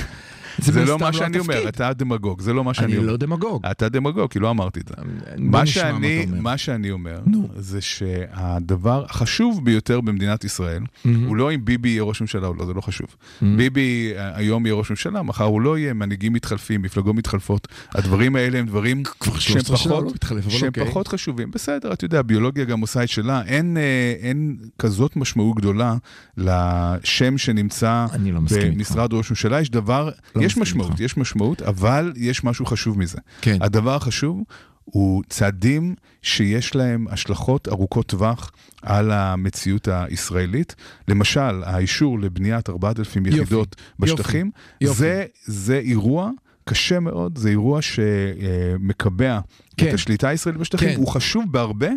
זה 0.57 0.79
מן 0.79 0.87
לא 0.87 0.93
הסתם 0.93 1.05
מה 1.05 1.13
שאני 1.13 1.39
אומר. 1.39 1.69
אתה 1.69 1.93
דמגוג, 1.93 2.41
זה 2.41 2.53
לא 2.53 2.63
מה 2.63 2.73
שאני 2.73 2.85
אני 2.87 2.97
אומר. 2.97 3.11
לא 3.11 3.17
דמגוג. 3.17 3.65
אתה 3.65 3.89
דמגוג, 3.89 4.31
כי 4.31 4.39
לא 4.39 4.49
אמרתי 4.49 4.79
את 4.79 4.87
זה. 4.87 4.93
מה 5.37 5.65
שאני, 5.65 6.23
אומר. 6.27 6.41
מה 6.41 6.57
שאני 6.57 6.91
אומר, 6.91 7.19
נו. 7.25 7.49
זה 7.55 7.81
שהדבר 7.81 9.05
החשוב 9.09 9.65
ביותר 9.65 10.01
במדינת 10.01 10.43
ישראל, 10.43 10.83
הוא 11.25 11.35
לא 11.35 11.53
אם 11.53 11.65
ביבי 11.65 11.89
יהיה 11.89 12.03
ראש 12.03 12.21
ממשלה 12.21 12.47
או 12.47 12.53
לא, 12.53 12.65
זה 12.65 12.73
לא 12.73 12.81
חשוב. 12.81 13.07
ביבי 13.41 14.13
אה, 14.15 14.37
היום 14.37 14.65
יהיה 14.65 14.75
ראש 14.75 14.89
ממשלה, 14.89 15.21
מחר 15.21 15.43
הוא 15.43 15.61
לא 15.61 15.77
יהיה, 15.77 15.93
מנהיגים 15.93 16.33
מתחלפים, 16.33 16.81
מפלגות 16.81 17.15
מתחלפות. 17.15 17.67
הדברים 17.91 18.35
האלה 18.35 18.59
הם 18.59 18.65
דברים 18.65 19.03
שהם 19.23 19.61
13 19.61 19.77
שנה 19.77 19.91
פחות, 19.91 20.03
לא 20.03 20.11
מתחלף, 20.13 20.49
שהם 20.49 20.67
אוקיי. 20.67 20.85
פחות 20.85 21.07
חשובים. 21.07 21.51
בסדר, 21.51 21.93
אתה 21.93 22.05
יודע, 22.05 22.19
הביולוגיה 22.19 22.65
גם 22.65 22.81
עושה 22.81 23.03
את 23.03 23.09
שלה. 23.09 23.41
אין, 23.45 23.77
אה, 23.77 24.13
אין 24.19 24.57
כזאת 24.79 25.15
משמעות 25.15 25.55
גדולה 25.55 25.95
לשם 26.37 27.37
שנמצא 27.37 28.05
אני 28.13 28.31
לא. 28.31 28.39
במשרד 28.39 29.13
ראש 29.13 29.29
ממשלה. 29.29 29.61
יש 29.61 29.69
דבר, 29.69 30.09
לא 30.35 30.41
יש 30.47 30.57
משמעות, 30.57 30.91
איתך. 30.91 31.01
יש 31.01 31.17
משמעות, 31.17 31.61
אבל 31.61 32.13
יש 32.15 32.43
משהו 32.43 32.65
חשוב 32.65 32.99
מזה. 32.99 33.17
כן. 33.41 33.57
הדבר 33.61 33.95
החשוב 33.95 34.43
הוא 34.83 35.23
צעדים 35.29 35.95
שיש 36.21 36.75
להם 36.75 37.05
השלכות 37.09 37.67
ארוכות 37.67 38.05
טווח 38.05 38.51
על 38.81 39.11
המציאות 39.11 39.87
הישראלית. 39.91 40.75
למשל, 41.07 41.63
האישור 41.63 42.19
לבניית 42.19 42.69
4,000 42.69 43.25
יופי, 43.25 43.39
יחידות 43.41 43.75
בשטחים, 43.99 44.51
יופי. 44.81 44.99
זה, 44.99 45.25
זה 45.45 45.77
אירוע 45.77 46.31
קשה 46.65 46.99
מאוד, 46.99 47.37
זה 47.37 47.49
אירוע 47.49 47.81
שמקבע 47.81 49.39
כן. 49.77 49.89
את 49.89 49.93
השליטה 49.93 50.27
הישראלית 50.27 50.61
בשטחים, 50.61 50.89
כן. 50.89 50.95
הוא 50.95 51.07
חשוב 51.07 51.45
בהרבה 51.51 51.89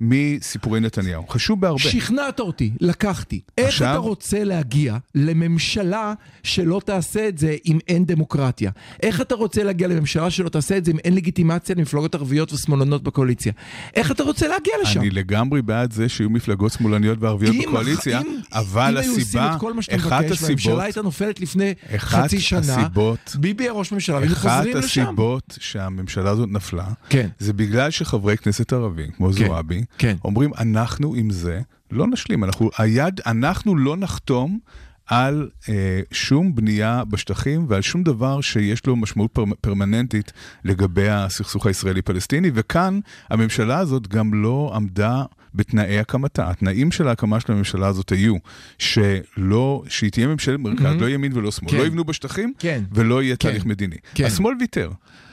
מסיפורי 0.00 0.80
נתניהו. 0.80 1.26
חשוב 1.28 1.60
בהרבה. 1.60 1.78
שכנעת 1.78 2.40
אותי, 2.40 2.70
לקחתי. 2.80 3.40
איך 3.58 3.68
עכשיו- 3.68 3.90
אתה 3.90 3.98
רוצה 3.98 4.44
להגיע 4.44 4.96
לממשלה 5.14 6.14
שלא 6.42 6.80
תעשה 6.84 7.28
את 7.28 7.38
זה 7.38 7.56
אם 7.66 7.78
אין 7.88 8.04
דמוקרטיה? 8.04 8.70
איך 9.02 9.20
אתה 9.20 9.34
רוצה 9.34 9.62
להגיע 9.64 9.88
לממשלה 9.88 10.30
שלא 10.30 10.48
תעשה 10.48 10.76
את 10.76 10.84
זה 10.84 10.90
אם 10.92 10.98
אין 11.04 11.14
לגיטימציה 11.14 11.74
למפלגות 11.76 12.14
ערביות 12.14 12.52
ושמאלנות 12.52 13.02
בקואליציה? 13.02 13.52
איך 13.94 14.10
אתה 14.10 14.22
רוצה 14.22 14.48
להגיע 14.48 14.74
לשם? 14.82 15.00
אני 15.00 15.10
לגמרי 15.10 15.62
בעד 15.62 15.92
זה 15.92 16.08
שיהיו 16.08 16.30
מפלגות 16.30 16.72
שמאלניות 16.72 17.18
וערביות 17.20 17.54
אם- 17.54 17.62
בקואליציה, 17.68 18.20
אם- 18.20 18.38
אבל 18.52 18.98
אם 19.04 19.10
הסיבה, 19.20 19.56
אחת 19.96 20.24
מבקש, 20.24 20.42
הסיבות, 20.42 20.80
הייתה 20.80 21.02
נופלת 21.02 21.40
לפני 21.40 21.74
אחת 21.96 22.24
חצי 22.24 22.40
שנה, 22.40 22.58
הסיבות, 22.60 23.36
ביבי 23.40 23.64
היה 23.64 23.72
ראש 23.72 23.92
ממשלה, 23.92 24.16
והיינו 24.16 24.34
אחת 24.34 24.56
חוזרים 24.58 24.76
לשם. 24.76 25.02
הסיבות 25.02 25.58
שהממשלה 25.60 26.30
הזאת 26.30 26.48
נפלה, 26.52 26.86
כן. 27.08 27.28
זה 27.38 27.52
בגלל 27.52 27.90
שחברי 27.90 28.36
כנסת 28.36 28.72
ערבים, 28.72 29.10
כמו 29.10 29.32
כן, 29.32 29.46
זועבי, 29.46 29.82
כן. 29.98 30.16
אומרים, 30.24 30.50
אנחנו 30.58 31.14
עם 31.14 31.30
זה 31.30 31.60
לא 31.90 32.06
נשלים, 32.06 32.44
אנחנו, 32.44 32.70
היד, 32.78 33.20
אנחנו 33.26 33.76
לא 33.76 33.96
נחתום 33.96 34.58
על 35.06 35.50
אה, 35.68 36.00
שום 36.10 36.54
בנייה 36.54 37.04
בשטחים 37.04 37.66
ועל 37.68 37.82
שום 37.82 38.02
דבר 38.02 38.40
שיש 38.40 38.86
לו 38.86 38.96
משמעות 38.96 39.30
פר, 39.32 39.44
פרמננטית 39.60 40.32
לגבי 40.64 41.08
הסכסוך 41.08 41.66
הישראלי-פלסטיני, 41.66 42.50
וכאן 42.54 43.00
הממשלה 43.28 43.78
הזאת 43.78 44.08
גם 44.08 44.34
לא 44.42 44.72
עמדה 44.74 45.24
בתנאי 45.54 45.98
הקמתה. 45.98 46.50
התנאים 46.50 46.92
של 46.92 47.08
ההקמה 47.08 47.40
של 47.40 47.52
הממשלה 47.52 47.86
הזאת 47.86 48.10
היו 48.10 48.36
שלא, 48.78 49.82
שהיא 49.88 50.10
תהיה 50.10 50.26
ממשלת 50.26 50.60
מרכז, 50.60 51.00
לא 51.00 51.08
ימין 51.08 51.32
ולא 51.34 51.50
שמאל, 51.50 51.70
כן. 51.70 51.76
לא 51.76 51.82
יבנו 51.86 52.04
בשטחים 52.04 52.52
כן. 52.58 52.82
ולא 52.92 53.22
יהיה 53.22 53.36
כן. 53.36 53.48
תהליך 53.48 53.66
מדיני. 53.66 53.96
כן. 54.14 54.24
השמאל 54.24 54.54
ויתר. 54.60 54.90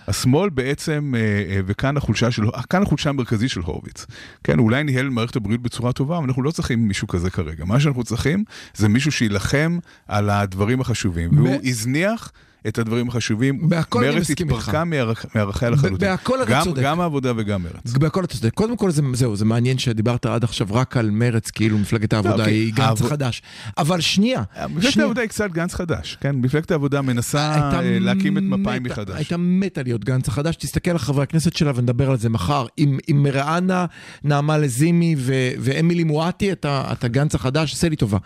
השמאל 0.07 0.49
בעצם, 0.49 1.13
אה, 1.17 1.21
אה, 1.21 1.61
וכאן 1.65 1.97
החולשה 1.97 2.31
של, 2.31 2.43
כאן 2.69 2.81
החולשה 2.81 3.09
המרכזית 3.09 3.49
של 3.49 3.61
הורוביץ. 3.61 4.05
כן, 4.43 4.59
אולי 4.59 4.83
ניהל 4.83 5.09
מערכת 5.09 5.35
הבריאות 5.35 5.61
בצורה 5.61 5.93
טובה, 5.93 6.17
אבל 6.17 6.25
אנחנו 6.25 6.43
לא 6.43 6.51
צריכים 6.51 6.87
מישהו 6.87 7.07
כזה 7.07 7.29
כרגע. 7.29 7.65
מה 7.65 7.79
שאנחנו 7.79 8.03
צריכים 8.03 8.43
זה 8.75 8.89
מישהו 8.89 9.11
שיילחם 9.11 9.77
על 10.07 10.29
הדברים 10.29 10.81
החשובים, 10.81 11.37
והוא 11.37 11.59
הזניח 11.63 12.31
את 12.67 12.77
הדברים 12.79 13.07
החשובים. 13.09 13.69
בהכל 13.69 14.03
אני 14.03 14.13
מרצ 14.15 14.21
מסכים 14.29 14.47
התפרקה 14.49 14.71
איתך. 14.83 14.89
מערכ- 14.93 15.25
מערכיה 15.35 15.69
לחלוטין. 15.69 15.97
בהכל 16.09 16.43
אתה 16.43 16.51
גם- 16.51 16.63
צודק. 16.63 16.81
גם 16.83 17.01
העבודה 17.01 17.31
וגם 17.37 17.63
מרצ. 17.63 17.93
בהכל 17.97 18.23
אתה 18.23 18.37
צודק. 18.37 18.53
קודם 18.53 18.77
כל 18.77 18.91
זה, 18.91 19.01
זהו, 19.13 19.35
זה 19.35 19.45
מעניין 19.45 19.77
שדיברת 19.77 20.25
עד 20.25 20.43
עכשיו 20.43 20.67
רק 20.71 20.97
על 20.97 21.09
מרץ, 21.09 21.51
כאילו 21.51 21.77
מפלגת 21.77 22.13
העבודה 22.13 22.33
אוקיי. 22.35 22.53
היא 22.53 22.73
גנץ 22.73 22.85
העב- 22.87 23.05
החדש. 23.05 23.41
אבל 23.77 24.01
שנייה, 24.01 24.43
מפלגת 24.69 24.91
שנייה. 24.91 25.05
העבודה 25.05 25.21
היא 25.21 25.29
קצת 25.29 25.51
גנץ 25.51 25.73
חדש, 25.73 26.17
כן? 26.21 26.35
מפלגת 26.35 26.71
העבודה 26.71 27.01
מנסה 27.01 27.39
אה, 27.73 27.99
להקים 27.99 28.37
את 28.37 28.43
מפא"י 28.43 28.79
מחדש. 28.79 29.15
הייתה 29.15 29.37
מתה 29.37 29.83
להיות 29.83 30.05
גנץ 30.05 30.27
החדש, 30.27 30.55
תסתכל 30.55 30.91
על 30.91 30.97
חברי 30.97 31.23
הכנסת 31.23 31.55
שלה 31.55 31.71
ונדבר 31.75 32.11
על 32.11 32.17
זה 32.17 32.29
מחר. 32.29 32.65
עם, 32.77 32.97
עם 33.07 33.23
מראענה, 33.23 33.85
נעמה 34.23 34.57
לזימי 34.57 35.15
ו- 35.17 35.33
ואמילי 35.59 36.03
מואטי, 36.03 36.51
אתה, 36.51 36.89
אתה 36.91 37.07
גנץ 37.07 37.35
החדש, 37.35 37.73
עשה 37.73 37.89
לי 37.89 37.95
טובה. 37.95 38.17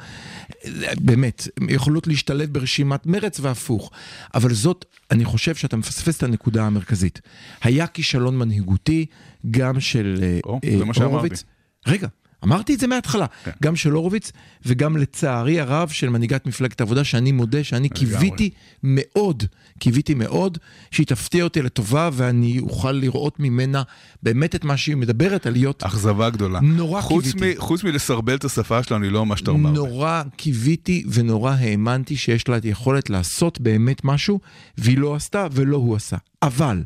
באמת, 0.99 1.47
הן 1.61 1.67
יכולות 1.69 2.07
להשתלב 2.07 2.49
ברשימת 2.53 3.05
מרץ 3.05 3.39
והפוך. 3.39 3.91
אבל 4.33 4.53
זאת, 4.53 4.85
אני 5.11 5.25
חושב 5.25 5.55
שאתה 5.55 5.77
מפספס 5.77 6.17
את 6.17 6.23
הנקודה 6.23 6.65
המרכזית. 6.65 7.21
היה 7.61 7.87
כישלון 7.87 8.37
מנהיגותי, 8.37 9.05
גם 9.51 9.79
של 9.79 10.19
אה, 10.23 10.39
או, 10.45 10.59
אה, 10.63 10.77
זה 10.77 10.85
מה 10.85 10.93
שאמרתי. 10.93 11.13
הורוביץ. 11.13 11.43
רגע. 11.87 12.07
אמרתי 12.43 12.73
את 12.73 12.79
זה 12.79 12.87
מההתחלה, 12.87 13.25
כן. 13.43 13.51
גם 13.63 13.75
של 13.75 13.91
הורוביץ 13.91 14.31
וגם 14.65 14.97
לצערי 14.97 15.59
הרב 15.59 15.89
של 15.89 16.09
מנהיגת 16.09 16.45
מפלגת 16.45 16.81
העבודה, 16.81 17.03
שאני 17.03 17.31
מודה 17.31 17.63
שאני 17.63 17.89
קיוויתי 17.89 18.49
מאוד, 18.83 19.43
קיוויתי 19.79 20.13
מאוד 20.13 20.57
שהיא 20.91 21.07
תפתיע 21.07 21.43
אותי 21.43 21.61
לטובה 21.61 22.09
ואני 22.13 22.59
אוכל 22.59 22.91
לראות 22.91 23.39
ממנה 23.39 23.83
באמת 24.23 24.55
את 24.55 24.63
מה 24.65 24.77
שהיא 24.77 24.95
מדברת 24.95 25.45
על 25.45 25.53
להיות 25.53 25.83
אכזבה 25.83 26.29
גדולה. 26.29 26.59
נורא 26.59 27.01
חוץ 27.01 27.31
קיוויתי. 27.31 27.57
מ- 27.57 27.61
חוץ 27.61 27.83
מלסרבל 27.83 28.35
את 28.35 28.43
השפה 28.45 28.83
שלנו, 28.83 29.03
היא 29.03 29.11
לא 29.11 29.25
מה 29.25 29.37
שאתה 29.37 29.51
אומר. 29.51 29.71
נורא 29.71 30.23
קיוויתי 30.37 31.03
ונורא 31.11 31.51
האמנתי 31.51 32.15
שיש 32.15 32.47
לה 32.47 32.57
את 32.57 32.63
היכולת 32.63 33.09
לעשות 33.09 33.61
באמת 33.61 34.01
משהו, 34.03 34.39
והיא 34.77 34.97
לא 34.97 35.15
עשתה 35.15 35.47
ולא 35.51 35.77
הוא 35.77 35.95
עשה. 35.95 36.17
אבל, 36.43 36.83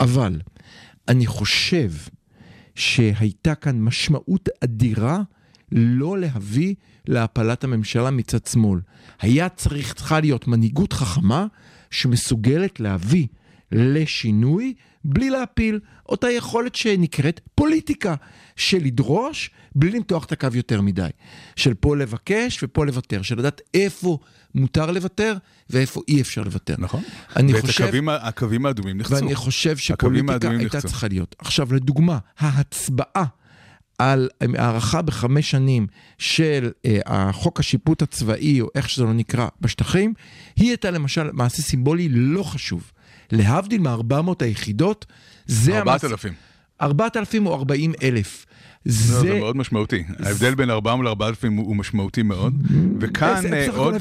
אבל, 0.00 0.40
אני 1.08 1.26
חושב 1.26 1.90
שהייתה 2.74 3.54
כאן 3.54 3.80
משמעות 3.82 4.48
אדירה 4.64 5.22
לא 5.72 6.18
להביא 6.18 6.74
להפלת 7.06 7.64
הממשלה 7.64 8.10
מצד 8.10 8.46
שמאל. 8.46 8.80
היה 9.20 9.48
צריך, 9.48 9.94
צריכה 9.94 10.20
להיות 10.20 10.48
מנהיגות 10.48 10.92
חכמה 10.92 11.46
שמסוגלת 11.90 12.80
להביא 12.80 13.26
לשינוי 13.72 14.74
בלי 15.04 15.30
להפיל. 15.30 15.80
אותה 16.08 16.30
יכולת 16.30 16.74
שנקראת 16.74 17.40
פוליטיקה, 17.54 18.14
של 18.56 18.78
לדרוש 18.78 19.50
בלי 19.74 19.90
למתוח 19.90 20.24
את 20.24 20.32
הקו 20.32 20.48
יותר 20.54 20.80
מדי. 20.80 21.08
של 21.56 21.74
פה 21.74 21.96
לבקש 21.96 22.62
ופה 22.62 22.86
לוותר, 22.86 23.22
של 23.22 23.38
לדעת 23.38 23.60
איפה 23.74 24.18
מותר 24.54 24.90
לוותר 24.90 25.34
ואיפה 25.70 26.00
אי 26.08 26.20
אפשר 26.20 26.42
לוותר. 26.42 26.74
נכון. 26.78 27.02
אני 27.36 27.54
ואת 27.54 27.60
חושב... 27.60 27.84
הקווים, 27.84 28.08
הקווים 28.08 28.66
האדומים 28.66 28.98
נחצו. 28.98 29.14
ואני 29.14 29.34
חושב 29.34 29.76
שפוליטיקה 29.76 30.32
הייתה 30.50 30.76
נחצו. 30.76 30.88
צריכה 30.88 31.08
להיות. 31.08 31.36
עכשיו, 31.38 31.74
לדוגמה, 31.74 32.18
ההצבעה 32.38 33.24
על 33.98 34.28
הארכה 34.58 35.02
בחמש 35.02 35.50
שנים 35.50 35.86
של 36.18 36.70
אה, 36.86 36.98
החוק 37.06 37.60
השיפוט 37.60 38.02
הצבאי, 38.02 38.60
או 38.60 38.68
איך 38.74 38.88
שזה 38.90 39.04
לא 39.04 39.12
נקרא, 39.12 39.48
בשטחים, 39.60 40.14
היא 40.56 40.68
הייתה 40.68 40.90
למשל 40.90 41.30
מעשה 41.32 41.62
סימבולי 41.62 42.08
לא 42.08 42.42
חשוב. 42.42 42.92
להבדיל 43.32 43.80
מ-400 43.80 44.30
היחידות, 44.40 45.06
זה... 45.46 45.78
המעשה- 45.80 46.06
4,000. 46.06 46.34
4,000 46.80 47.46
או 47.46 47.54
40 47.54 47.92
אלף. 48.02 48.46
לא, 48.86 48.92
זה... 48.92 49.20
זה 49.20 49.38
מאוד 49.38 49.56
משמעותי. 49.56 50.02
ההבדל 50.18 50.54
בין 50.54 50.70
400 50.70 51.06
ל-4,000 51.20 51.48
הוא 51.56 51.76
משמעותי 51.76 52.22
מאוד. 52.22 52.54
וכאן 53.00 53.42
זה 53.42 53.52
אה, 53.52 53.66
הכל 53.68 53.76
עוד, 53.76 53.94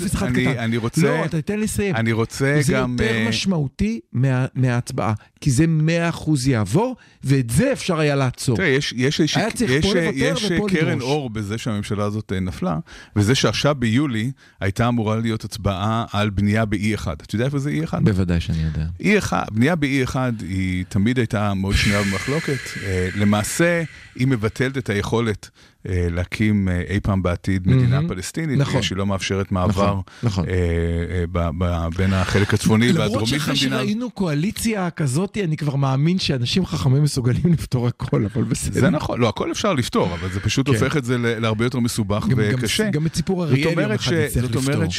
אני- 0.57 0.77
רוצה... 0.77 1.01
לא, 1.01 1.25
אתה 1.25 1.55
לי 1.55 1.63
לסיים. 1.63 1.95
אני 1.95 2.11
רוצה 2.11 2.57
זה 2.61 2.73
גם... 2.73 2.91
יותר 2.99 3.13
אה, 3.13 3.25
משמעותי 3.29 3.99
מה, 4.13 4.45
מההצבעה, 4.55 5.13
כי 5.41 5.51
זה 5.51 5.65
100% 6.13 6.29
יעבור, 6.47 6.95
ואת 7.23 7.49
זה 7.49 7.71
אפשר 7.73 7.99
היה 7.99 8.15
לעצור. 8.15 8.55
תראה, 8.57 8.67
יש, 8.67 8.93
יש, 8.97 9.19
יש, 9.19 9.37
היה 9.37 9.51
צריך 9.51 9.71
יש, 9.71 9.85
פה 9.85 9.93
לוותר 9.93 10.17
יש 10.17 10.45
ופה 10.51 10.65
קרן 10.69 10.87
לדרוש. 10.97 11.03
אור 11.03 11.29
בזה 11.29 11.57
שהממשלה 11.57 12.03
הזאת 12.05 12.33
אה, 12.35 12.39
נפלה, 12.39 12.77
וזה 13.15 13.35
שעכשיו 13.35 13.75
ביולי 13.75 14.31
הייתה 14.61 14.87
אמורה 14.87 15.15
להיות 15.19 15.43
הצבעה 15.43 16.05
על 16.11 16.29
בנייה 16.29 16.65
ב-E1. 16.65 17.07
אתה 17.13 17.35
יודע 17.35 17.45
איפה 17.45 17.59
זה 17.59 17.71
E1? 17.83 17.99
בוודאי 17.99 18.39
שאני 18.41 18.63
יודע. 18.63 18.85
E1, 19.21 19.33
בנייה 19.51 19.75
ב-E1 19.75 20.15
היא 20.41 20.85
תמיד 20.89 21.17
הייתה 21.17 21.53
מאוד 21.53 21.75
שנויה 21.75 22.03
במחלוקת. 22.03 22.57
אה, 22.83 23.09
למעשה, 23.15 23.83
היא 24.15 24.27
מבטלת 24.27 24.68
את 24.77 24.89
היכולת 24.89 25.49
אה, 25.89 26.07
להקים 26.11 26.69
אה, 26.69 26.81
אי 26.89 26.99
פעם 26.99 27.23
בעתיד 27.23 27.67
מדינה 27.67 27.95
מהמם. 27.95 28.07
פלסטינית, 28.09 28.59
נכון. 28.59 28.71
בגלל 28.73 28.83
שהיא 28.83 28.97
לא 28.97 29.05
מאפשרת 29.05 29.51
מעבר 29.51 29.69
נכון, 29.85 30.01
נכון. 30.23 30.45
אה, 30.49 30.53
אה, 30.53 31.23
ב- 31.31 31.49
ב- 31.57 31.87
בין 31.97 32.13
החלק 32.13 32.53
הצפוני 32.53 32.87
למרות 32.87 32.99
והדרומי 33.07 33.25
של 33.27 33.37
שאחרי 33.39 33.53
המדינה. 33.53 33.75
שראינו 33.75 34.09
קואליציה 34.11 34.89
כזאת, 34.89 35.37
אני 35.43 35.57
כבר 35.57 35.75
מאמין 35.75 36.19
שאנשים 36.19 36.65
חכמים 36.65 37.03
מסוגלים 37.03 37.41
לפתור 37.53 37.87
הכל, 37.87 38.25
אבל 38.33 38.43
בסדר. 38.43 38.79
זה 38.79 38.89
נכון, 38.89 39.19
לא, 39.19 39.29
הכל 39.29 39.51
אפשר 39.51 39.73
לפתור, 39.73 40.13
אבל 40.13 40.29
זה 40.31 40.39
פשוט 40.39 40.69
כן. 40.69 40.73
הופך 40.75 40.97
את 40.97 41.05
זה 41.05 41.17
להרבה 41.17 41.65
יותר 41.65 41.79
מסובך 41.79 42.23
גם- 42.27 42.29
גם- 42.29 42.59
וקשה. 42.59 42.89
גם 42.89 43.05
את 43.05 43.15
סיפור 43.15 43.41
זאת 43.45 43.51
אריאל 43.53 43.67
יום 43.69 43.73
אומרת 43.79 43.99
אחד 43.99 44.13
נצטרך 44.13 44.45
זאת 44.45 44.55
לפתור. 44.55 44.73
אומרת 44.73 44.89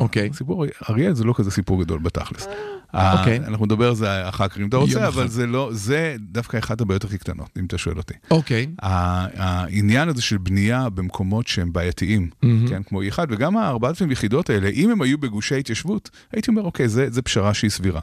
אוקיי. 0.00 0.28
שהסיפור, 0.28 0.64
אריאל 0.90 1.14
זה 1.14 1.24
לא 1.24 1.34
כזה 1.36 1.50
סיפור 1.50 1.82
גדול 1.84 1.98
בתכלס. 1.98 2.46
אוקיי. 2.94 3.36
אנחנו 3.46 3.66
נדבר 3.66 3.88
על 3.88 3.94
זה 3.94 4.28
אחר 4.28 4.48
כך 4.48 4.58
אם 4.58 4.68
אתה 4.68 4.76
רוצה, 4.76 4.98
אחד. 4.98 5.18
אבל 5.18 5.28
זה 5.28 5.46
לא, 5.46 5.70
זה 5.72 6.16
דווקא 6.20 6.56
אחת 6.58 6.80
הבעיות 6.80 7.04
הכי 7.04 7.18
קטנות, 7.18 7.48
אם 7.58 7.64
אתה 7.64 7.78
שואל 7.78 7.96
אותי. 7.98 8.14
אוקיי. 8.30 8.66
ה- 8.82 9.26
העניין 9.42 10.08
הזה 10.08 10.22
של 10.22 10.38
בנייה 10.38 10.88
במקומות 10.88 11.46
שהם 11.46 11.72
בעייתיים, 11.72 12.30
כן, 12.68 12.82
כמו 12.82 13.02
E1, 13.02 13.18
וגם 13.28 13.56
ה-4,000 13.56 14.12
יחידות 14.12 14.50
האלה, 14.50 14.68
אם 14.68 14.90
הם 14.90 15.02
היו 15.02 15.18
בגושי 15.18 15.58
התיישבות, 15.58 16.10
הייתי 16.32 16.50
אומר, 16.50 16.62
אוקיי, 16.62 16.88
זה, 16.88 17.10
זה 17.10 17.22
פשרה 17.22 17.54
שהיא 17.54 17.70
סבירה. 17.70 18.00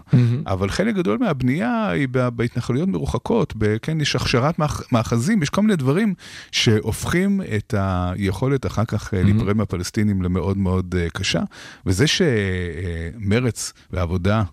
אבל 0.47 0.69
חלק 0.69 0.95
גדול 0.95 1.17
מהבנייה 1.17 1.89
היא 1.89 2.07
ב- 2.11 2.29
בהתנחלויות 2.29 2.89
מרוחקות, 2.89 3.53
ב- 3.57 3.77
כן, 3.81 4.01
יש 4.01 4.15
הכשרת 4.15 4.59
מאח- 4.59 4.81
מאחזים, 4.91 5.43
יש 5.43 5.49
כל 5.49 5.61
מיני 5.61 5.75
דברים 5.75 6.13
שהופכים 6.51 7.41
את 7.55 7.73
היכולת 7.77 8.65
אחר 8.65 8.85
כך 8.85 9.13
אה, 9.13 9.23
להיפרד 9.23 9.55
מהפלסטינים 9.57 10.21
למאוד 10.21 10.57
מאוד 10.57 10.95
אה, 10.97 11.07
קשה, 11.09 11.41
וזה 11.85 12.05
שמרץ 12.07 13.73
ועבודה, 13.91 14.43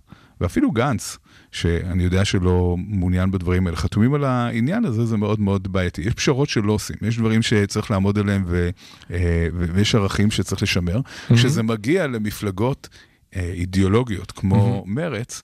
ואפילו 0.41 0.71
גנץ, 0.71 1.19
שאני 1.53 2.03
יודע 2.05 2.25
שלא 2.25 2.77
מעוניין 2.79 3.31
בדברים 3.31 3.67
האלה, 3.67 3.77
חתומים 3.77 4.15
על 4.15 4.25
העניין 4.25 4.85
הזה, 4.85 5.05
זה 5.07 5.17
מאוד 5.17 5.41
מאוד 5.41 5.73
בעייתי. 5.73 6.01
יש 6.03 6.15
פשרות 6.15 6.49
שלא 6.49 6.73
עושים, 6.73 6.97
יש 7.03 7.19
דברים 7.19 7.43
שצריך 7.43 7.91
לעמוד 7.91 8.19
עליהם 8.19 8.45
ו, 8.47 8.71
אה, 9.11 9.47
ויש 9.53 9.95
ערכים 9.95 10.31
שצריך 10.31 10.63
לשמר. 10.63 11.01
כשזה 11.35 11.63
מגיע 11.63 12.07
למפלגות 12.07 12.89
אה, 13.37 13.51
אידיאולוגיות 13.55 14.33
כמו 14.33 14.85
מרץ, 14.87 15.43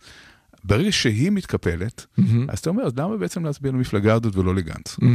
ברגע 0.65 0.93
שהיא 0.93 1.31
מתקפלת, 1.31 2.07
אז 2.49 2.59
אתה 2.59 2.71
אומר, 2.71 2.83
אז 2.85 2.93
למה 2.97 3.17
בעצם 3.17 3.45
להצביע 3.45 3.73
למפלגה 3.73 4.15
הזאת 4.15 4.37
ולא 4.37 4.55
לגנץ? 4.55 4.97
או- 5.03 5.07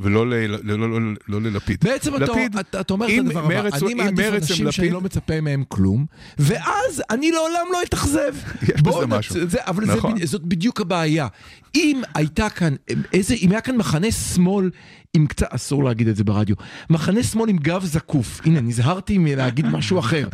ולא 0.00 0.26
ל- 0.30 0.34
לא- 0.62 0.78
לא- 0.78 1.00
לא- 1.00 1.12
לא 1.28 1.40
ללפיד. 1.40 1.84
בעצם 1.84 2.14
לפיד, 2.14 2.56
אתה, 2.58 2.80
אתה 2.80 2.92
אומר 2.92 3.06
את 3.06 3.18
הדבר 3.18 3.44
הבא, 3.44 3.48
מרץ- 3.62 3.82
אני 3.82 3.94
מעדיף 3.94 4.34
אנשים 4.34 4.72
שאני 4.72 4.90
לא 4.90 5.00
מצפה 5.00 5.40
מהם 5.40 5.64
כלום, 5.68 6.06
ואז 6.38 7.02
אני 7.10 7.30
לעולם 7.32 7.66
לא 7.72 7.78
אתאכזב. 7.82 8.34
יש 8.74 8.82
בזה 8.82 9.06
משהו. 9.06 9.34
זה, 9.48 9.58
אבל 9.66 9.84
נכון. 9.84 10.18
זה, 10.18 10.26
זאת 10.26 10.42
בדיוק 10.42 10.80
הבעיה. 10.80 11.26
אם 11.74 12.02
הייתה 12.14 12.50
כאן, 12.50 12.74
איזה, 13.12 13.34
אם 13.34 13.50
היה 13.50 13.60
כאן 13.60 13.76
מחנה 13.76 14.10
שמאל 14.10 14.70
עם 15.16 15.26
קצת, 15.26 15.46
אסור 15.50 15.84
להגיד 15.84 16.08
את 16.08 16.16
זה 16.16 16.24
ברדיו, 16.24 16.56
מחנה 16.90 17.22
שמאל 17.22 17.50
עם 17.50 17.56
גב 17.56 17.84
זקוף, 17.84 18.40
הנה 18.44 18.60
נזהרתי 18.60 19.18
מלהגיד 19.18 19.66
משהו 19.66 19.98
אחר, 19.98 20.28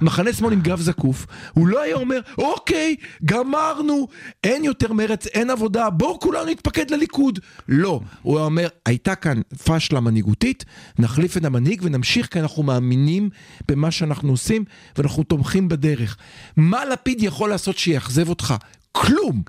מחנה 0.00 0.32
שמאל 0.32 0.52
עם 0.52 0.60
גב 0.60 0.80
זקוף, 0.80 1.26
הוא 1.52 1.66
לא 1.66 1.82
היה 1.82 1.96
אומר, 1.96 2.20
אוקיי, 2.38 2.96
גמרנו, 3.24 4.08
אין 4.44 4.64
יותר 4.64 4.92
מרץ, 4.92 5.26
אין 5.26 5.50
עבודה, 5.50 5.90
בואו 5.90 6.20
כולנו 6.20 6.50
נתפקד 6.50 6.90
לליכוד. 6.90 7.38
לא, 7.68 8.00
הוא 8.22 8.36
היה 8.36 8.44
אומר, 8.44 8.68
הייתה 8.86 9.14
כאן 9.14 9.40
פשלה 9.64 10.00
מנהיגותית, 10.00 10.64
נחליף 10.98 11.36
את 11.36 11.44
המנהיג 11.44 11.80
ונמשיך 11.84 12.26
כי 12.26 12.40
אנחנו 12.40 12.62
מאמינים 12.62 13.30
במה 13.68 13.90
שאנחנו 13.90 14.30
עושים 14.30 14.64
ואנחנו 14.96 15.22
תומכים 15.22 15.68
בדרך. 15.68 16.16
מה 16.56 16.84
לפיד 16.84 17.22
יכול 17.22 17.50
לעשות 17.50 17.78
שיאכזב 17.78 18.28
אותך? 18.28 18.54
כלום. 18.92 19.42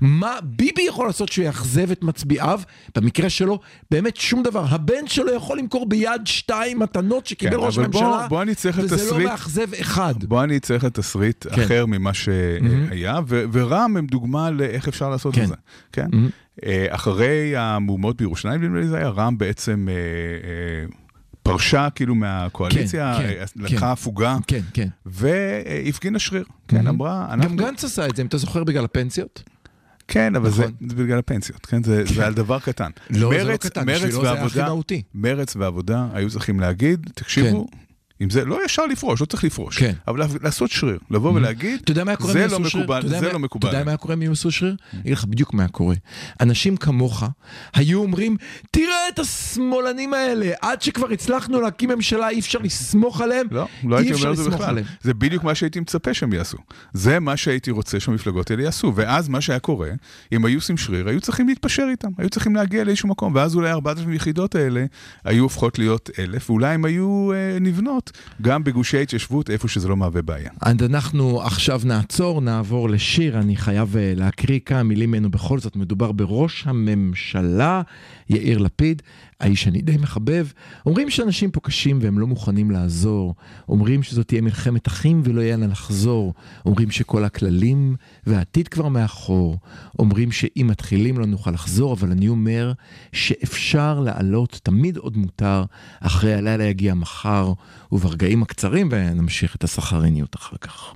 מה 0.00 0.36
ביבי 0.42 0.82
יכול 0.82 1.06
לעשות 1.06 1.28
שהוא 1.32 1.44
יאכזב 1.44 1.90
את 1.90 2.04
מצביעיו? 2.04 2.60
במקרה 2.96 3.30
שלו, 3.30 3.58
באמת 3.90 4.16
שום 4.16 4.42
דבר. 4.42 4.64
הבן 4.68 5.06
שלו 5.06 5.34
יכול 5.34 5.58
למכור 5.58 5.88
ביד 5.88 6.20
שתיים 6.24 6.78
מתנות 6.78 7.26
שקיבל 7.26 7.50
כן, 7.56 7.56
ראש 7.66 7.74
בוא- 7.78 7.84
הממשלה, 7.84 8.26
בוא 8.28 8.42
צריך 8.54 8.78
וזה 8.82 8.96
לתסריט- 8.96 9.12
לא 9.24 9.30
מאכזב 9.30 9.74
אחד. 9.74 10.14
בוא 10.24 10.44
אני 10.44 10.60
צריך 10.60 10.84
לתסריט 10.84 11.46
כן. 11.54 11.62
אחר 11.62 11.86
ממה 11.86 12.14
שהיה, 12.14 13.20
ו- 13.28 13.44
ורע"מ 13.52 13.96
הם 13.96 14.06
דוגמה 14.06 14.50
לאיך 14.50 14.88
אפשר 14.88 15.10
לעשות 15.10 15.34
כן. 15.34 15.42
את 15.42 15.48
זה. 15.48 15.54
כן? 15.92 16.06
אה, 16.66 16.86
אחרי 16.88 17.56
המהומות 17.56 18.16
בירושלים, 18.16 18.62
נדמה 18.64 18.80
לי 18.80 18.86
זה 18.86 18.96
היה, 18.96 19.08
רע"מ 19.08 19.38
בעצם 19.38 19.88
אה, 19.88 19.94
אה, 19.94 20.86
פרשה 21.46 21.88
כאילו 21.94 22.14
מהקואליציה, 22.14 23.14
כן, 23.18 23.24
אה, 23.24 23.46
כן, 23.46 23.62
לקחה 23.62 23.80
כן. 23.80 23.86
הפוגה, 23.86 24.36
כן, 24.46 24.60
כן. 24.74 24.88
והפגינה 25.06 26.18
שריר. 26.18 26.44
כן, 26.68 26.86
אמרה, 26.86 27.26
גם 27.30 27.40
אנחנו... 27.40 27.56
גנץ 27.56 27.84
עשה 27.84 28.06
את 28.06 28.16
זה, 28.16 28.22
אם 28.22 28.26
אתה 28.26 28.38
זוכר, 28.38 28.64
בגלל 28.64 28.84
הפנסיות. 28.84 29.42
כן, 30.08 30.36
אבל 30.36 30.50
זה 30.50 30.62
נכון. 30.62 30.88
זה 30.88 30.94
בגלל 30.96 31.18
הפנסיות, 31.18 31.66
כן? 31.66 31.82
זה 31.82 32.04
זה 32.04 32.26
על 32.26 32.34
דבר 32.34 32.58
קטן. 32.58 32.90
לא, 33.10 33.18
זה 33.18 33.44
לא 33.44 33.50
מרץ- 33.50 33.66
קטן, 33.66 33.86
מרץ 33.86 33.96
בשבילו 34.02 34.20
זה 34.22 34.32
היה 34.32 34.44
הכי 34.44 34.60
מהותי. 34.62 35.02
מרץ 35.14 35.56
ועבודה 35.56 36.06
היו 36.12 36.30
צריכים 36.30 36.60
להגיד, 36.60 37.06
תקשיבו, 37.14 37.66
אם 38.20 38.30
זה 38.30 38.44
לא 38.44 38.64
ישר 38.64 38.86
לפרוש, 38.86 39.20
לא 39.20 39.26
צריך 39.26 39.44
לפרוש, 39.44 39.78
כן. 39.78 39.92
אבל 40.08 40.20
לעשות 40.42 40.70
שריר, 40.70 40.98
לבוא 41.10 41.32
ולהגיד, 41.32 41.80
קורה 42.16 42.32
אם 42.32 42.48
זה 42.48 42.58
לא? 42.58 42.60
מקובל, 42.60 43.08
זה 43.08 43.32
לא 43.32 43.38
מקובל. 43.38 43.68
אתה 43.68 43.76
יודע 43.76 43.84
מה 43.84 43.90
היה 43.90 43.96
קורה 43.96 44.14
אם 44.14 44.22
יעשו 44.22 44.50
שריר? 44.50 44.76
אני 44.92 45.00
אגיד 45.00 45.12
לך 45.12 45.24
בדיוק 45.24 45.54
מה 45.54 45.68
קורה. 45.68 45.94
אנשים 46.40 46.76
כמוך 46.76 47.24
היו 47.74 47.98
אומרים, 47.98 48.36
תראה 48.70 49.08
את 49.08 49.18
השמאלנים 49.18 50.14
האלה, 50.14 50.50
עד 50.60 50.82
שכבר 50.82 51.10
הצלחנו 51.10 51.60
להקים 51.60 51.90
ממשלה 51.90 52.28
אי 52.28 52.38
אפשר 52.38 52.58
לסמוך 52.58 53.20
עליהם, 53.20 53.46
לא, 53.50 53.66
לא 53.84 53.96
הייתי 53.96 54.14
אומר 54.14 54.32
את 54.32 54.36
זה 54.36 54.50
בכלל. 54.50 54.78
זה 55.02 55.14
בדיוק 55.14 55.44
מה 55.44 55.54
שהייתי 55.54 55.80
מצפה 55.80 56.14
שהם 56.14 56.32
יעשו. 56.32 56.58
זה 56.92 57.20
מה 57.20 57.36
שהייתי 57.36 57.70
רוצה 57.70 58.00
שהמפלגות 58.00 58.50
האלה 58.50 58.62
יעשו. 58.62 58.92
ואז 58.94 59.28
מה 59.28 59.40
שהיה 59.40 59.58
קורה, 59.58 59.90
אם 60.32 60.44
היו 60.44 60.58
עושים 60.58 60.76
שריר, 60.76 61.08
היו 61.08 61.20
צריכים 61.20 61.48
להתפשר 61.48 61.86
איתם, 61.90 62.08
היו 62.18 62.30
צריכים 62.30 62.56
להגיע 62.56 62.84
לאיזשהו 62.84 63.08
מקום, 63.08 63.34
ואז 63.34 63.54
אולי 63.54 63.70
4,000 63.70 64.12
יחידות 64.12 64.54
האלה 64.54 64.84
היו 65.24 65.42
הופכות 65.42 65.78
להיות 65.78 66.10
אלף, 66.18 66.50
ואולי 66.50 66.74
הם 66.74 66.84
היו 66.84 67.32
אה, 67.32 67.58
נבנות 67.60 68.05
גם 68.42 68.64
בגושי 68.64 68.98
ההתיישבות, 68.98 69.50
איפה 69.50 69.68
שזה 69.68 69.88
לא 69.88 69.96
מהווה 69.96 70.22
בעיה. 70.22 70.50
אז 70.60 70.76
אנחנו 70.82 71.42
עכשיו 71.42 71.80
נעצור, 71.84 72.40
נעבור 72.40 72.90
לשיר, 72.90 73.38
אני 73.38 73.56
חייב 73.56 73.96
אה, 73.96 74.12
להקריא 74.16 74.58
כמה 74.66 74.82
מילים 74.82 75.10
ממנו. 75.10 75.30
בכל 75.30 75.58
זאת, 75.58 75.76
מדובר 75.76 76.12
בראש 76.12 76.64
הממשלה, 76.66 77.82
יאיר 78.30 78.58
לפיד, 78.58 79.02
האיש 79.40 79.62
שאני 79.62 79.82
די 79.82 79.96
מחבב. 79.96 80.46
אומרים 80.86 81.10
שאנשים 81.10 81.50
פה 81.50 81.60
קשים 81.60 81.98
והם 82.02 82.18
לא 82.18 82.26
מוכנים 82.26 82.70
לעזור, 82.70 83.34
אומרים 83.68 84.02
שזאת 84.02 84.28
תהיה 84.28 84.40
מלחמת 84.40 84.88
אחים 84.88 85.22
ולא 85.24 85.40
יהיה 85.40 85.56
לה 85.56 85.66
לחזור, 85.66 86.34
אומרים 86.66 86.90
שכל 86.90 87.24
הכללים 87.24 87.96
והעתיד 88.26 88.68
כבר 88.68 88.88
מאחור, 88.88 89.58
אומרים 89.98 90.32
שאם 90.32 90.66
מתחילים 90.70 91.18
לא 91.18 91.26
נוכל 91.26 91.50
לחזור, 91.50 91.92
אבל 91.92 92.10
אני 92.10 92.28
אומר 92.28 92.72
שאפשר 93.12 94.00
לעלות, 94.00 94.60
תמיד 94.62 94.96
עוד 94.96 95.16
מותר, 95.16 95.64
אחרי 96.00 96.34
הלילה 96.34 96.64
יגיע 96.64 96.94
מחר, 96.94 97.52
וברגעים 97.92 98.42
הקצרים 98.42 98.88
ונמשיך 98.90 99.56
את 99.56 99.64
הסחריניות 99.64 100.36
אחר 100.36 100.56
כך. 100.60 100.94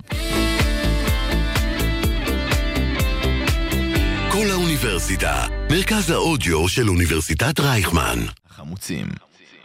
האוניברסיטה, 4.81 5.45
מרכז 5.71 6.09
האודיו 6.09 6.67
של 6.67 6.89
אוניברסיטת 6.89 7.59
רייכמן. 7.59 8.19
החמוצים. 8.49 9.07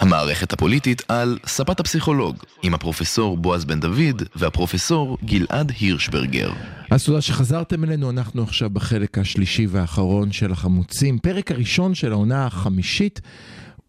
המערכת 0.01 0.53
הפוליטית 0.53 1.03
על 1.09 1.39
ספת 1.47 1.81
הפסיכולוג, 1.81 2.37
עם 2.63 2.75
הפרופסור 2.75 3.37
בועז 3.37 3.65
בן 3.65 3.81
דוד 3.81 4.23
והפרופסור 4.35 5.19
גלעד 5.25 5.73
הירשברגר. 5.81 6.53
אז 6.91 7.05
תודה 7.05 7.21
שחזרתם 7.21 7.85
אלינו, 7.85 8.11
אנחנו 8.11 8.43
עכשיו 8.43 8.71
בחלק 8.71 9.19
השלישי 9.19 9.67
והאחרון 9.67 10.33
של 10.33 10.53
החמוצים, 10.53 11.19
פרק 11.19 11.51
הראשון 11.51 11.95
של 11.95 12.13
העונה 12.13 12.47
החמישית. 12.47 13.21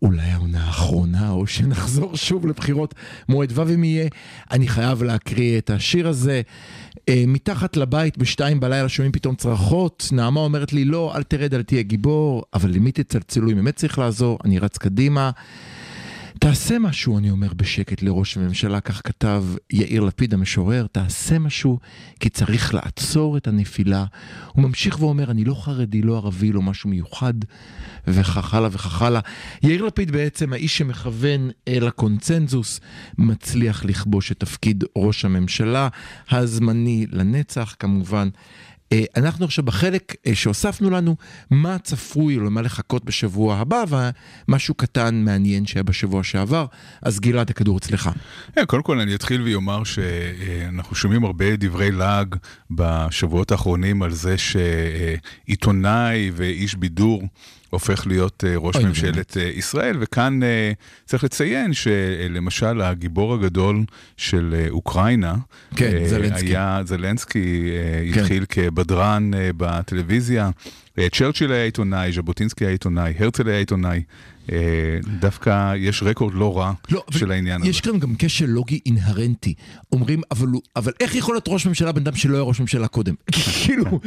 אולי 0.02 0.22
העונה 0.22 0.66
האחרונה, 0.66 1.30
או 1.30 1.48
שנחזור 1.48 2.18
שוב 2.18 2.48
לבחירות 2.48 2.94
מועד 3.30 3.52
ו' 3.60 3.74
אם 3.74 3.84
יהיה. 3.84 4.08
אני 4.52 4.68
חייב 4.68 5.04
להקריא 5.04 5.58
את 5.58 5.70
השיר 5.70 6.08
הזה. 6.08 6.42
אה, 7.10 7.24
מתחת 7.28 7.78
לבית 7.78 8.18
בשתיים 8.18 8.60
בלילה 8.60 8.90
שומעים 8.90 9.12
פתאום 9.12 9.36
צרחות, 9.36 10.10
נעמה 10.12 10.40
אומרת 10.40 10.74
לי 10.74 10.86
לא, 10.86 11.14
אל 11.16 11.24
תרד, 11.24 11.54
אל 11.54 11.64
תהיה 11.64 11.82
גיבור, 11.82 12.44
אבל 12.54 12.70
למי 12.72 12.92
תצלצלו 12.92 13.50
אם 13.52 13.56
באמת 13.56 13.76
צריך 13.76 14.00
לעזור, 14.00 14.40
אני 14.46 14.60
רץ 14.60 14.78
קדימה. 14.78 15.32
תעשה 16.40 16.80
משהו, 16.80 17.18
אני 17.18 17.30
אומר 17.32 17.54
בשקט 17.54 18.02
לראש 18.02 18.38
הממשלה, 18.38 18.82
כך 18.82 19.02
כתב 19.04 19.44
יאיר 19.74 20.04
לפיד 20.04 20.34
המשורר, 20.34 20.88
תעשה 20.92 21.40
משהו, 21.40 21.80
כי 22.20 22.30
צריך 22.30 22.74
לעצור 22.74 23.38
את 23.38 23.48
הנפילה. 23.48 24.06
הוא 24.48 24.64
ממשיך 24.64 25.02
ואומר, 25.02 25.32
אני 25.32 25.46
לא 25.46 25.54
חרדי, 25.54 26.02
לא 26.02 26.18
ערבי, 26.18 26.52
לא 26.52 26.62
משהו 26.62 26.90
מיוחד, 26.90 27.34
וכך 28.08 28.54
הלאה 28.54 28.70
וכך 28.72 29.02
הלאה. 29.02 29.22
יאיר 29.64 29.86
לפיד 29.86 30.12
בעצם, 30.12 30.54
האיש 30.54 30.78
שמכוון 30.78 31.50
אל 31.68 31.88
הקונצנזוס, 31.88 32.80
מצליח 33.18 33.86
לכבוש 33.86 34.32
את 34.32 34.40
תפקיד 34.40 34.84
ראש 34.96 35.26
הממשלה, 35.26 35.88
הזמני 36.32 37.06
לנצח 37.12 37.76
כמובן. 37.80 38.30
אה, 38.92 39.04
אנחנו 39.18 39.46
עכשיו 39.46 39.66
בחלק 39.66 40.16
אה, 40.28 40.36
שהוספנו 40.36 40.90
לנו, 40.90 41.16
מה 41.52 41.78
צפוי 41.80 42.38
או 42.38 42.42
למה 42.42 42.62
לחכות 42.62 43.06
בשבוע 43.06 43.56
הבא, 43.56 43.84
ומשהו 44.48 44.74
קטן 44.74 45.16
מעניין 45.16 45.66
שהיה 45.66 45.84
בשבוע 45.84 46.24
שעבר, 46.24 46.66
אז 47.02 47.20
גלעד, 47.20 47.50
הכדור 47.50 47.78
אצלך. 47.78 48.10
כן, 48.56 48.66
קודם 48.66 48.84
כל 48.84 49.00
אני 49.00 49.16
אתחיל 49.16 49.42
ואומר 49.42 49.84
שאנחנו 49.84 50.96
שומעים 50.96 51.24
הרבה 51.24 51.56
דברי 51.56 51.92
לעג 51.92 52.36
בשבועות 52.72 53.52
האחרונים 53.52 54.04
על 54.04 54.12
זה 54.12 54.36
שעיתונאי 55.48 56.32
ואיש 56.34 56.76
בידור 56.76 57.24
הופך 57.70 58.08
להיות 58.08 58.44
אה, 58.48 58.54
ראש 58.58 58.76
ממשלת 58.76 59.38
אה, 59.38 59.44
ישראל, 59.44 59.98
וכאן 60.00 60.44
אה, 60.44 60.72
צריך 61.06 61.24
לציין 61.24 61.74
שלמשל 61.74 62.82
הגיבור 62.82 63.34
הגדול 63.34 63.84
של 64.18 64.66
אוקראינה, 64.70 65.36
כן, 65.76 66.06
זלנסקי. 66.06 66.46
היה, 66.46 66.82
זלנסקי 66.86 67.72
כן. 68.14 68.20
התחיל 68.20 68.46
כבדרן 68.50 69.32
בטלוויזיה, 69.58 70.50
צ'רצ'יל 71.12 71.52
היה 71.52 71.64
עיתונאי, 71.64 72.12
ז'בוטינסקי 72.14 72.66
היה 72.66 72.72
עיתונאי, 72.72 73.14
הרצל 73.20 73.48
היה 73.48 73.58
עיתונאי. 73.58 74.04
אה, 74.52 74.98
דווקא 75.20 75.74
יש 75.78 76.04
רקורד 76.04 76.34
לא 76.34 76.58
רע 76.58 76.74
לא, 76.92 77.04
של 77.12 77.32
העניין 77.32 77.62
הזה. 77.62 77.70
יש 77.70 77.82
כאן 77.82 78.00
גם 78.00 78.16
כשל 78.20 78.46
לוגי 78.46 78.80
אינהרנטי. 78.86 79.54
אומרים, 79.92 80.22
אבל, 80.32 80.48
אבל 80.76 80.92
איך 81.00 81.16
יכול 81.16 81.36
להיות 81.36 81.46
ראש 81.48 81.66
ממשלה 81.66 81.92
בן 81.92 82.02
אדם 82.02 82.16
שלא 82.16 82.36
היה 82.36 82.44
ראש 82.44 82.60
ממשלה 82.60 82.88
קודם? 82.88 83.16
כאילו, 83.64 84.00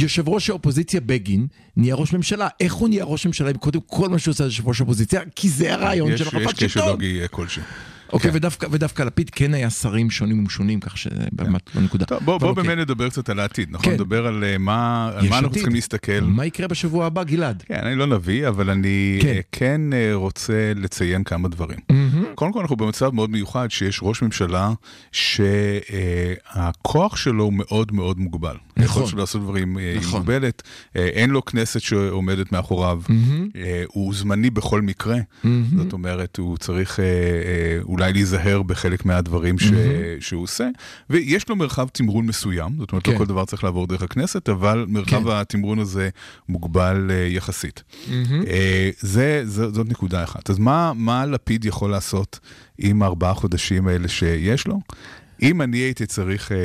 יושב 0.00 0.28
ראש 0.28 0.50
האופוזיציה 0.50 1.00
בגין 1.00 1.46
נהיה 1.76 1.94
ראש 1.94 2.12
ממשלה. 2.12 2.48
איך 2.60 2.74
הוא 2.74 2.88
נהיה 2.88 3.04
ראש 3.04 3.26
ממשלה 3.26 3.50
אם 3.50 3.56
קודם 3.56 3.80
כל 3.86 4.08
מה 4.08 4.18
שהוא 4.18 4.32
עושה 4.32 4.44
זה 4.44 4.48
יושב 4.48 4.68
ראש 4.68 4.80
האופוזיציה? 4.80 5.20
כי 5.36 5.48
זה 5.48 5.74
הרעיון 5.74 6.12
יש 6.12 6.20
של 6.20 6.26
יש 6.26 6.34
החלפת 6.34 6.68
שלטון. 6.68 6.88
לוגי 6.88 7.22
אה, 7.22 7.28
כלשהו. 7.28 7.62
אוקיי, 8.12 8.30
כן. 8.30 8.38
ודווקא, 8.70 9.02
לפיד 9.02 9.30
כן 9.30 9.54
היה 9.54 9.70
שרים 9.70 10.10
שונים 10.10 10.38
ומשונים, 10.38 10.80
כך 10.80 10.98
שזה 10.98 11.24
באמת 11.32 11.74
לא 11.74 11.82
נקודה. 11.82 12.04
טוב, 12.04 12.24
בוא, 12.24 12.34
אבל 12.36 12.40
בוא 12.40 12.48
אוקיי. 12.50 12.64
באמת 12.64 12.78
נדבר 12.78 13.08
קצת 13.08 13.28
על 13.28 13.40
העתיד, 13.40 13.68
נכון? 13.70 13.86
כן. 13.86 13.92
נדבר 13.92 14.26
על 14.26 14.44
אה, 14.44 14.58
מה, 14.58 15.10
אנחנו. 15.16 15.50
צריכים 15.50 15.74
להסתכל. 15.74 16.20
מה 16.20 16.46
יקרה 16.46 16.68
בשבוע 16.68 17.06
הבא, 17.06 17.24
גלעד? 17.24 17.62
כן, 17.66 17.80
אני 17.82 17.94
לא 17.94 18.06
נביא, 18.06 18.48
אבל 18.48 18.70
אני 18.70 19.18
כן. 19.22 19.28
כן, 19.32 19.40
כן 19.52 19.92
אה, 19.92 20.10
רוצה 20.14 20.72
לציין 20.76 21.24
כמה 21.24 21.48
דברים. 21.48 21.78
קודם 22.34 22.52
כל, 22.52 22.60
אנחנו 22.60 22.76
במצב 22.76 23.10
מאוד 23.14 23.30
מיוחד 23.30 23.70
שיש 23.70 24.00
ראש 24.02 24.22
ממשלה 24.22 24.72
שהכוח 26.52 27.16
שלו 27.16 27.44
הוא 27.44 27.52
מאוד 27.52 27.92
מאוד 27.92 28.18
מוגבל. 28.20 28.56
נכון. 28.76 28.82
היכולת 28.82 29.08
שלו 29.08 29.18
לעשות 29.18 29.42
דברים 29.42 29.78
אה, 29.78 29.90
היא 29.92 29.98
נכון. 30.00 30.18
מוגבלת, 30.20 30.62
אה, 30.96 31.06
אין 31.06 31.30
לו 31.30 31.44
כנסת 31.44 31.80
שעומדת 31.80 32.52
מאחוריו, 32.52 33.00
אה, 33.56 33.82
הוא 33.88 34.14
זמני 34.14 34.50
בכל 34.50 34.80
מקרה, 34.82 35.16
זאת 35.76 35.92
אומרת, 35.92 36.36
הוא 36.36 36.56
צריך 36.58 36.98
אולי 37.82 38.12
להיזהר 38.12 38.62
בחלק 38.62 39.04
מהדברים 39.04 39.58
ש- 39.58 39.70
שהוא 40.20 40.42
עושה, 40.42 40.68
ויש 41.10 41.48
לו 41.48 41.56
מרחב 41.56 41.88
תמרון 41.88 42.26
מסוים, 42.26 42.76
זאת 42.78 42.92
אומרת, 42.92 43.04
כן. 43.04 43.12
לא 43.12 43.18
כל 43.18 43.26
דבר 43.26 43.44
צריך 43.44 43.64
לעבור 43.64 43.86
דרך 43.86 44.02
הכנסת, 44.02 44.48
אבל 44.48 44.84
מרחב 44.88 45.24
כן. 45.24 45.30
התמרון 45.30 45.78
הזה 45.78 46.08
מוגבל 46.48 47.10
יחסית. 47.28 47.82
אה, 48.46 48.90
זה, 49.00 49.42
זה, 49.44 49.70
זאת 49.70 49.88
נקודה 49.88 50.24
אחת. 50.24 50.50
אז 50.50 50.58
מה, 50.58 50.92
מה 50.96 51.26
לפיד 51.26 51.64
יכול 51.64 51.90
לעשות 51.90 52.21
עם 52.78 53.02
הארבעה 53.02 53.34
חודשים 53.34 53.88
האלה 53.88 54.08
שיש 54.08 54.66
לו? 54.66 54.80
אם 55.42 55.62
אני 55.62 55.78
הייתי 55.78 56.06
צריך 56.06 56.52
אה, 56.52 56.56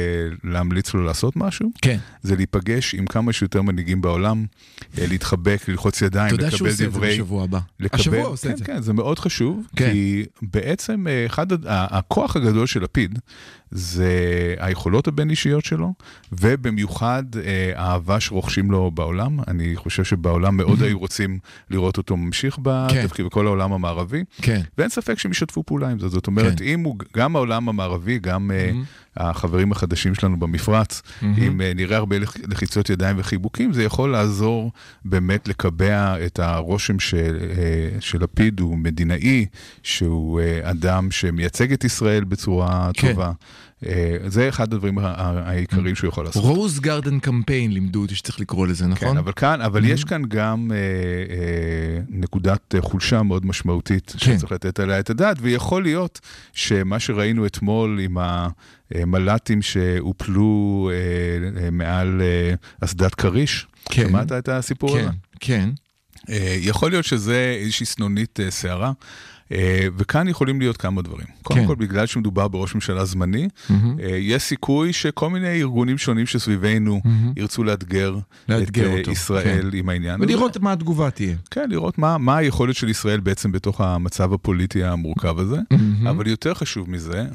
להמליץ 0.44 0.94
לו 0.94 1.04
לעשות 1.04 1.36
משהו, 1.36 1.72
כן. 1.82 1.98
זה 2.22 2.36
להיפגש 2.36 2.96
עם 2.96 3.06
כמה 3.06 3.34
שיותר 3.34 3.62
מנהיגים 3.62 4.02
בעולם, 4.02 4.46
אה, 4.98 5.06
להתחבק, 5.08 5.62
ללחוץ 5.68 6.02
ידיים, 6.02 6.28
אתה 6.28 6.36
יודע 6.36 6.48
לקבל 6.48 6.58
שהוא 6.58 6.68
עושה 6.68 6.74
את 6.74 6.92
זה 6.92 6.98
דברי... 6.98 7.14
בשבוע 7.14 7.44
הבא. 7.44 7.60
לקבל, 7.80 8.00
השבוע 8.00 8.20
הוא 8.20 8.28
עושה 8.28 8.48
כן, 8.48 8.54
את 8.54 8.58
זה. 8.58 8.66
כן, 8.66 8.82
זה 8.82 8.94
מאוד 8.94 9.20
חשוב, 9.20 9.68
כן. 9.76 9.92
כי 9.92 10.26
בעצם 10.42 11.08
אה, 11.08 11.26
אחד, 11.26 11.52
ה- 11.52 11.98
הכוח 11.98 12.36
הגדול 12.36 12.68
של 12.68 12.84
לפיד 12.84 13.20
זה 13.72 14.12
היכולות 14.60 15.08
הבין-אישיות 15.08 15.66
שלו, 15.66 15.94
ובמיוחד 16.32 17.24
אה, 17.36 17.72
האהבה 17.76 18.20
שרוכשים 18.20 18.72
לו 18.72 18.92
בעולם. 18.92 19.40
אני 19.48 19.76
חושב 19.76 20.04
שבעולם 20.04 20.58
מאוד 20.58 20.82
היו 20.84 21.00
רוצים 21.00 21.40
לראות 21.70 21.98
אותו 21.98 22.18
ממשיך 22.18 22.60
בתפקיד, 22.62 23.26
בכל 23.26 23.48
העולם 23.48 23.74
המערבי. 23.74 24.24
כן. 24.42 24.62
ואין 24.78 24.90
ספק 24.90 25.20
שהם 25.20 25.32
ישתפו 25.32 25.64
פעולה 25.64 25.90
עם 25.90 26.00
זה. 26.00 26.08
זאת 26.08 26.28
אומרת, 26.28 26.60
כן. 26.60 26.66
אם 26.66 26.84
הוא, 26.84 26.96
גם 27.18 27.36
העולם 27.36 27.70
המערבי, 27.70 28.20
גם 28.20 28.52
אה, 28.52 28.72
החברים 29.18 29.72
החדשים 29.72 30.16
שלנו 30.16 30.40
במפרץ, 30.40 31.02
אם 31.38 31.62
אה, 31.62 31.72
נראה 31.76 31.98
הרבה 31.98 32.20
לח- 32.20 32.38
לחיצות 32.48 32.90
ידיים 32.90 33.16
וחיבוקים, 33.20 33.74
זה 33.74 33.84
יכול 33.84 34.12
לעזור 34.12 34.72
באמת 35.06 35.48
לקבע 35.48 36.26
את 36.26 36.40
הרושם 36.40 37.00
של, 37.00 37.38
שלפיד 38.00 38.60
הוא 38.60 38.78
מדינאי, 38.78 39.46
שהוא 39.84 40.42
אדם 40.64 41.12
שמייצג 41.12 41.74
את 41.74 41.84
ישראל 41.84 42.24
בצורה 42.24 42.90
כן. 42.94 43.08
טובה. 43.10 43.32
אה, 43.86 44.18
זה 44.28 44.50
אחד 44.50 44.74
הדברים 44.74 44.98
ה- 44.98 45.02
ה- 45.04 45.50
העיקריים 45.50 45.96
שהוא 45.96 46.08
יכול 46.08 46.26
לעשות. 46.26 46.44
רוז 46.44 46.80
גרדן 46.80 47.20
קמפיין 47.20 47.72
לימדו 47.72 48.02
אותי 48.02 48.16
שצריך 48.16 48.40
לקרוא 48.40 48.68
לזה, 48.68 48.88
נכון? 48.88 49.12
כן, 49.12 49.18
אבל 49.18 49.32
כאן, 49.36 49.62
אבל 49.62 49.86
יש 49.86 50.04
כאן 50.04 50.22
גם 50.28 50.72
אה, 50.72 50.78
אה, 50.78 52.02
נקודת 52.10 52.76
חולשה 52.80 53.24
מאוד 53.24 53.46
משמעותית 53.46 54.14
כן. 54.20 54.38
שצריך 54.38 54.52
לתת 54.52 54.80
עליה 54.80 55.00
את 55.00 55.10
הדעת, 55.10 55.38
ויכול 55.42 55.84
להיות 55.84 56.20
שמה 56.54 57.00
שראינו 57.00 57.46
אתמול 57.46 58.00
עם 58.00 58.18
המל"טים 58.92 59.62
שהופלו 59.62 60.90
אה, 60.94 61.64
אה, 61.64 61.72
מעל 61.72 62.22
אסדת 62.82 63.16
כריש, 63.16 63.68
כן. 63.90 64.08
שמעת 64.08 64.32
את 64.32 64.50
הסיפור 64.50 64.98
כן, 64.98 65.00
הזה? 65.04 65.10
כן. 65.40 65.70
אה, 66.30 66.58
יכול 66.60 66.92
להיות 66.92 67.06
שזה 67.06 67.58
איזושהי 67.62 67.86
סנונית 67.86 68.40
שערה. 68.62 68.92
אה, 69.52 69.88
וכאן 69.98 70.28
יכולים 70.28 70.60
להיות 70.60 70.78
כמה 70.78 71.02
דברים. 71.02 71.28
קודם 71.44 71.60
כן. 71.60 71.68
כל, 71.68 71.76
בגלל 71.76 72.06
שמדובר 72.06 72.48
בראש 72.48 72.76
ממשלה 72.76 73.06
זמני, 73.06 73.48
אה, 73.70 73.76
יש 74.18 74.44
סיכוי 74.44 74.94
שכל 74.94 75.30
מיני 75.30 75.62
ארגונים 75.62 75.98
שונים 75.98 76.26
שסביבנו 76.26 77.02
ירצו 77.38 77.64
לאתגר 77.64 78.18
את 78.18 78.50
לאתגר 78.50 78.88
אה, 78.88 79.00
אותו, 79.00 79.12
ישראל 79.12 79.70
עם 79.74 79.90
העניין 79.90 80.16
הזה. 80.16 80.24
ולראות 80.24 80.58
מה 80.58 80.72
התגובה 80.72 81.12
תהיה. 81.12 81.36
כן, 81.52 81.70
לראות 81.70 81.98
מה, 81.98 82.18
מה 82.18 82.38
היכולת 82.38 82.76
של 82.76 82.90
ישראל 82.90 83.20
בעצם 83.20 83.52
בתוך 83.52 83.82
המצב 83.82 84.34
הפוליטי 84.34 84.84
המורכב 84.84 85.40
הזה. 85.40 85.58
אבל 86.10 86.28
יותר 86.28 86.54
חשוב 86.54 86.90
מזה, 86.90 87.26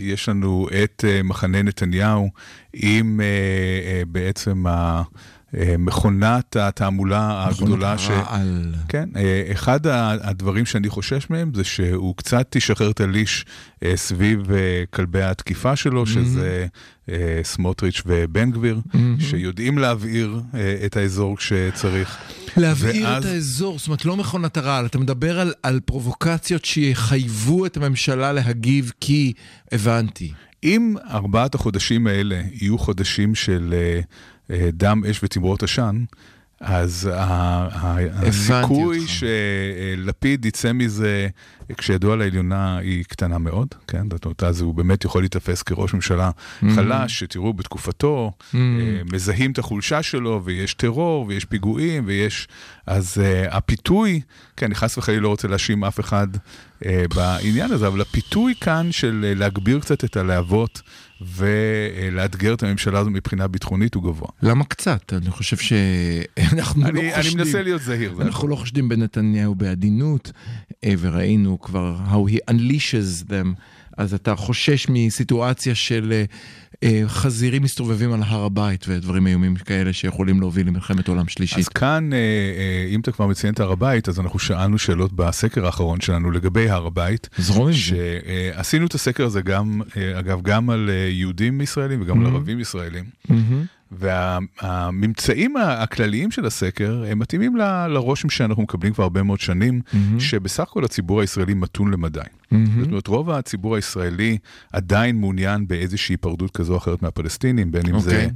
יש 0.00 0.28
לנו 0.28 0.68
את 0.82 1.04
מחנה 1.24 1.62
נתניהו 1.62 2.30
עם 2.72 3.20
בעצם 4.08 4.66
ה... 4.66 5.02
אה, 5.56 5.74
מכונת 5.78 6.56
התעמולה 6.56 7.46
הגדולה 7.48 7.98
ש... 7.98 8.08
רעל. 8.10 8.74
כן, 8.88 9.08
אה, 9.16 9.48
אחד 9.52 9.80
הדברים 10.22 10.66
שאני 10.66 10.88
חושש 10.88 11.30
מהם 11.30 11.50
זה 11.54 11.64
שהוא 11.64 12.16
קצת 12.16 12.56
ישחרר 12.56 12.90
את 12.90 13.00
הליש 13.00 13.44
אה, 13.84 13.92
סביב 13.96 14.42
כלבי 14.90 15.22
התקיפה 15.22 15.76
שלו, 15.76 16.06
שזה 16.06 16.66
אה, 17.08 17.40
סמוטריץ' 17.42 18.02
ובן 18.06 18.50
גביר, 18.50 18.80
שיודעים 19.20 19.78
להבעיר 19.78 20.40
את 20.86 20.96
האזור 20.96 21.36
כשצריך. 21.36 22.16
להבעיר 22.56 23.06
ואז- 23.06 23.24
את 23.26 23.30
האזור, 23.30 23.78
זאת 23.78 23.86
אומרת 23.86 24.04
לא 24.04 24.16
מכונת 24.16 24.56
הרעל, 24.56 24.86
אתה 24.86 24.98
מדבר 24.98 25.40
על, 25.40 25.52
על 25.62 25.80
פרובוקציות 25.84 26.64
שיחייבו 26.64 27.66
את 27.66 27.76
הממשלה 27.76 28.32
להגיב 28.32 28.92
כי 29.00 29.32
הבנתי. 29.72 30.32
אם 30.64 30.94
ארבעת 31.10 31.54
החודשים 31.54 32.06
האלה 32.06 32.42
יהיו 32.52 32.78
חודשים 32.78 33.34
של 33.34 33.74
אה, 33.76 34.00
דם, 34.72 35.02
אש 35.10 35.20
ותמרות 35.22 35.62
עשן, 35.62 36.04
אז 36.60 37.10
הסיכוי. 38.12 39.06
שלפיד 39.06 40.44
יצא 40.44 40.72
מזה, 40.72 41.28
כשידוע 41.76 42.16
לעליונה 42.16 42.78
היא 42.78 43.04
קטנה 43.04 43.38
מאוד, 43.38 43.68
כן? 43.88 44.02
זאת 44.10 44.24
אומרת, 44.24 44.42
אז 44.42 44.60
הוא 44.60 44.74
באמת 44.74 45.04
יכול 45.04 45.22
להיתפס 45.22 45.62
כראש 45.62 45.94
ממשלה 45.94 46.30
חלש, 46.74 47.18
שתראו, 47.18 47.52
בתקופתו, 47.52 48.32
אה, 48.54 48.60
מזהים 49.12 49.50
את 49.50 49.58
החולשה 49.58 50.02
שלו, 50.02 50.42
ויש 50.44 50.74
טרור, 50.74 51.26
ויש 51.28 51.44
פיגועים, 51.44 52.04
ויש... 52.06 52.48
אז 52.86 53.22
הפיתוי, 53.50 54.20
כן, 54.56 54.66
אני 54.66 54.74
חס 54.74 54.98
וחלילה 54.98 55.20
לא 55.20 55.28
רוצה 55.28 55.48
להאשים 55.48 55.84
אף 55.84 56.00
אחד 56.00 56.28
בעניין 57.14 57.72
הזה, 57.72 57.86
אבל 57.86 58.00
הפיתוי 58.00 58.54
כאן 58.60 58.92
של 58.92 59.34
להגביר 59.36 59.80
קצת 59.80 60.04
את 60.04 60.16
הלהבות 60.16 60.82
ולאתגר 61.20 62.54
את 62.54 62.62
הממשלה 62.62 62.98
הזו 62.98 63.10
מבחינה 63.10 63.48
ביטחונית 63.48 63.94
הוא 63.94 64.02
גבוה. 64.02 64.28
למה 64.42 64.64
קצת? 64.64 65.12
אני 65.12 65.30
חושב 65.30 65.56
שאנחנו 65.56 66.82
לא 66.82 66.88
אני, 66.88 67.14
אני 67.14 67.22
חושדים. 67.22 67.38
מנסה 67.38 67.62
להיות 67.62 67.82
זהיר. 67.82 68.14
זה 68.14 68.22
אנחנו 68.22 68.48
לא 68.48 68.56
חושדים 68.56 68.88
בנתניהו 68.88 69.54
בעדינות, 69.54 70.32
אה, 70.84 70.94
וראינו 70.98 71.60
כבר 71.60 71.96
how 72.10 72.30
he 72.32 72.54
unleashes 72.54 73.30
them, 73.30 73.48
אז 73.98 74.14
אתה 74.14 74.36
חושש 74.36 74.86
מסיטואציה 74.88 75.74
של 75.74 76.12
אה, 76.12 76.24
חזירים 77.06 77.62
מסתובבים 77.62 78.12
על 78.12 78.22
הר 78.22 78.44
הבית 78.44 78.84
ודברים 78.88 79.26
איומים 79.26 79.56
כאלה 79.56 79.92
שיכולים 79.92 80.40
להוביל 80.40 80.66
למלחמת 80.66 81.08
עולם 81.08 81.28
שלישית. 81.28 81.58
אז 81.58 81.68
כאן, 81.68 82.12
אה, 82.12 82.18
אה, 82.18 82.88
אם 82.90 83.00
אתה 83.00 83.12
כבר 83.12 83.26
מציין 83.26 83.54
את 83.54 83.60
הר 83.60 83.72
הבית, 83.72 84.08
אז 84.08 84.20
אנחנו 84.20 84.38
שאלנו 84.38 84.78
שאלות 84.78 85.12
בסקר 85.12 85.66
האחרון 85.66 86.00
שלנו 86.00 86.30
לגבי 86.30 86.70
הר 86.70 86.86
הבית. 86.86 87.28
זרום 87.38 87.66
עם 87.66 87.72
זה. 87.72 87.78
שעשינו 87.78 88.86
את 88.86 88.94
הסקר 88.94 89.24
הזה 89.24 89.42
גם, 89.42 89.80
אה, 89.96 90.18
אגב, 90.18 90.42
גם 90.42 90.70
על 90.70 90.90
אה, 90.92 91.08
יהודים 91.10 91.60
ישראלים 91.60 92.02
וגם 92.02 92.20
על 92.20 92.26
ערבים 92.26 92.60
ישראלים. 92.60 93.04
מהמם. 93.28 93.64
והממצאים 93.92 95.56
הכלליים 95.56 96.30
של 96.30 96.46
הסקר 96.46 97.04
הם 97.08 97.18
מתאימים 97.18 97.56
ל- 97.56 97.86
לרושם 97.86 98.30
שאנחנו 98.30 98.62
מקבלים 98.62 98.92
כבר 98.92 99.04
הרבה 99.04 99.22
מאוד 99.22 99.40
שנים, 99.40 99.80
שבסך 100.18 100.62
הכל 100.62 100.84
הציבור 100.84 101.20
הישראלי 101.20 101.54
מתון 101.54 101.90
למדי. 101.90 102.20
זאת 102.80 102.88
אומרת, 102.88 103.06
רוב 103.06 103.30
הציבור 103.30 103.76
הישראלי 103.76 104.38
עדיין 104.72 105.16
מעוניין 105.20 105.68
באיזושהי 105.68 106.12
היפרדות 106.12 106.50
כזו 106.50 106.72
או 106.72 106.78
אחרת 106.78 107.02
מהפלסטינים, 107.02 107.72
בין 107.72 107.82
אם 107.86 108.00
זה 108.00 108.10
אוקיי. 108.10 108.30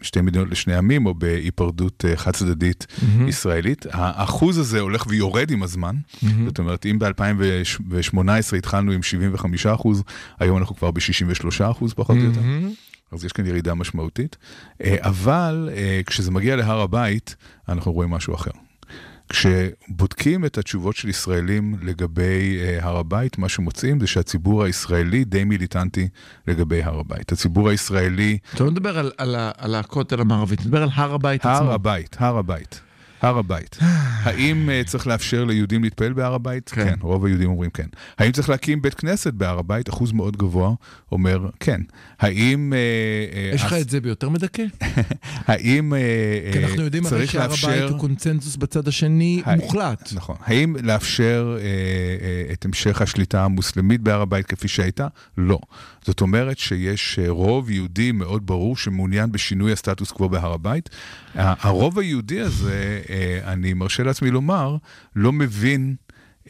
בשתי 0.00 0.20
מדינות 0.20 0.48
לשני 0.50 0.74
עמים 0.76 1.06
או 1.06 1.14
בהיפרדות 1.14 2.04
אה, 2.08 2.16
חד 2.16 2.30
צדדית 2.30 2.86
ישראלית. 3.28 3.86
האחוז 3.92 4.58
הזה 4.58 4.80
הולך 4.80 5.04
ויורד 5.08 5.50
עם 5.50 5.62
הזמן, 5.62 5.96
זאת 6.46 6.58
אומרת, 6.58 6.86
אם 6.86 6.98
ב-2018 6.98 8.56
התחלנו 8.58 8.92
עם 8.92 9.02
75 9.02 9.66
אחוז, 9.66 10.02
היום 10.40 10.58
אנחנו 10.58 10.76
כבר 10.76 10.90
ב-63 10.90 11.48
אחוז 11.70 11.92
פחות 11.94 12.16
או 12.16 12.22
יותר. 12.22 12.40
אז 13.12 13.24
יש 13.24 13.32
כאן 13.32 13.46
ירידה 13.46 13.74
משמעותית, 13.74 14.36
אה, 14.84 14.96
אבל 15.00 15.70
אה, 15.72 16.00
כשזה 16.06 16.30
מגיע 16.30 16.56
להר 16.56 16.80
הבית, 16.80 17.36
אנחנו 17.68 17.92
רואים 17.92 18.10
משהו 18.10 18.34
אחר. 18.34 18.50
כשבודקים 19.28 20.44
את 20.44 20.58
התשובות 20.58 20.96
של 20.96 21.08
ישראלים 21.08 21.74
לגבי 21.82 22.58
uh, 22.60 22.84
הר 22.84 22.96
הבית, 22.96 23.38
מה 23.38 23.48
שמוצאים 23.48 24.00
זה 24.00 24.06
שהציבור 24.06 24.64
הישראלי 24.64 25.24
די 25.24 25.44
מיליטנטי 25.44 26.08
לגבי 26.46 26.82
הר 26.82 27.00
הבית. 27.00 27.32
הציבור 27.32 27.68
הישראלי, 27.68 28.38
אתה 28.54 28.64
לא 28.64 28.70
מדבר 28.70 28.98
על, 28.98 29.12
על, 29.18 29.36
על 29.58 29.74
הכותל 29.74 30.20
המערבי, 30.20 30.54
אתה 30.54 30.62
מדבר 30.62 30.82
על 30.82 30.88
הר 30.92 31.14
הבית 31.14 31.40
עצמו. 31.40 31.66
הר 31.66 31.72
הבית, 31.72 32.16
הר 32.18 32.38
הבית. 32.38 32.80
הר 33.24 33.38
הבית. 33.38 33.78
האם 34.22 34.68
uh, 34.68 34.88
צריך 34.88 35.06
לאפשר 35.06 35.44
ליהודים 35.44 35.84
להתפעל 35.84 36.12
בהר 36.12 36.34
הבית? 36.34 36.68
כן. 36.68 36.84
כן, 36.84 36.94
רוב 37.00 37.24
היהודים 37.24 37.50
אומרים 37.50 37.70
כן. 37.70 37.86
האם 38.18 38.32
צריך 38.32 38.48
להקים 38.48 38.82
בית 38.82 38.94
כנסת 38.94 39.32
בהר 39.32 39.58
הבית? 39.58 39.88
אחוז 39.88 40.12
מאוד 40.12 40.36
גבוה 40.36 40.74
אומר 41.12 41.48
כן. 41.60 41.80
האם... 42.20 42.72
uh, 42.72 43.54
יש 43.54 43.62
לך 43.62 43.72
את 43.72 43.90
זה 43.90 44.00
ביותר 44.00 44.28
מדכא? 44.28 44.62
האם 45.48 45.92
כי 46.52 46.64
אנחנו 46.64 46.82
יודעים 46.82 47.06
הרי 47.06 47.16
צריך 47.16 47.30
שהר 47.30 47.42
הבית 47.42 47.62
לאפשר... 47.62 47.88
הוא 47.88 48.00
קונצנזוס 48.00 48.56
בצד 48.56 48.88
השני 48.88 49.42
מוחלט. 49.56 50.12
נכון. 50.14 50.36
האם 50.40 50.76
לאפשר 50.82 51.56
את 52.52 52.64
המשך 52.64 53.02
השליטה 53.02 53.44
המוסלמית 53.44 54.00
בהר 54.00 54.20
הבית 54.20 54.46
כפי 54.46 54.68
שהייתה? 54.68 55.08
לא. 55.38 55.58
זאת 56.06 56.20
אומרת 56.20 56.58
שיש 56.58 57.18
רוב 57.28 57.70
יהודי 57.70 58.12
מאוד 58.12 58.46
ברור 58.46 58.76
שמעוניין 58.76 59.32
בשינוי 59.32 59.72
הסטטוס 59.72 60.10
קוו 60.10 60.28
בהר 60.28 60.52
הבית. 60.52 60.90
הרוב 61.34 61.98
היהודי 61.98 62.40
הזה, 62.40 63.00
אני 63.44 63.72
מרשה 63.74 64.02
לעצמי 64.02 64.30
לומר, 64.30 64.76
לא 65.16 65.32
מבין 65.32 65.94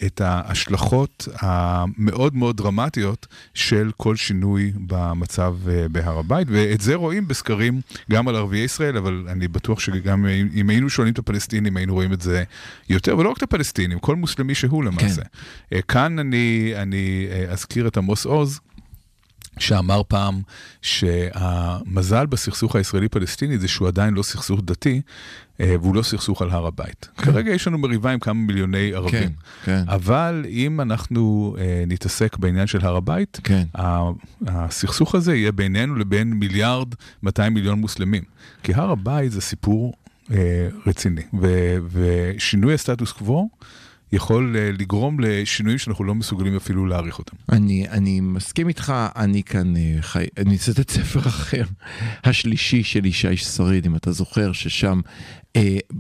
את 0.07 0.21
ההשלכות 0.21 1.29
המאוד 1.39 2.35
מאוד 2.37 2.57
דרמטיות 2.57 3.27
של 3.55 3.91
כל 3.97 4.17
שינוי 4.17 4.73
במצב 4.87 5.57
אה, 5.69 5.89
בהר 5.89 6.19
הבית, 6.19 6.49
ואת 6.51 6.81
זה 6.81 6.95
רואים 6.95 7.29
בסקרים 7.29 7.81
גם 8.11 8.29
על 8.29 8.37
ערביי 8.37 8.61
ישראל, 8.61 8.97
אבל 8.97 9.27
אני 9.29 9.49
בטוח 9.49 9.81
שגם 9.81 10.27
אם- 10.27 10.69
היינו 10.71 10.91
שואלים 10.91 11.13
את 11.13 11.19
הפלסטינים, 11.19 11.77
היינו 11.77 11.95
רואים 11.95 12.13
את 12.13 12.21
זה 12.21 12.45
יותר, 12.89 13.19
ולא 13.19 13.31
רק 13.31 13.37
את 13.37 13.43
הפלסטינים, 13.43 13.99
כל 13.99 14.17
מוסלמי 14.17 14.55
שהוא 14.55 14.85
למעשה. 14.85 15.23
כן. 15.71 15.79
כאן 15.89 16.19
אני, 16.19 16.73
אני 16.77 17.27
אה, 17.31 17.53
אזכיר 17.53 17.87
את 17.89 17.97
עמוס 17.97 18.25
עוז. 18.27 18.61
שאמר 19.59 20.03
פעם 20.09 20.43
שהמזל 20.83 22.27
בסכסוך 22.27 22.77
הישראלי-פלסטיני 22.77 23.59
זה 23.59 23.69
שהוא 23.69 23.89
עדיין 23.89 24.15
לא 24.15 24.23
סכסוך 24.23 24.61
דתי, 24.65 25.01
אה, 25.61 25.75
והוא 25.81 25.95
לא 25.95 26.03
סכסוך 26.03 26.43
על 26.43 26.51
הר 26.51 26.67
הבית. 26.67 27.09
כן. 27.17 27.25
כרגע 27.25 27.51
יש 27.51 27.67
לנו 27.67 27.79
מריבה 27.79 28.11
עם 28.11 28.19
כמה 28.19 28.41
מיליוני 28.41 28.91
כן, 28.91 28.97
ערבים. 28.97 29.31
כן. 29.65 29.85
אבל 29.89 30.47
אם 30.49 30.81
אנחנו 30.81 31.57
אה, 31.59 31.85
נתעסק 31.87 32.37
בעניין 32.37 32.67
של 32.67 32.87
הר 32.87 32.97
הבית, 32.97 33.41
כן. 33.45 33.65
הסכסוך 34.47 35.15
הזה 35.15 35.37
יהיה 35.37 35.53
בינינו 35.53 35.95
לבין 35.95 36.33
מיליארד 36.33 36.89
200 37.23 37.55
מיליון 37.55 37.81
מוסלמים. 37.81 38.23
כי 38.63 38.75
הר 38.75 38.91
הבית 38.91 39.33
זה 39.33 39.41
סיפור 39.41 39.95
אה, 40.31 40.69
רציני, 40.87 41.23
ו- 41.41 41.77
ושינוי 41.93 42.75
הסטטוס 42.75 43.13
קוו 43.13 43.49
יכול 44.13 44.57
אה, 44.57 44.71
לגרום 44.79 45.21
לשינויים 45.21 45.79
שאנחנו 45.79 46.05
לא 46.05 46.15
מסוגלים 46.15 46.57
אפילו 46.57 46.87
להעריך 46.87 47.19
אותם. 47.19 47.37
אני, 47.53 47.89
אני 47.89 48.21
מסכים 48.21 48.69
איתך, 48.69 48.95
אני 49.17 49.43
כאן 49.43 49.77
אה, 49.77 49.97
חי... 50.01 50.25
אני 50.39 50.57
אצטט 50.57 50.91
ספר 50.91 51.21
אחר, 51.21 51.65
השלישי 52.25 52.83
של 52.83 53.07
ישי 53.07 53.37
שריד, 53.37 53.87
אם 53.87 53.97
אתה 53.97 54.13
זוכר, 54.13 54.53
ששם 54.53 55.01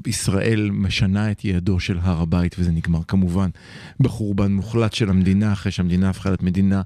ישראל 0.07 0.70
משנה 0.72 1.30
את 1.30 1.44
יעדו 1.44 1.80
של 1.80 1.98
הר 2.02 2.22
הבית, 2.22 2.57
וזה 2.59 2.72
נגמר 2.72 3.00
כמובן 3.09 3.48
בחורבן 4.00 4.52
מוחלט 4.52 4.92
של 4.92 5.11
המדינה, 5.11 5.52
אחרי 5.52 5.72
שהמדינה 5.72 6.11
הפכה 6.11 6.28
להיות 6.28 6.42
מדינה 6.42 6.82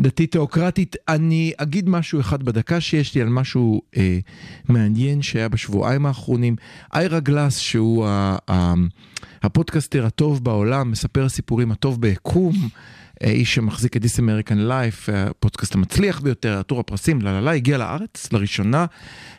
דתית 0.00 0.32
תיאוקרטית. 0.32 0.96
אני 1.08 1.52
אגיד 1.56 1.88
משהו 1.88 2.20
אחד 2.20 2.42
בדקה 2.42 2.80
שיש 2.80 3.14
לי 3.14 3.22
על 3.22 3.28
משהו 3.28 3.82
אה, 3.96 4.18
מעניין 4.68 5.22
שהיה 5.22 5.48
בשבועיים 5.48 6.06
האחרונים. 6.06 6.56
איירה 6.94 7.20
גלאס, 7.20 7.58
שהוא 7.58 8.06
ה... 8.06 8.36
ה 8.50 8.74
הפודקאסטר 9.42 10.06
הטוב 10.06 10.44
בעולם, 10.44 10.90
מספר 10.90 11.24
הסיפורים 11.24 11.72
הטוב 11.72 12.00
ביקום, 12.00 12.54
אה, 12.54 12.68
איש 13.24 13.54
שמחזיק 13.54 13.96
את 13.96 14.04
This 14.04 14.18
American 14.18 14.70
Life, 14.70 15.12
הפודקאסט 15.12 15.74
המצליח 15.74 16.20
ביותר, 16.20 16.58
עטור 16.58 16.80
הפרסים, 16.80 17.22
לה 17.22 17.32
לה 17.32 17.40
לה, 17.40 17.50
הגיע 17.50 17.78
לארץ 17.78 18.32
לראשונה, 18.32 18.86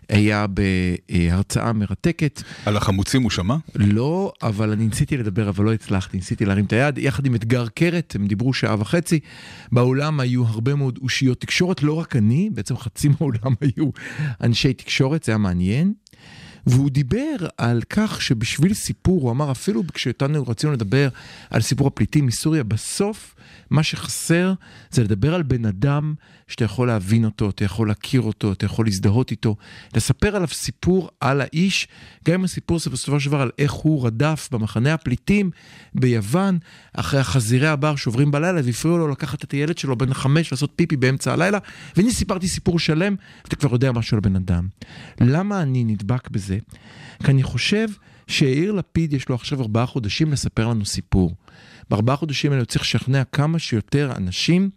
היה 0.09 0.45
בהרצאה 0.47 1.73
מרתקת. 1.73 2.41
על 2.65 2.77
החמוצים 2.77 3.21
הוא 3.21 3.31
שמע? 3.31 3.55
לא, 3.75 4.31
אבל 4.41 4.71
אני 4.71 4.87
ניסיתי 4.87 5.17
לדבר, 5.17 5.49
אבל 5.49 5.65
לא 5.65 5.73
הצלחתי, 5.73 6.17
ניסיתי 6.17 6.45
להרים 6.45 6.65
את 6.65 6.73
היד, 6.73 6.97
יחד 6.97 7.25
עם 7.25 7.35
אתגר 7.35 7.67
קרת, 7.67 8.15
הם 8.15 8.27
דיברו 8.27 8.53
שעה 8.53 8.75
וחצי. 8.79 9.19
באולם 9.71 10.19
היו 10.19 10.45
הרבה 10.45 10.75
מאוד 10.75 10.99
אושיות 11.01 11.41
תקשורת, 11.41 11.83
לא 11.83 11.93
רק 11.93 12.15
אני, 12.15 12.49
בעצם 12.53 12.77
חצי 12.77 13.09
מהאולם 13.19 13.53
היו 13.61 13.89
אנשי 14.41 14.73
תקשורת, 14.73 15.23
זה 15.23 15.31
היה 15.31 15.37
מעניין. 15.37 15.93
והוא 16.67 16.89
דיבר 16.89 17.35
על 17.57 17.81
כך 17.89 18.21
שבשביל 18.21 18.73
סיפור, 18.73 19.21
הוא 19.21 19.31
אמר 19.31 19.51
אפילו 19.51 19.83
כשאותנו 19.93 20.43
רצינו 20.47 20.73
לדבר 20.73 21.09
על 21.49 21.61
סיפור 21.61 21.87
הפליטים 21.87 22.25
מסוריה, 22.25 22.63
בסוף 22.63 23.35
מה 23.69 23.83
שחסר 23.83 24.53
זה 24.91 25.03
לדבר 25.03 25.35
על 25.35 25.43
בן 25.43 25.65
אדם 25.65 26.13
שאתה 26.47 26.65
יכול 26.65 26.87
להבין 26.87 27.25
אותו, 27.25 27.49
אתה 27.49 27.65
יכול 27.65 27.87
להכיר 27.87 28.21
אותו, 28.21 28.51
אתה 28.51 28.65
יכול 28.65 28.85
להזדהות 28.85 29.31
איתו, 29.31 29.55
לספר 29.95 30.35
עליו 30.35 30.47
סיפור 30.47 31.09
על 31.19 31.41
האיש, 31.41 31.87
גם 32.25 32.33
אם 32.33 32.43
הסיפור 32.43 32.79
זה 32.79 32.89
בסופו 32.89 33.19
של 33.19 33.29
דבר 33.29 33.41
על 33.41 33.51
איך 33.59 33.71
הוא 33.71 34.05
רדף 34.05 34.49
במחנה 34.51 34.93
הפליטים 34.93 35.51
ביוון, 35.95 36.57
אחרי 36.93 37.19
החזירי 37.19 37.67
הבר 37.67 37.95
שעוברים 37.95 38.31
בלילה 38.31 38.61
והפריעו 38.63 38.97
לו 38.97 39.07
לקחת 39.07 39.43
את 39.43 39.51
הילד 39.51 39.77
שלו 39.77 39.97
בן 39.97 40.13
חמש 40.13 40.51
לעשות 40.51 40.71
פיפי 40.75 40.97
באמצע 40.97 41.33
הלילה, 41.33 41.57
והנה 41.95 42.11
סיפרתי 42.11 42.47
סיפור 42.47 42.79
שלם, 42.79 43.15
ואתה 43.43 43.55
כבר 43.55 43.71
יודע 43.71 43.91
משהו 43.91 44.17
על 44.17 44.21
בן 44.21 44.35
אדם. 44.35 44.67
למה 45.21 45.61
אני 45.61 45.83
נדבק 45.83 46.29
בזה? 46.29 46.48
כי 47.23 47.31
אני 47.31 47.43
חושב 47.43 47.87
שיאיר 48.27 48.71
לפיד 48.71 49.13
יש 49.13 49.29
לו 49.29 49.35
עכשיו 49.35 49.61
ארבעה 49.61 49.85
חודשים 49.85 50.31
לספר 50.31 50.67
לנו 50.67 50.85
סיפור. 50.85 51.35
בארבעה 51.89 52.15
חודשים 52.15 52.51
האלה 52.51 52.61
הוא 52.61 52.67
צריך 52.67 52.81
לשכנע 52.81 53.23
כמה 53.23 53.59
שיותר 53.59 54.11
אנשים 54.17 54.69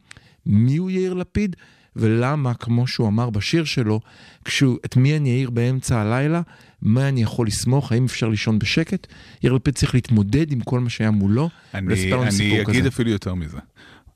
מי 0.47 0.77
הוא 0.77 0.91
יאיר 0.91 1.15
לפיד 1.15 1.57
ולמה, 1.97 2.55
כמו 2.55 2.87
שהוא 2.87 3.09
אמר 3.09 3.31
בשיר 3.31 3.65
שלו, 3.65 4.01
כשהוא, 4.45 4.79
את 4.85 4.97
מי 4.97 5.17
אני 5.17 5.31
אעיר 5.31 5.51
באמצע 5.51 6.01
הלילה, 6.01 6.43
מה 6.83 7.09
אני 7.09 7.23
יכול 7.23 7.47
לסמוך, 7.47 7.93
האם 7.93 8.05
אפשר 8.05 8.29
לישון 8.29 8.59
בשקט? 8.59 9.07
יאיר 9.43 9.53
לפיד 9.53 9.75
צריך 9.75 9.95
להתמודד 9.95 10.53
עם 10.53 10.61
כל 10.61 10.81
מה 10.81 10.91
שהיה 10.91 11.11
מולו 11.11 11.51
אני, 11.75 11.87
ולספר 11.87 12.13
לנו 12.13 12.23
אני 12.23 12.31
סיפור 12.31 12.61
אגיד 12.63 12.81
כזה. 12.81 12.89
אפילו 12.89 13.11
יותר 13.11 13.35
מזה. 13.35 13.59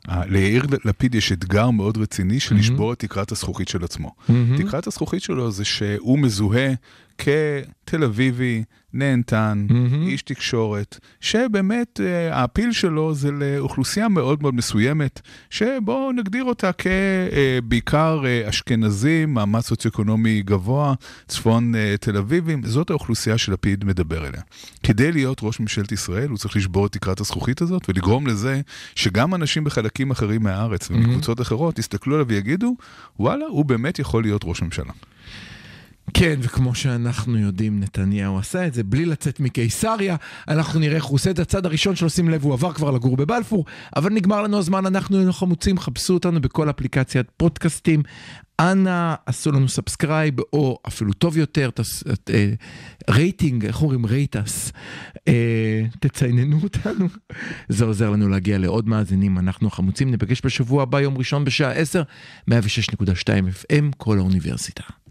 ליאיר 0.08 0.66
לפיד 0.84 1.14
יש 1.14 1.32
אתגר 1.32 1.70
מאוד 1.70 1.96
רציני 1.96 2.40
של 2.40 2.54
לשבור 2.56 2.92
את 2.92 2.98
תקרת 2.98 3.32
הזכוכית 3.32 3.68
של 3.68 3.84
עצמו. 3.84 4.14
תקרת 4.58 4.86
הזכוכית 4.86 5.22
שלו 5.22 5.50
זה 5.50 5.64
שהוא 5.64 6.18
מזוהה 6.18 6.72
כתל 7.18 8.04
אביבי, 8.04 8.62
נהנתן, 8.96 9.66
מהמם. 9.70 10.06
איש 10.06 10.22
תקשורת, 10.22 10.98
שבאמת 11.20 12.00
אה, 12.00 12.44
הפיל 12.44 12.72
שלו 12.72 13.14
זה 13.14 13.30
לאוכלוסייה 13.30 14.08
מאוד 14.08 14.42
מאוד 14.42 14.54
מסוימת, 14.54 15.20
שבואו 15.50 16.12
נגדיר 16.12 16.44
אותה 16.44 16.70
כבעיקר 16.72 18.22
אשכנזים, 18.48 19.34
מעמד 19.34 19.60
סוציו-אקונומי 19.60 20.42
גבוה, 20.42 20.94
צפון 21.28 21.74
אה, 21.74 21.94
תל 22.00 22.16
אביבים, 22.16 22.62
זאת 22.64 22.90
האוכלוסייה 22.90 23.38
שלפיד 23.38 23.84
מדבר 23.84 24.26
אליה. 24.26 24.40
כדי 24.82 25.12
להיות 25.12 25.38
ראש 25.42 25.60
ממשלת 25.60 25.92
ישראל, 25.92 26.28
הוא 26.28 26.38
צריך 26.38 26.56
לשבור 26.56 26.86
את 26.86 26.92
תקרת 26.92 27.20
הזכוכית 27.20 27.60
הזאת 27.60 27.88
ולגרום 27.88 28.26
לזה 28.26 28.60
שגם 28.94 29.34
אנשים 29.34 29.64
בחלקים 29.64 30.10
אחרים 30.10 30.42
מהארץ 30.42 30.90
ומקבוצות 30.90 31.40
אחרות 31.40 31.78
יסתכלו 31.78 32.14
עליו 32.14 32.28
ויגידו, 32.28 32.76
וואלה, 33.20 33.46
הוא 33.46 33.64
באמת 33.64 33.98
יכול 33.98 34.22
להיות 34.22 34.42
ראש 34.44 34.62
ממשלה. 34.62 34.92
כן, 36.14 36.38
וכמו 36.42 36.74
שאנחנו 36.74 37.38
יודעים, 37.38 37.80
נתניהו 37.80 38.38
עשה 38.38 38.66
את 38.66 38.74
זה 38.74 38.84
בלי 38.84 39.04
לצאת 39.04 39.40
מקיסריה. 39.40 40.16
אנחנו 40.48 40.80
נראה 40.80 40.96
איך 40.96 41.04
הוא 41.04 41.14
עושה 41.14 41.30
את 41.30 41.38
הצד 41.38 41.66
הראשון 41.66 41.96
שלו, 41.96 42.10
שים 42.10 42.28
לב, 42.28 42.44
הוא 42.44 42.52
עבר 42.52 42.72
כבר 42.72 42.90
לגור 42.90 43.16
בבלפור, 43.16 43.64
אבל 43.96 44.12
נגמר 44.12 44.42
לנו 44.42 44.58
הזמן, 44.58 44.86
אנחנו 44.86 45.16
היינו 45.16 45.32
חמוצים, 45.32 45.78
חפשו 45.78 46.14
אותנו 46.14 46.40
בכל 46.40 46.70
אפליקציית 46.70 47.26
פודקאסטים. 47.36 48.02
אנא 48.60 49.14
עשו 49.26 49.52
לנו 49.52 49.68
subscribe, 49.68 50.34
או 50.52 50.78
אפילו 50.88 51.12
טוב 51.12 51.36
יותר, 51.36 51.70
תס, 51.70 52.04
אה, 52.30 52.52
רייטינג, 53.10 53.64
איך 53.64 53.82
אומרים 53.82 54.06
rates, 54.06 54.72
אה, 55.28 55.82
תצייננו 56.00 56.58
אותנו. 56.62 57.06
זה 57.68 57.84
עוזר 57.84 58.10
לנו 58.10 58.28
להגיע 58.28 58.58
לעוד 58.58 58.88
מאזינים, 58.88 59.38
אנחנו 59.38 59.68
החמוצים, 59.68 60.10
ניפגש 60.10 60.40
בשבוע 60.44 60.82
הבא, 60.82 61.00
יום 61.00 61.18
ראשון 61.18 61.44
בשעה 61.44 61.72
10, 61.72 62.02
106.2 62.50 62.54
FM, 63.48 63.84
קול 63.96 64.18
האוניברסיטה. 64.18 64.82